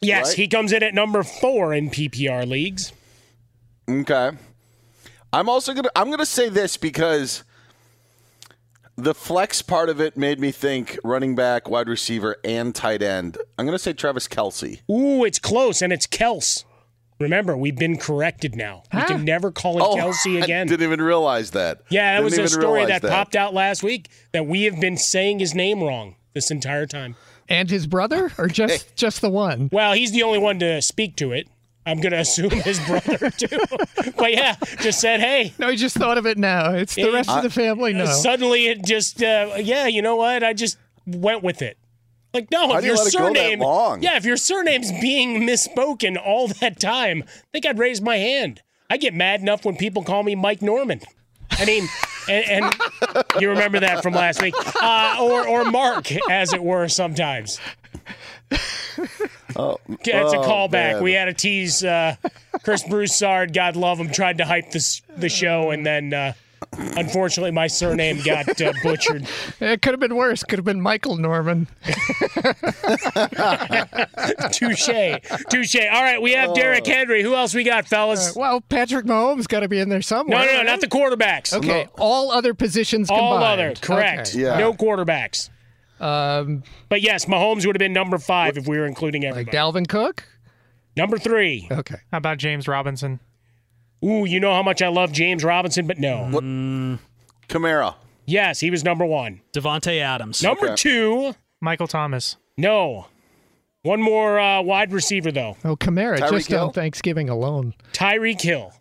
Yes, 0.07 0.29
Right. 0.29 0.37
he 0.37 0.49
comes 0.49 0.73
in 0.73 0.83
at 0.83 0.95
number 0.95 1.23
four 1.23 1.75
in 1.75 1.91
PPR 1.91 2.47
leagues. 2.49 2.93
Okay. 3.89 4.31
I'm 5.33 5.49
also 5.49 5.73
going 5.73 5.85
to 5.85 5.93
I'm 5.97 6.07
going 6.07 6.19
to 6.19 6.27
say 6.27 6.49
this 6.49 6.77
because 6.77 7.43
the 8.97 9.15
flex 9.15 9.61
part 9.63 9.89
of 9.89 10.01
it 10.01 10.17
made 10.17 10.39
me 10.39 10.53
think 10.53 10.99
running 11.03 11.35
back, 11.35 11.69
wide 11.69 11.89
receiver, 11.89 12.37
and 12.45 12.75
tight 12.75 13.03
end. 13.03 13.37
I'm 13.59 13.67
going 13.67 13.75
to 13.77 13.83
say 13.83 13.93
Travis 13.93 14.29
Kelce. 14.29 14.81
Ooh, 14.91 15.25
it's 15.25 15.39
close, 15.41 15.83
and 15.83 15.93
it's 15.93 16.07
Kels. 16.07 16.65
Remember, 17.21 17.57
we've 17.57 17.77
been 17.77 17.97
corrected 17.97 18.57
now. 18.57 18.83
We 18.93 19.03
can 19.03 19.25
never 19.25 19.53
call 19.53 19.77
him 19.77 19.83
oh, 19.83 19.95
Kelsey 19.95 20.39
again. 20.41 20.67
I 20.67 20.71
didn't 20.71 20.85
even 20.85 21.01
realize 21.01 21.53
that. 21.53 21.83
Yeah, 21.89 22.21
that 22.21 22.29
Didn't 22.29 22.43
was 22.43 22.53
a 22.53 22.55
story 22.55 22.81
realize 22.83 23.01
that, 23.03 23.11
popped 23.11 23.37
out 23.37 23.55
last 23.55 23.83
week 23.83 24.09
that 24.33 24.47
we 24.47 24.65
have 24.65 24.81
been 24.81 24.97
saying 24.97 25.39
his 25.39 25.55
name 25.55 25.83
wrong 25.83 26.17
this 26.33 26.51
entire 26.51 26.87
time. 26.87 27.15
And 27.49 27.69
his 27.71 27.87
brother, 27.87 28.33
or 28.39 28.49
just 28.49 28.95
just 28.97 29.21
the 29.21 29.31
one? 29.31 29.69
Well, 29.73 29.93
he's 29.93 30.13
the 30.13 30.23
only 30.23 30.39
one 30.39 30.59
to 30.61 30.81
speak 30.83 31.17
to 31.17 31.33
it. 31.33 31.49
I'm 31.87 32.01
going 32.01 32.13
to 32.13 32.19
assume 32.21 32.49
his 32.51 32.81
brother 32.81 33.31
too. 33.37 33.59
but 34.17 34.33
yeah, 34.33 34.57
just 34.81 35.01
said, 35.01 35.21
hey. 35.21 35.53
No, 35.59 35.69
he 35.69 35.77
just 35.77 35.95
thought 35.95 36.17
of 36.17 36.25
it 36.25 36.39
now. 36.39 36.73
It's 36.73 36.95
the 36.95 37.13
rest 37.13 37.29
of 37.29 37.43
the 37.43 37.51
family. 37.51 37.93
No. 37.93 38.07
Suddenly 38.07 38.69
it 38.69 38.85
just, 38.87 39.23
uh, 39.23 39.57
yeah, 39.59 39.87
you 39.87 40.01
know 40.01 40.17
what? 40.17 40.43
I 40.43 40.55
just 40.55 40.79
went 41.07 41.43
with 41.43 41.61
it. 41.61 41.77
Like, 42.33 42.51
no, 42.51 42.69
How 42.69 42.77
if 42.77 42.81
do 42.81 42.87
you 42.87 42.93
your 42.95 42.97
let 42.97 43.07
it 43.07 43.11
surname, 43.13 43.59
long? 43.61 44.03
yeah, 44.03 44.17
if 44.17 44.25
your 44.25 44.39
surname's 44.39 44.91
being 45.01 45.43
misspoken 45.43 46.17
all 46.17 46.49
that 46.49 46.81
time, 46.81 47.23
I 47.27 47.31
think 47.53 47.67
I'd 47.67 47.79
raise 47.79 48.01
my 48.01 48.17
hand. 48.17 48.63
I 48.89 48.97
get 48.97 49.13
mad 49.13 49.41
enough 49.43 49.67
when 49.67 49.77
people 49.77 50.03
call 50.05 50.23
me 50.23 50.35
Mike 50.35 50.63
Norman. 50.63 51.01
I 51.51 51.67
mean, 51.67 51.87
and, 52.29 52.65
and 52.65 53.25
you 53.41 53.51
remember 53.51 53.81
that 53.81 54.03
from 54.03 54.15
last 54.15 54.43
week, 54.43 54.55
uh, 54.83 55.17
or 55.21 55.47
or 55.47 55.65
Mark, 55.65 56.11
as 56.31 56.53
it 56.53 56.63
were, 56.63 56.89
sometimes. 56.89 57.61
Oh, 59.57 59.79
it's 59.89 60.09
a 60.09 60.39
oh, 60.39 60.43
callback. 60.43 60.95
man. 60.95 61.03
We 61.03 61.13
had 61.13 61.29
a 61.29 61.33
tease. 61.33 61.85
Uh, 61.85 62.17
Chris 62.65 62.83
Broussard, 62.83 63.53
God 63.53 63.77
love 63.77 63.99
him, 63.99 64.11
tried 64.11 64.39
to 64.39 64.45
hype 64.45 64.71
this 64.71 65.03
the 65.17 65.29
show, 65.29 65.71
and 65.71 65.87
then 65.87 66.13
uh, 66.13 66.33
unfortunately, 66.73 67.51
my 67.51 67.67
surname 67.67 68.21
got 68.23 68.61
uh, 68.61 68.73
butchered. 68.83 69.27
It 69.61 69.83
could 69.83 69.93
have 69.93 70.01
been 70.01 70.17
worse. 70.17 70.43
Could 70.43 70.59
have 70.59 70.65
been 70.65 70.81
Michael 70.81 71.17
Norman. 71.17 71.69
Touche, 74.53 75.19
touche. 75.51 75.77
All 75.77 76.03
right, 76.03 76.21
we 76.21 76.33
have 76.33 76.55
Derrick 76.55 76.87
Henry. 76.87 77.23
Who 77.23 77.35
else 77.35 77.55
we 77.55 77.65
got, 77.65 77.87
fellas? 77.87 78.35
well, 78.37 78.61
Patrick 78.61 79.07
Mahomes 79.07 79.47
got 79.49 79.61
to 79.61 79.69
be 79.69 79.79
in 79.79 79.89
there 79.89 80.03
somewhere. 80.03 80.39
No, 80.39 80.45
no, 80.45 80.53
no, 80.59 80.63
not 80.63 80.81
the 80.81 80.89
quarterbacks. 80.89 81.53
Okay, 81.53 81.89
all 81.99 82.31
other 82.31 82.55
positions 82.55 83.11
All 83.11 83.35
combined. 83.35 83.61
other, 83.61 83.75
correct. 83.81 84.31
Okay. 84.31 84.59
No 84.59 84.73
quarterbacks. 84.75 85.51
Um, 86.01 86.63
But 86.89 87.03
yes, 87.03 87.25
Mahomes 87.27 87.67
would 87.67 87.77
have 87.77 87.81
been 87.81 87.93
number 87.93 88.19
five 88.19 88.57
if 88.59 88.67
we 88.67 88.79
were 88.79 88.87
including 88.87 89.25
everybody. 89.25 89.57
Dalvin 89.57 89.89
Cook. 89.89 90.25
Number 90.97 91.19
three. 91.19 91.67
Okay. 91.71 91.97
How 92.13 92.19
about 92.19 92.39
James 92.39 92.69
Robinson? 92.69 93.21
Ooh, 94.03 94.25
you 94.25 94.41
know 94.41 94.53
how 94.55 94.63
much 94.63 94.83
I 94.83 94.89
love 94.89 95.13
James 95.13 95.45
Robinson, 95.45 95.87
but 95.87 95.99
no. 95.99 96.25
What? 96.31 96.43
Kamara. 97.49 97.95
Yes, 98.27 98.61
he 98.61 98.71
was 98.71 98.85
number 98.85 99.05
one. 99.05 99.41
Davante 99.53 100.01
Adams. 100.01 100.43
Number 100.43 100.75
two. 100.77 101.35
Michael 101.61 101.87
Thomas. 101.89 102.37
No. 102.57 103.07
One 103.83 104.01
more 104.01 104.39
uh, 104.39 104.63
wide 104.63 104.93
receiver, 104.93 105.31
though. 105.31 105.57
Oh, 105.65 105.77
Kamara, 105.77 106.19
Tyreek 106.19 106.31
just 106.31 106.49
Hill? 106.49 106.67
on 106.69 106.73
Thanksgiving 106.73 107.29
alone. 107.29 107.75
Tyreek 107.93 108.41
Hill 108.41 108.73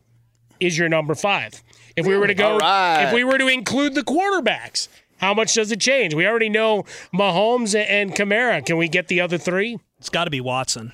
is 0.62 0.78
your 0.78 0.88
number 0.88 1.14
five. 1.14 1.62
If 1.98 2.06
we 2.08 2.18
were 2.18 2.28
to 2.28 2.34
go, 2.34 2.54
All 2.54 2.60
right. 2.60 3.04
if 3.04 3.14
we 3.14 3.24
were 3.26 3.38
to 3.38 3.48
include 3.48 3.96
the 3.96 4.02
quarterbacks, 4.04 4.88
how 5.18 5.34
much 5.34 5.54
does 5.56 5.72
it 5.72 5.80
change? 5.82 6.14
We 6.14 6.26
already 6.26 6.50
know 6.50 6.84
Mahomes 7.14 7.76
and 7.76 8.12
Kamara. 8.16 8.66
Can 8.66 8.78
we 8.78 8.88
get 8.88 9.10
the 9.10 9.20
other 9.22 9.38
three? 9.38 9.78
It's 10.00 10.10
got 10.10 10.24
to 10.26 10.32
be 10.32 10.42
Watson. 10.42 10.94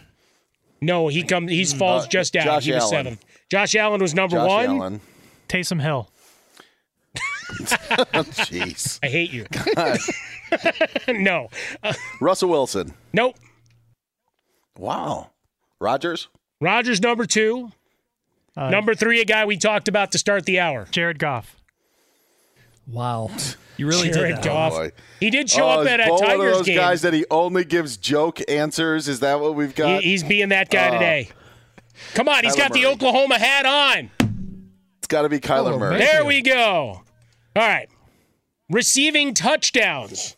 No, 0.82 1.08
he 1.08 1.24
comes. 1.24 1.52
He 1.52 1.64
falls 1.66 2.06
Uh, 2.06 2.10
just 2.10 2.36
out. 2.36 2.46
Josh 2.46 2.66
he 2.66 2.72
was 2.74 2.84
Allen. 2.92 2.92
seventh. 3.06 3.26
Josh 3.50 3.76
Allen 3.76 4.02
was 4.02 4.14
number 4.14 4.38
Josh 4.38 4.48
one. 4.48 4.66
Allen. 4.70 5.02
Taysom 5.48 5.82
Hill. 5.82 6.10
Jeez. 7.50 9.00
I 9.04 9.08
hate 9.08 9.32
you. 9.32 9.46
No. 11.08 11.50
Uh, 11.84 11.94
Russell 12.20 12.50
Wilson. 12.50 12.94
nope. 13.14 13.36
Wow. 14.78 15.30
Rodgers. 15.80 16.28
Rodgers 16.60 17.02
number 17.02 17.26
two. 17.26 17.72
Uh, 18.58 18.70
number 18.72 18.96
three, 18.96 19.22
a 19.22 19.26
guy 19.26 19.46
we 19.46 19.58
talked 19.58 19.88
about 19.88 20.12
to 20.14 20.18
start 20.18 20.46
the 20.46 20.60
hour. 20.60 20.88
Jared 20.92 21.20
Goff. 21.20 21.56
Wow. 22.88 23.30
You 23.78 23.88
really 23.88 24.10
Jared 24.10 24.36
did 24.36 24.44
that. 24.44 24.44
Goff. 24.44 24.74
boy. 24.74 24.92
he 25.20 25.30
did 25.30 25.50
show 25.50 25.66
Oh, 25.66 25.82
up 25.82 25.88
at 25.88 26.00
a 26.00 26.06
Bo 26.08 26.16
one 26.16 26.32
of 26.32 26.40
those 26.40 26.66
game. 26.66 26.76
guys 26.78 27.04
that 27.04 27.14
he 27.14 27.26
only 27.30 27.64
gives 27.64 27.96
joke 27.98 28.40
answers. 28.50 29.08
Is 29.08 29.20
that 29.20 29.40
what 29.40 29.54
we've 29.56 29.76
got? 29.76 30.02
He- 30.02 30.10
he's 30.10 30.24
being 30.24 30.50
that 30.50 30.70
guy 30.72 30.88
Uh, 30.90 30.92
today. 30.94 31.30
Come 32.14 32.28
on, 32.28 32.44
he's 32.44 32.56
Kyler 32.56 32.58
got 32.58 32.74
the 32.74 32.86
Oklahoma 32.86 33.38
hat 33.40 33.66
on. 33.66 34.10
It's 35.00 35.08
got 35.08 35.24
to 35.24 35.30
be 35.30 35.40
Kyler 35.40 35.74
Oh, 35.74 35.80
Murray. 35.80 35.98
There 36.00 36.26
we 36.26 36.42
go. 36.42 37.02
All 37.02 37.04
right. 37.56 37.88
Receiving 38.70 39.34
touchdowns. 39.34 40.36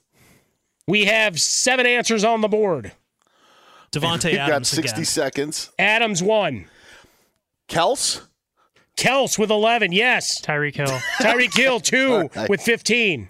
We 0.87 1.05
have 1.05 1.39
seven 1.39 1.85
answers 1.85 2.23
on 2.23 2.41
the 2.41 2.47
board. 2.47 2.91
Davante 3.91 4.25
We've 4.25 4.35
got 4.37 4.65
60 4.65 4.89
again. 4.91 5.05
seconds. 5.05 5.71
Adams 5.77 6.23
one. 6.23 6.65
Kels? 7.67 8.21
Kels 8.97 9.37
with 9.37 9.49
11. 9.51 9.91
Yes. 9.91 10.39
Tyreek 10.41 10.75
Hill. 10.75 10.87
Tyreek 11.19 11.55
Hill 11.55 11.79
two 11.79 12.13
All 12.13 12.29
right. 12.35 12.49
with 12.49 12.61
15. 12.61 13.29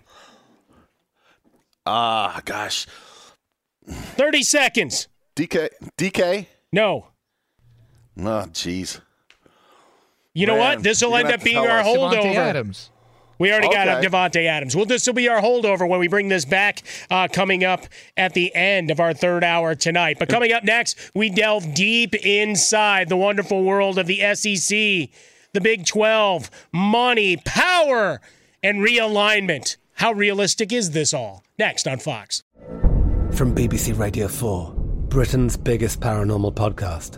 Ah, 1.86 2.42
gosh. 2.46 2.86
30 3.88 4.44
seconds. 4.44 5.08
DK? 5.36 5.70
DK? 5.98 6.46
No. 6.72 7.08
Oh, 8.18 8.46
jeez. 8.52 9.00
You 10.34 10.48
know 10.48 10.58
Man, 10.58 10.76
what? 10.78 10.84
This 10.84 11.02
will 11.02 11.16
end 11.16 11.30
up 11.32 11.44
being 11.44 11.58
our 11.58 11.80
us. 11.80 11.88
Davante 11.88 12.14
holdover. 12.22 12.36
Adams. 12.36 12.90
We 13.38 13.52
already 13.52 13.70
got 13.70 13.88
Okay. 13.88 14.06
a 14.06 14.10
Davante 14.10 14.46
Adams. 14.46 14.76
Well, 14.76 14.86
this 14.86 15.08
will 15.08 15.16
be 15.16 15.28
our 15.28 15.42
holdover 15.42 15.88
when 15.90 16.00
we 16.00 16.08
bring 16.08 16.30
this 16.30 16.46
back 16.46 16.84
uh, 17.10 17.28
coming 17.28 17.64
up 17.64 17.86
at 18.16 18.34
the 18.36 18.54
end 18.54 18.92
of 18.92 19.00
our 19.00 19.14
third 19.16 19.44
hour 19.44 19.74
tonight. 19.74 20.18
But 20.20 20.30
coming 20.30 20.54
up 20.54 20.64
next, 20.64 21.12
we 21.16 21.30
delve 21.32 21.74
deep 21.74 22.14
inside 22.16 23.10
the 23.10 23.18
wonderful 23.18 23.64
world 23.64 23.98
of 23.98 24.06
the 24.06 24.20
SEC, 24.36 25.10
the 25.54 25.62
Big 25.62 25.86
12, 25.88 26.52
money, 26.72 27.38
power, 27.38 28.22
and 28.62 28.78
realignment. 28.86 29.78
How 29.96 30.12
realistic 30.12 30.72
is 30.72 30.92
this 30.92 31.12
all? 31.14 31.44
Next 31.58 31.88
on 31.88 31.98
Fox. 31.98 32.44
From 33.32 33.56
BBC 33.56 33.98
Radio 33.98 34.28
4, 34.28 34.72
Britain's 35.10 35.58
biggest 35.58 36.00
paranormal 36.00 36.54
podcast 36.54 37.18